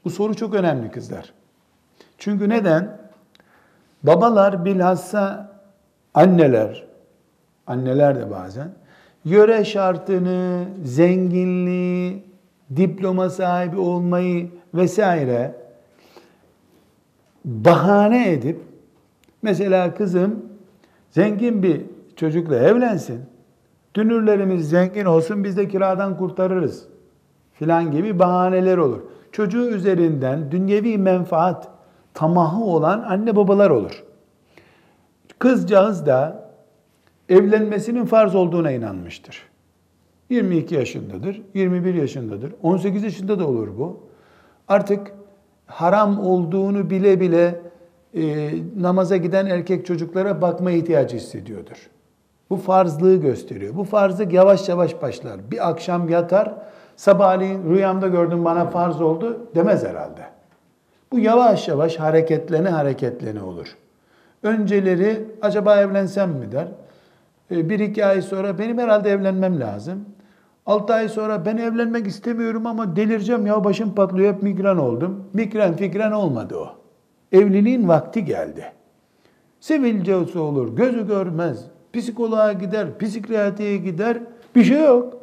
Bu 0.05 0.11
soru 0.11 0.35
çok 0.35 0.55
önemli 0.55 0.91
kızlar. 0.91 1.33
Çünkü 2.19 2.49
neden? 2.49 2.99
Babalar 4.03 4.65
bilhassa 4.65 5.53
anneler, 6.15 6.85
anneler 7.67 8.17
de 8.17 8.31
bazen 8.31 8.73
yöre 9.25 9.65
şartını, 9.65 10.65
zenginliği, 10.85 12.25
diploma 12.77 13.31
sahibi 13.31 13.79
olmayı 13.79 14.51
vesaire 14.75 15.55
bahane 17.45 18.33
edip 18.33 18.61
mesela 19.43 19.95
kızım 19.95 20.47
zengin 21.11 21.63
bir 21.63 21.81
çocukla 22.17 22.57
evlensin. 22.57 23.21
Dünürlerimiz 23.95 24.71
zengin 24.71 25.05
olsun 25.05 25.45
biz 25.45 25.57
de 25.57 25.69
kiradan 25.69 26.17
kurtarırız 26.17 26.89
filan 27.55 27.91
gibi 27.91 28.19
bahaneler 28.19 28.79
olur. 28.79 29.01
Çocuğu 29.33 29.69
üzerinden 29.69 30.51
dünyevi 30.51 30.99
menfaat 30.99 31.69
tamahı 32.15 32.65
olan 32.65 33.03
anne 33.03 33.37
babalar 33.37 33.71
olur. 33.71 34.05
Kızcağız 35.39 36.07
da 36.07 36.51
evlenmesinin 37.29 38.05
farz 38.05 38.35
olduğuna 38.35 38.71
inanmıştır. 38.71 39.43
22 40.31 40.75
yaşındadır, 40.75 41.43
21 41.55 41.95
yaşındadır, 41.95 42.53
18 42.63 43.03
yaşında 43.03 43.39
da 43.39 43.49
olur 43.49 43.69
bu. 43.79 44.01
Artık 44.69 45.13
haram 45.67 46.21
olduğunu 46.21 46.91
bile 46.91 47.21
bile 47.21 47.61
e, 48.15 48.51
namaza 48.81 49.17
giden 49.17 49.47
erkek 49.47 49.87
çocuklara 49.87 50.43
bakma 50.43 50.71
ihtiyacı 50.71 51.17
hissediyordur. 51.17 51.91
Bu 52.51 52.57
farzlığı 52.57 53.17
gösteriyor. 53.17 53.75
Bu 53.77 53.85
farzlık 53.85 54.33
yavaş 54.33 54.69
yavaş 54.69 55.03
başlar. 55.03 55.51
Bir 55.51 55.69
akşam 55.69 56.09
yatar, 56.09 56.55
sabahleyin 56.97 57.71
rüyamda 57.71 58.09
gördüm 58.09 58.45
bana 58.45 58.65
farz 58.65 59.01
oldu 59.01 59.47
demez 59.55 59.85
herhalde. 59.85 60.23
Bu 61.13 61.19
yavaş 61.19 61.69
yavaş 61.69 61.97
hareketlene 61.97 62.69
hareketlene 62.69 63.43
olur. 63.43 63.77
Önceleri 64.43 65.25
acaba 65.43 65.77
evlensem 65.77 66.31
mi 66.31 66.53
der. 66.53 66.69
E, 67.51 67.69
bir 67.69 67.79
iki 67.79 68.07
ay 68.07 68.23
sonra 68.23 68.59
benim 68.59 68.79
herhalde 68.79 69.11
evlenmem 69.11 69.61
lazım. 69.61 70.05
Altı 70.67 70.95
ay 70.95 71.09
sonra 71.09 71.47
ben 71.47 71.57
evlenmek 71.57 72.07
istemiyorum 72.07 72.67
ama 72.67 72.97
delireceğim 72.97 73.47
ya 73.47 73.65
başım 73.65 73.95
patlıyor 73.95 74.35
hep 74.35 74.43
migren 74.43 74.77
oldum. 74.77 75.25
Migren 75.33 75.77
fikren 75.77 76.13
olmadı 76.13 76.57
o. 76.57 76.69
Evliliğin 77.33 77.89
vakti 77.89 78.25
geldi. 78.25 78.73
Sivilcesi 79.61 80.39
olur, 80.39 80.77
gözü 80.77 81.07
görmez, 81.07 81.65
psikoloğa 81.93 82.53
gider, 82.53 82.99
psikiyatriye 82.99 83.77
gider, 83.77 84.19
bir 84.55 84.65
şey 84.65 84.85
yok. 84.85 85.22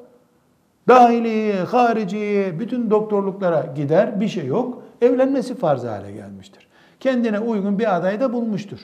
Dahiliye, 0.90 1.54
hariciye, 1.54 2.60
bütün 2.60 2.90
doktorluklara 2.90 3.74
gider, 3.76 4.20
bir 4.22 4.28
şey 4.28 4.46
yok. 4.46 4.84
Evlenmesi 5.02 5.56
farz 5.56 5.84
hale 5.84 6.12
gelmiştir. 6.12 6.68
Kendine 7.00 7.40
uygun 7.40 7.80
bir 7.80 7.96
aday 7.96 8.20
da 8.20 8.34
bulmuştur. 8.34 8.80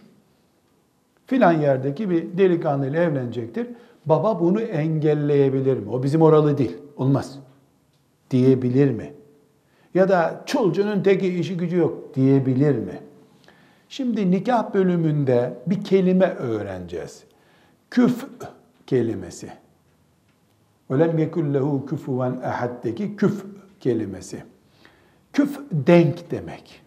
Filan 1.27 1.51
yerdeki 1.51 2.09
bir 2.09 2.37
delikanlıyla 2.37 3.03
evlenecektir. 3.03 3.67
Baba 4.05 4.39
bunu 4.39 4.61
engelleyebilir 4.61 5.77
mi? 5.77 5.89
O 5.89 6.03
bizim 6.03 6.21
oralı 6.21 6.57
değil. 6.57 6.77
Olmaz. 6.97 7.39
Diyebilir 8.31 8.91
mi? 8.91 9.13
Ya 9.93 10.09
da 10.09 10.43
çulcunun 10.45 11.03
teki 11.03 11.39
işi 11.39 11.57
gücü 11.57 11.77
yok 11.77 12.15
diyebilir 12.15 12.75
mi? 12.75 12.99
Şimdi 13.89 14.31
nikah 14.31 14.73
bölümünde 14.73 15.53
bir 15.67 15.83
kelime 15.83 16.25
öğreneceğiz. 16.25 17.23
Küf 17.91 18.25
kelimesi. 18.87 19.64
وَلَمْ 20.90 21.18
يَكُلْ 21.18 21.46
لَهُ 21.56 21.86
كُفُوًا 21.86 22.28
اَحَد'deki 22.42 23.16
küf 23.16 23.44
kelimesi. 23.80 24.44
Küf 25.32 25.60
denk 25.72 26.30
demek. 26.30 26.82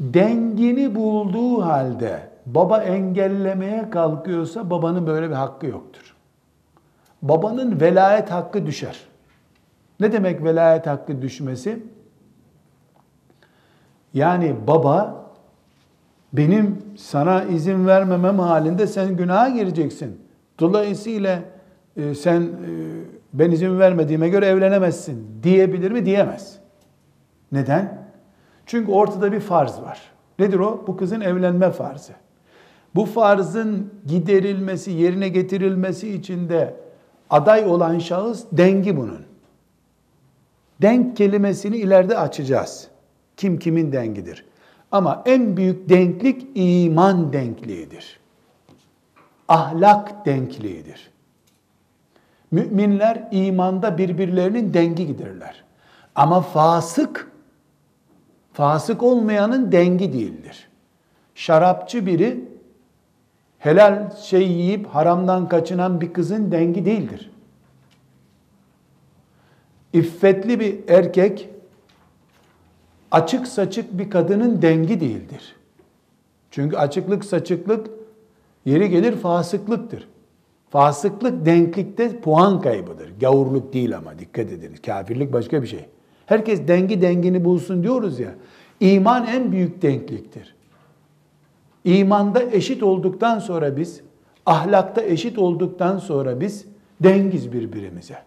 Dengini 0.00 0.94
bulduğu 0.94 1.62
halde 1.62 2.30
baba 2.46 2.82
engellemeye 2.82 3.90
kalkıyorsa 3.90 4.70
babanın 4.70 5.06
böyle 5.06 5.30
bir 5.30 5.34
hakkı 5.34 5.66
yoktur. 5.66 6.16
Babanın 7.22 7.80
velayet 7.80 8.30
hakkı 8.30 8.66
düşer. 8.66 8.98
Ne 10.00 10.12
demek 10.12 10.44
velayet 10.44 10.86
hakkı 10.86 11.22
düşmesi? 11.22 11.82
Yani 14.14 14.56
baba 14.66 15.26
benim 16.32 16.82
sana 16.96 17.44
izin 17.44 17.86
vermemem 17.86 18.38
halinde 18.38 18.86
sen 18.86 19.16
günaha 19.16 19.54
gireceksin. 19.54 20.20
Dolayısıyla 20.60 21.42
e, 21.97 22.15
sen 22.15 22.41
e, 22.41 22.47
ben 23.33 23.51
izin 23.51 23.79
vermediğime 23.79 24.29
göre 24.29 24.45
evlenemezsin 24.45 25.27
diyebilir 25.43 25.91
mi? 25.91 26.05
Diyemez. 26.05 26.59
Neden? 27.51 28.07
Çünkü 28.65 28.91
ortada 28.91 29.31
bir 29.31 29.39
farz 29.39 29.81
var. 29.81 30.11
Nedir 30.39 30.59
o? 30.59 30.83
Bu 30.87 30.97
kızın 30.97 31.21
evlenme 31.21 31.71
farzı. 31.71 32.13
Bu 32.95 33.05
farzın 33.05 33.93
giderilmesi, 34.07 34.91
yerine 34.91 35.29
getirilmesi 35.29 36.13
için 36.13 36.49
de 36.49 36.75
aday 37.29 37.65
olan 37.65 37.99
şahıs 37.99 38.45
dengi 38.51 38.97
bunun. 38.97 39.21
Denk 40.81 41.17
kelimesini 41.17 41.77
ileride 41.77 42.17
açacağız. 42.17 42.87
Kim 43.37 43.59
kimin 43.59 43.91
dengidir? 43.91 44.45
Ama 44.91 45.23
en 45.25 45.57
büyük 45.57 45.89
denklik 45.89 46.47
iman 46.55 47.33
denkliğidir. 47.33 48.19
Ahlak 49.47 50.25
denkliğidir. 50.25 51.10
Müminler 52.51 53.27
imanda 53.31 53.97
birbirlerinin 53.97 54.73
dengi 54.73 55.07
giderler. 55.07 55.63
Ama 56.15 56.41
fasık, 56.41 57.31
fasık 58.53 59.03
olmayanın 59.03 59.71
dengi 59.71 60.13
değildir. 60.13 60.67
Şarapçı 61.35 62.05
biri 62.05 62.45
helal 63.59 64.15
şey 64.15 64.51
yiyip 64.51 64.87
haramdan 64.87 65.49
kaçınan 65.49 66.01
bir 66.01 66.13
kızın 66.13 66.51
dengi 66.51 66.85
değildir. 66.85 67.31
İffetli 69.93 70.59
bir 70.59 70.79
erkek 70.87 71.49
açık 73.11 73.47
saçık 73.47 73.97
bir 73.97 74.09
kadının 74.09 74.61
dengi 74.61 74.99
değildir. 74.99 75.55
Çünkü 76.51 76.77
açıklık 76.77 77.25
saçıklık 77.25 77.89
yeri 78.65 78.89
gelir 78.89 79.15
fasıklıktır. 79.15 80.07
Fasıklık 80.71 81.45
denklikte 81.45 82.19
puan 82.19 82.61
kaybıdır. 82.61 83.13
Gavurluk 83.19 83.73
değil 83.73 83.97
ama 83.97 84.19
dikkat 84.19 84.51
ediniz. 84.51 84.81
Kafirlik 84.81 85.33
başka 85.33 85.61
bir 85.61 85.67
şey. 85.67 85.85
Herkes 86.25 86.67
dengi 86.67 87.01
dengini 87.01 87.45
bulsun 87.45 87.83
diyoruz 87.83 88.19
ya. 88.19 88.31
İman 88.79 89.27
en 89.27 89.51
büyük 89.51 89.81
denkliktir. 89.81 90.55
İmanda 91.83 92.43
eşit 92.43 92.83
olduktan 92.83 93.39
sonra 93.39 93.77
biz, 93.77 94.01
ahlakta 94.45 95.01
eşit 95.01 95.37
olduktan 95.37 95.97
sonra 95.97 96.41
biz 96.41 96.65
dengiz 97.03 97.53
birbirimize. 97.53 98.17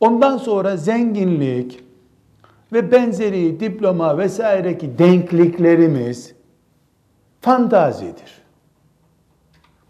Ondan 0.00 0.36
sonra 0.36 0.76
zenginlik 0.76 1.84
ve 2.72 2.92
benzeri 2.92 3.60
diploma 3.60 4.18
vesaire 4.18 4.78
ki 4.78 4.98
denkliklerimiz 4.98 6.34
fantazidir. 7.40 8.39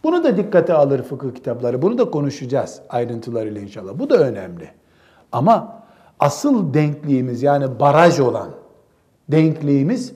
Bunu 0.05 0.25
da 0.25 0.37
dikkate 0.37 0.75
alır 0.75 1.03
fıkıh 1.03 1.35
kitapları. 1.35 1.83
Bunu 1.83 1.99
da 1.99 2.11
konuşacağız 2.11 2.81
ayrıntılarıyla 2.89 3.61
inşallah. 3.61 3.99
Bu 3.99 4.11
da 4.11 4.17
önemli. 4.17 4.71
Ama 5.33 5.83
asıl 6.21 6.75
denkliğimiz 6.75 7.43
yani 7.43 7.81
baraj 7.81 8.21
olan 8.21 8.49
denkliğimiz 9.29 10.13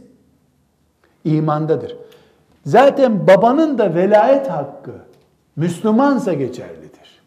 imandadır. 1.24 1.97
Zaten 2.66 3.26
babanın 3.26 3.78
da 3.78 3.95
velayet 3.95 4.51
hakkı 4.51 4.93
Müslümansa 5.57 6.32
geçerlidir. 6.32 7.22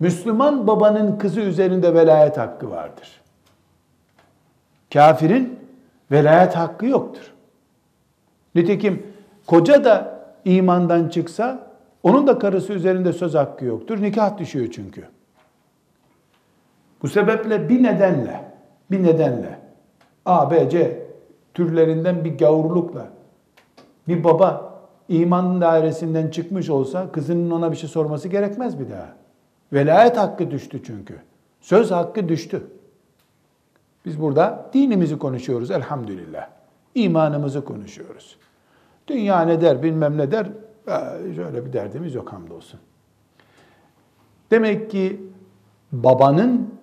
Müslüman 0.00 0.66
babanın 0.66 1.18
kızı 1.18 1.40
üzerinde 1.40 1.94
velayet 1.94 2.38
hakkı 2.38 2.70
vardır. 2.70 3.20
Kafirin 4.92 5.58
velayet 6.10 6.56
hakkı 6.56 6.86
yoktur. 6.86 7.32
Nitekim 8.54 9.06
koca 9.46 9.84
da 9.84 10.15
imandan 10.46 11.08
çıksa 11.08 11.70
onun 12.02 12.26
da 12.26 12.38
karısı 12.38 12.72
üzerinde 12.72 13.12
söz 13.12 13.34
hakkı 13.34 13.64
yoktur. 13.64 14.02
Nikah 14.02 14.38
düşüyor 14.38 14.68
çünkü. 14.72 15.04
Bu 17.02 17.08
sebeple 17.08 17.68
bir 17.68 17.82
nedenle, 17.82 18.40
bir 18.90 19.02
nedenle 19.02 19.58
A, 20.26 20.50
B, 20.50 20.70
C 20.70 21.06
türlerinden 21.54 22.24
bir 22.24 22.38
gavurlukla 22.38 23.06
bir 24.08 24.24
baba 24.24 24.76
iman 25.08 25.60
dairesinden 25.60 26.28
çıkmış 26.28 26.70
olsa 26.70 27.12
kızının 27.12 27.50
ona 27.50 27.72
bir 27.72 27.76
şey 27.76 27.88
sorması 27.88 28.28
gerekmez 28.28 28.80
bir 28.80 28.90
daha. 28.90 29.08
Velayet 29.72 30.16
hakkı 30.16 30.50
düştü 30.50 30.82
çünkü. 30.86 31.14
Söz 31.60 31.90
hakkı 31.90 32.28
düştü. 32.28 32.66
Biz 34.04 34.20
burada 34.20 34.70
dinimizi 34.72 35.18
konuşuyoruz 35.18 35.70
elhamdülillah. 35.70 36.48
İmanımızı 36.94 37.64
konuşuyoruz. 37.64 38.36
Dünya 39.08 39.40
ne 39.40 39.60
der 39.60 39.82
bilmem 39.82 40.18
ne 40.18 40.30
der. 40.30 40.46
Şöyle 41.36 41.66
bir 41.66 41.72
derdimiz 41.72 42.14
yok 42.14 42.32
hamdolsun. 42.32 42.80
Demek 44.50 44.90
ki 44.90 45.20
babanın 45.92 46.74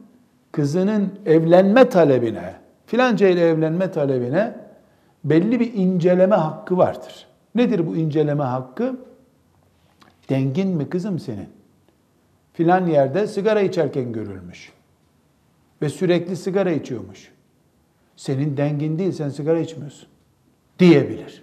kızının 0.51 1.19
evlenme 1.25 1.89
talebine, 1.89 2.55
filanca 2.85 3.27
ile 3.27 3.41
evlenme 3.41 3.91
talebine 3.91 4.55
belli 5.23 5.59
bir 5.59 5.73
inceleme 5.73 6.35
hakkı 6.35 6.77
vardır. 6.77 7.27
Nedir 7.55 7.87
bu 7.87 7.95
inceleme 7.95 8.43
hakkı? 8.43 8.97
Dengin 10.29 10.67
mi 10.67 10.89
kızım 10.89 11.19
senin? 11.19 11.49
Filan 12.53 12.87
yerde 12.87 13.27
sigara 13.27 13.61
içerken 13.61 14.13
görülmüş. 14.13 14.73
Ve 15.81 15.89
sürekli 15.89 16.35
sigara 16.35 16.71
içiyormuş. 16.71 17.31
Senin 18.15 18.57
dengin 18.57 18.99
değil, 18.99 19.11
sen 19.11 19.29
sigara 19.29 19.59
içmiyorsun. 19.59 20.07
Diyebilir. 20.79 21.42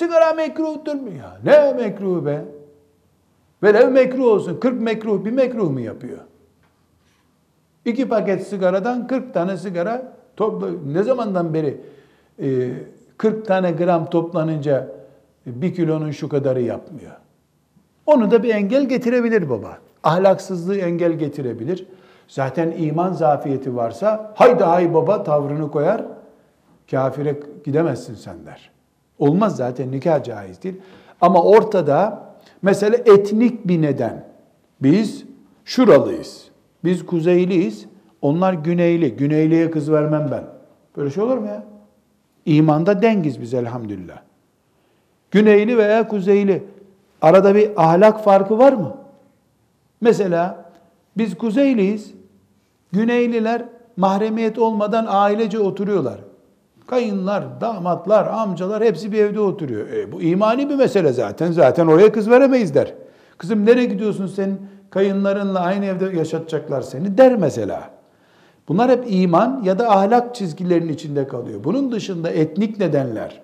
Sigara 0.00 0.32
mekruhtur 0.32 0.94
mu 0.94 1.08
ya? 1.08 1.38
Ne 1.44 1.72
mekruh 1.72 2.26
be? 2.26 2.44
Velev 3.62 3.90
mekruh 3.90 4.24
olsun. 4.24 4.60
40 4.60 4.80
mekruh 4.80 5.24
bir 5.24 5.30
mekruh 5.30 5.70
mu 5.70 5.80
yapıyor? 5.80 6.18
İki 7.84 8.08
paket 8.08 8.46
sigaradan 8.46 9.06
40 9.06 9.34
tane 9.34 9.56
sigara 9.56 10.12
topla 10.36 10.68
ne 10.92 11.02
zamandan 11.02 11.54
beri 11.54 11.80
e, 12.42 12.70
40 13.18 13.46
tane 13.46 13.72
gram 13.72 14.10
toplanınca 14.10 14.88
bir 15.46 15.74
kilonun 15.74 16.10
şu 16.10 16.28
kadarı 16.28 16.60
yapmıyor. 16.62 17.12
Onu 18.06 18.30
da 18.30 18.42
bir 18.42 18.54
engel 18.54 18.88
getirebilir 18.88 19.50
baba. 19.50 19.78
Ahlaksızlığı 20.02 20.76
engel 20.76 21.12
getirebilir. 21.12 21.86
Zaten 22.28 22.74
iman 22.78 23.12
zafiyeti 23.12 23.76
varsa 23.76 24.32
hayda 24.34 24.70
hay 24.70 24.94
baba 24.94 25.22
tavrını 25.22 25.70
koyar. 25.70 26.04
Kafire 26.90 27.40
gidemezsin 27.64 28.14
sen 28.14 28.46
der. 28.46 28.79
Olmaz 29.20 29.56
zaten 29.56 29.92
nikah 29.92 30.24
caiz 30.24 30.62
değil. 30.62 30.76
Ama 31.20 31.42
ortada 31.42 32.22
mesela 32.62 32.96
etnik 32.96 33.68
bir 33.68 33.82
neden. 33.82 34.26
Biz 34.82 35.24
şuralıyız. 35.64 36.48
Biz 36.84 37.06
kuzeyliyiz. 37.06 37.86
Onlar 38.22 38.52
güneyli. 38.52 39.16
Güneyliye 39.16 39.70
kız 39.70 39.92
vermem 39.92 40.28
ben. 40.30 40.44
Böyle 40.96 41.10
şey 41.10 41.22
olur 41.22 41.38
mu 41.38 41.46
ya? 41.46 41.64
İmanda 42.46 43.02
dengiz 43.02 43.40
biz 43.40 43.54
elhamdülillah. 43.54 44.18
Güneyli 45.30 45.78
veya 45.78 46.08
kuzeyli. 46.08 46.64
Arada 47.22 47.54
bir 47.54 47.70
ahlak 47.76 48.24
farkı 48.24 48.58
var 48.58 48.72
mı? 48.72 48.96
Mesela 50.00 50.72
biz 51.16 51.38
kuzeyliyiz. 51.38 52.14
Güneyliler 52.92 53.64
mahremiyet 53.96 54.58
olmadan 54.58 55.06
ailece 55.08 55.58
oturuyorlar. 55.58 56.20
Kayınlar, 56.90 57.60
damatlar, 57.60 58.26
amcalar 58.26 58.84
hepsi 58.84 59.12
bir 59.12 59.18
evde 59.18 59.40
oturuyor. 59.40 59.88
E, 59.88 60.12
bu 60.12 60.22
imani 60.22 60.70
bir 60.70 60.74
mesele 60.74 61.12
zaten. 61.12 61.52
Zaten 61.52 61.86
oraya 61.86 62.12
kız 62.12 62.30
veremeyiz 62.30 62.74
der. 62.74 62.94
Kızım 63.38 63.66
nereye 63.66 63.84
gidiyorsun 63.86 64.26
sen? 64.26 64.58
Kayınlarınla 64.90 65.60
aynı 65.60 65.84
evde 65.84 66.16
yaşatacaklar 66.16 66.82
seni 66.82 67.18
der 67.18 67.36
mesela. 67.36 67.90
Bunlar 68.68 68.90
hep 68.90 69.04
iman 69.08 69.62
ya 69.64 69.78
da 69.78 69.90
ahlak 69.90 70.34
çizgilerinin 70.34 70.92
içinde 70.92 71.28
kalıyor. 71.28 71.64
Bunun 71.64 71.92
dışında 71.92 72.30
etnik 72.30 72.78
nedenler, 72.78 73.40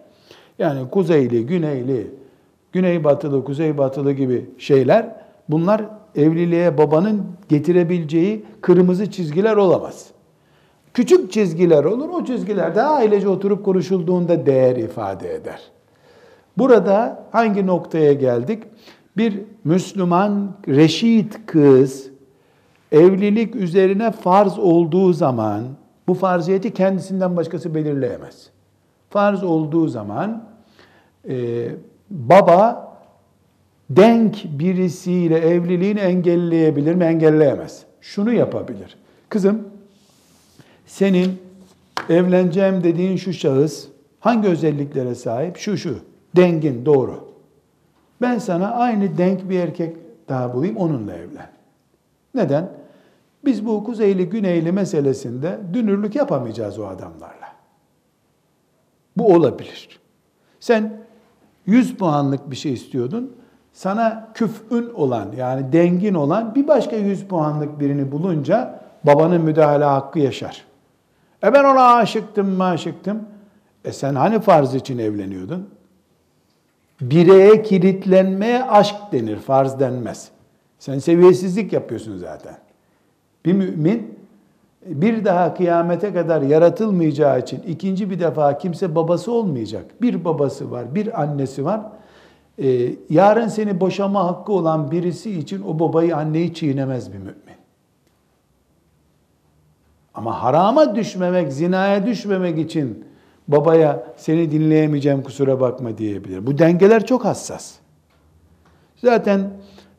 yani 0.58 0.90
kuzeyli, 0.90 1.46
güneyli, 1.46 2.10
güneybatılı, 2.72 3.44
kuzeybatılı 3.44 4.12
gibi 4.12 4.50
şeyler, 4.58 5.06
bunlar 5.48 5.82
evliliğe 6.16 6.78
babanın 6.78 7.22
getirebileceği 7.48 8.44
kırmızı 8.60 9.10
çizgiler 9.10 9.56
olamaz. 9.56 10.15
Küçük 10.96 11.32
çizgiler 11.32 11.84
olur. 11.84 12.08
O 12.08 12.24
çizgilerde 12.24 12.82
ailece 12.82 13.28
oturup 13.28 13.64
konuşulduğunda 13.64 14.46
değer 14.46 14.76
ifade 14.76 15.34
eder. 15.34 15.60
Burada 16.58 17.24
hangi 17.32 17.66
noktaya 17.66 18.12
geldik? 18.12 18.62
Bir 19.16 19.40
Müslüman 19.64 20.52
reşit 20.68 21.46
kız 21.46 22.10
evlilik 22.92 23.56
üzerine 23.56 24.10
farz 24.10 24.58
olduğu 24.58 25.12
zaman 25.12 25.62
bu 26.08 26.14
farziyeti 26.14 26.74
kendisinden 26.74 27.36
başkası 27.36 27.74
belirleyemez. 27.74 28.50
Farz 29.10 29.44
olduğu 29.44 29.88
zaman 29.88 30.44
e, 31.28 31.68
baba 32.10 32.92
denk 33.90 34.44
birisiyle 34.44 35.38
evliliğini 35.38 36.00
engelleyebilir 36.00 36.94
mi? 36.94 37.04
Engelleyemez. 37.04 37.82
Şunu 38.00 38.32
yapabilir. 38.32 38.96
Kızım 39.28 39.75
senin 40.86 41.38
evleneceğim 42.08 42.84
dediğin 42.84 43.16
şu 43.16 43.32
şahıs 43.32 43.88
hangi 44.20 44.48
özelliklere 44.48 45.14
sahip? 45.14 45.56
Şu 45.56 45.76
şu. 45.76 45.98
Dengin 46.36 46.86
doğru. 46.86 47.28
Ben 48.20 48.38
sana 48.38 48.70
aynı 48.70 49.18
denk 49.18 49.50
bir 49.50 49.58
erkek 49.60 49.96
daha 50.28 50.54
bulayım 50.54 50.76
onunla 50.76 51.14
evlen. 51.14 51.50
Neden? 52.34 52.70
Biz 53.44 53.66
bu 53.66 53.84
kuzeyli 53.84 54.28
güneyli 54.28 54.72
meselesinde 54.72 55.58
dünürlük 55.72 56.14
yapamayacağız 56.14 56.78
o 56.78 56.86
adamlarla. 56.86 57.52
Bu 59.16 59.34
olabilir. 59.34 60.00
Sen 60.60 61.00
100 61.66 61.96
puanlık 61.96 62.50
bir 62.50 62.56
şey 62.56 62.72
istiyordun. 62.72 63.36
Sana 63.72 64.28
küfün 64.34 64.90
olan 64.94 65.32
yani 65.36 65.72
dengin 65.72 66.14
olan 66.14 66.54
bir 66.54 66.68
başka 66.68 66.96
100 66.96 67.24
puanlık 67.24 67.80
birini 67.80 68.12
bulunca 68.12 68.80
babanın 69.04 69.40
müdahale 69.40 69.84
hakkı 69.84 70.18
yaşar. 70.18 70.64
E 71.44 71.52
ben 71.52 71.64
ona 71.64 71.94
aşıktım 71.94 72.60
aşıktım. 72.60 73.22
E 73.84 73.92
sen 73.92 74.14
hani 74.14 74.40
farz 74.40 74.74
için 74.74 74.98
evleniyordun? 74.98 75.68
Bireye 77.00 77.62
kilitlenmeye 77.62 78.64
aşk 78.64 78.96
denir, 79.12 79.36
farz 79.36 79.80
denmez. 79.80 80.28
Sen 80.78 80.98
seviyesizlik 80.98 81.72
yapıyorsun 81.72 82.18
zaten. 82.18 82.56
Bir 83.44 83.52
mümin 83.52 84.16
bir 84.86 85.24
daha 85.24 85.54
kıyamete 85.54 86.12
kadar 86.12 86.42
yaratılmayacağı 86.42 87.40
için 87.40 87.62
ikinci 87.62 88.10
bir 88.10 88.20
defa 88.20 88.58
kimse 88.58 88.94
babası 88.94 89.32
olmayacak. 89.32 89.84
Bir 90.02 90.24
babası 90.24 90.70
var, 90.70 90.94
bir 90.94 91.22
annesi 91.22 91.64
var. 91.64 91.80
Ee, 92.62 92.94
yarın 93.10 93.48
seni 93.48 93.80
boşama 93.80 94.24
hakkı 94.24 94.52
olan 94.52 94.90
birisi 94.90 95.38
için 95.38 95.62
o 95.62 95.78
babayı 95.78 96.16
anneyi 96.16 96.54
çiğnemez 96.54 97.12
bir 97.12 97.18
mümin. 97.18 97.34
Ama 100.16 100.42
harama 100.42 100.96
düşmemek, 100.96 101.52
zinaya 101.52 102.06
düşmemek 102.06 102.58
için 102.58 103.04
babaya 103.48 104.14
seni 104.16 104.50
dinleyemeyeceğim 104.50 105.22
kusura 105.22 105.60
bakma 105.60 105.98
diyebilir. 105.98 106.46
Bu 106.46 106.58
dengeler 106.58 107.06
çok 107.06 107.24
hassas. 107.24 107.74
Zaten 108.96 109.50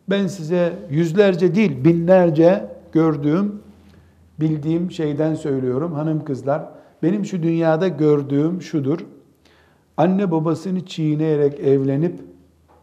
ben 0.10 0.28
size 0.28 0.74
yüzlerce 0.90 1.56
değil 1.56 1.84
binlerce 1.86 2.66
gördüğüm, 2.92 3.62
bildiğim 4.40 4.92
şeyden 4.92 5.36
söylüyorum 5.36 5.94
hanım 5.94 6.26
kızlar. 6.26 6.66
Benim 7.04 7.26
şu 7.26 7.44
dünyada 7.44 7.88
gördüğüm 7.88 8.62
şudur. 8.62 9.00
Anne 9.98 10.32
babasını 10.32 10.86
çiğneyerek 10.86 11.60
evlenip 11.60 12.20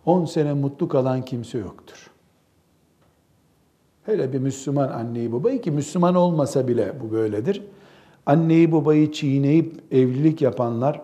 10 0.07 0.24
sene 0.24 0.53
mutlu 0.53 0.89
kalan 0.89 1.22
kimse 1.22 1.59
yoktur. 1.59 2.11
Hele 4.07 4.33
bir 4.33 4.39
Müslüman 4.39 4.89
anneyi 4.89 5.33
babayı 5.33 5.61
ki 5.61 5.71
Müslüman 5.71 6.15
olmasa 6.15 6.69
bile 6.69 6.93
bu 7.01 7.13
böyledir. 7.13 7.63
Anneyi 8.27 8.73
babayı 8.73 9.13
çiğneyip 9.13 9.83
evlilik 9.91 10.43
yapanlar 10.43 11.01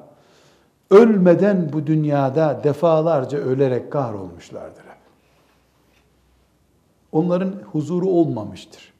ölmeden 0.90 1.70
bu 1.72 1.86
dünyada 1.86 2.61
defalarca 2.64 3.38
ölerek 3.38 3.92
kahrolmuşlardır. 3.92 4.90
Onların 7.12 7.53
huzuru 7.72 8.07
olmamıştır. 8.07 8.92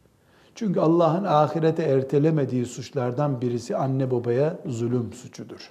Çünkü 0.55 0.81
Allah'ın 0.81 1.25
ahirete 1.25 1.83
ertelemediği 1.83 2.67
suçlardan 2.67 3.41
birisi 3.41 3.77
anne 3.77 4.11
babaya 4.11 4.59
zulüm 4.67 5.13
suçudur. 5.13 5.71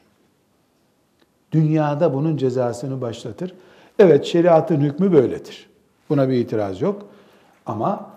Dünyada 1.51 2.13
bunun 2.13 2.37
cezasını 2.37 3.01
başlatır. 3.01 3.53
Evet 3.99 4.25
şeriatın 4.25 4.81
hükmü 4.81 5.11
böyledir. 5.11 5.69
Buna 6.09 6.29
bir 6.29 6.33
itiraz 6.33 6.81
yok. 6.81 7.05
Ama 7.65 8.09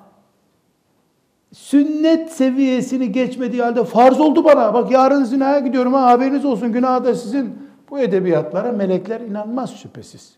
sünnet 1.52 2.32
seviyesini 2.32 3.12
geçmediği 3.12 3.62
halde 3.62 3.84
farz 3.84 4.20
oldu 4.20 4.44
bana. 4.44 4.74
Bak 4.74 4.90
yarın 4.90 5.24
zinaya 5.24 5.58
gidiyorum 5.58 5.92
ha 5.92 6.06
haberiniz 6.06 6.44
olsun 6.44 6.72
günah 6.72 7.04
da 7.04 7.14
sizin. 7.14 7.58
Bu 7.90 7.98
edebiyatlara 7.98 8.72
melekler 8.72 9.20
inanmaz 9.20 9.76
şüphesiz. 9.76 10.36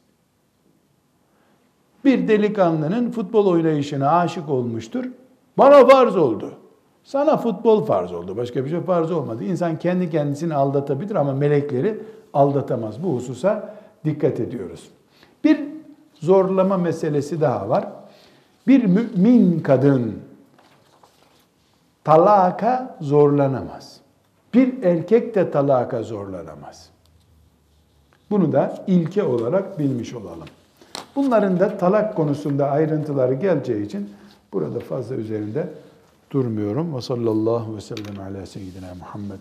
Bir 2.05 2.29
delikanlının 2.29 3.11
futbol 3.11 3.47
oynayışına 3.47 4.11
aşık 4.11 4.49
olmuştur. 4.49 5.05
Bana 5.59 5.87
farz 5.87 6.17
oldu. 6.17 6.51
Sana 7.05 7.37
futbol 7.37 7.85
farz 7.85 8.13
oldu. 8.13 8.37
Başka 8.37 8.65
bir 8.65 8.71
şey 8.71 8.81
farz 8.81 9.11
olmadı. 9.11 9.45
İnsan 9.45 9.79
kendi 9.79 10.11
kendisini 10.11 10.55
aldatabilir 10.55 11.15
ama 11.15 11.33
melekleri 11.33 12.01
aldatamaz. 12.33 13.03
Bu 13.03 13.15
hususa 13.15 13.75
dikkat 14.05 14.41
ediyoruz. 14.41 14.89
Bir 15.45 15.61
zorlama 16.15 16.77
meselesi 16.77 17.41
daha 17.41 17.69
var. 17.69 17.89
Bir 18.67 18.85
mümin 18.85 19.61
kadın 19.61 20.15
talaka 22.05 22.97
zorlanamaz. 23.01 24.01
Bir 24.55 24.83
erkek 24.83 25.35
de 25.35 25.51
talaka 25.51 26.03
zorlanamaz. 26.03 26.89
Bunu 28.31 28.53
da 28.53 28.85
ilke 28.87 29.23
olarak 29.23 29.79
bilmiş 29.79 30.15
olalım. 30.15 30.49
Bunların 31.17 31.61
da 31.61 31.79
talak 31.79 32.17
konusunda 32.17 32.71
ayrıntıları 32.71 33.35
geleceği 33.35 33.87
için 33.87 34.11
burada 34.53 34.81
fazla 34.81 35.15
üzerinde 35.15 35.69
durmuyorum. 36.31 36.97
Ve 36.97 37.01
sallallahu 37.01 37.77
ve 37.77 37.81
sellem 37.81 38.21
ala 38.21 38.47
seyyidina 38.47 38.95
Muhammed 38.99 39.39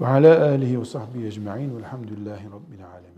ve 0.00 0.06
ala 0.06 0.44
alihi 0.44 0.80
ve 0.80 0.84
sahbihi 0.84 1.26
ecma'in 1.26 1.76
velhamdülillahi 1.76 2.46
rabbil 2.46 2.84
alemin. 2.94 3.17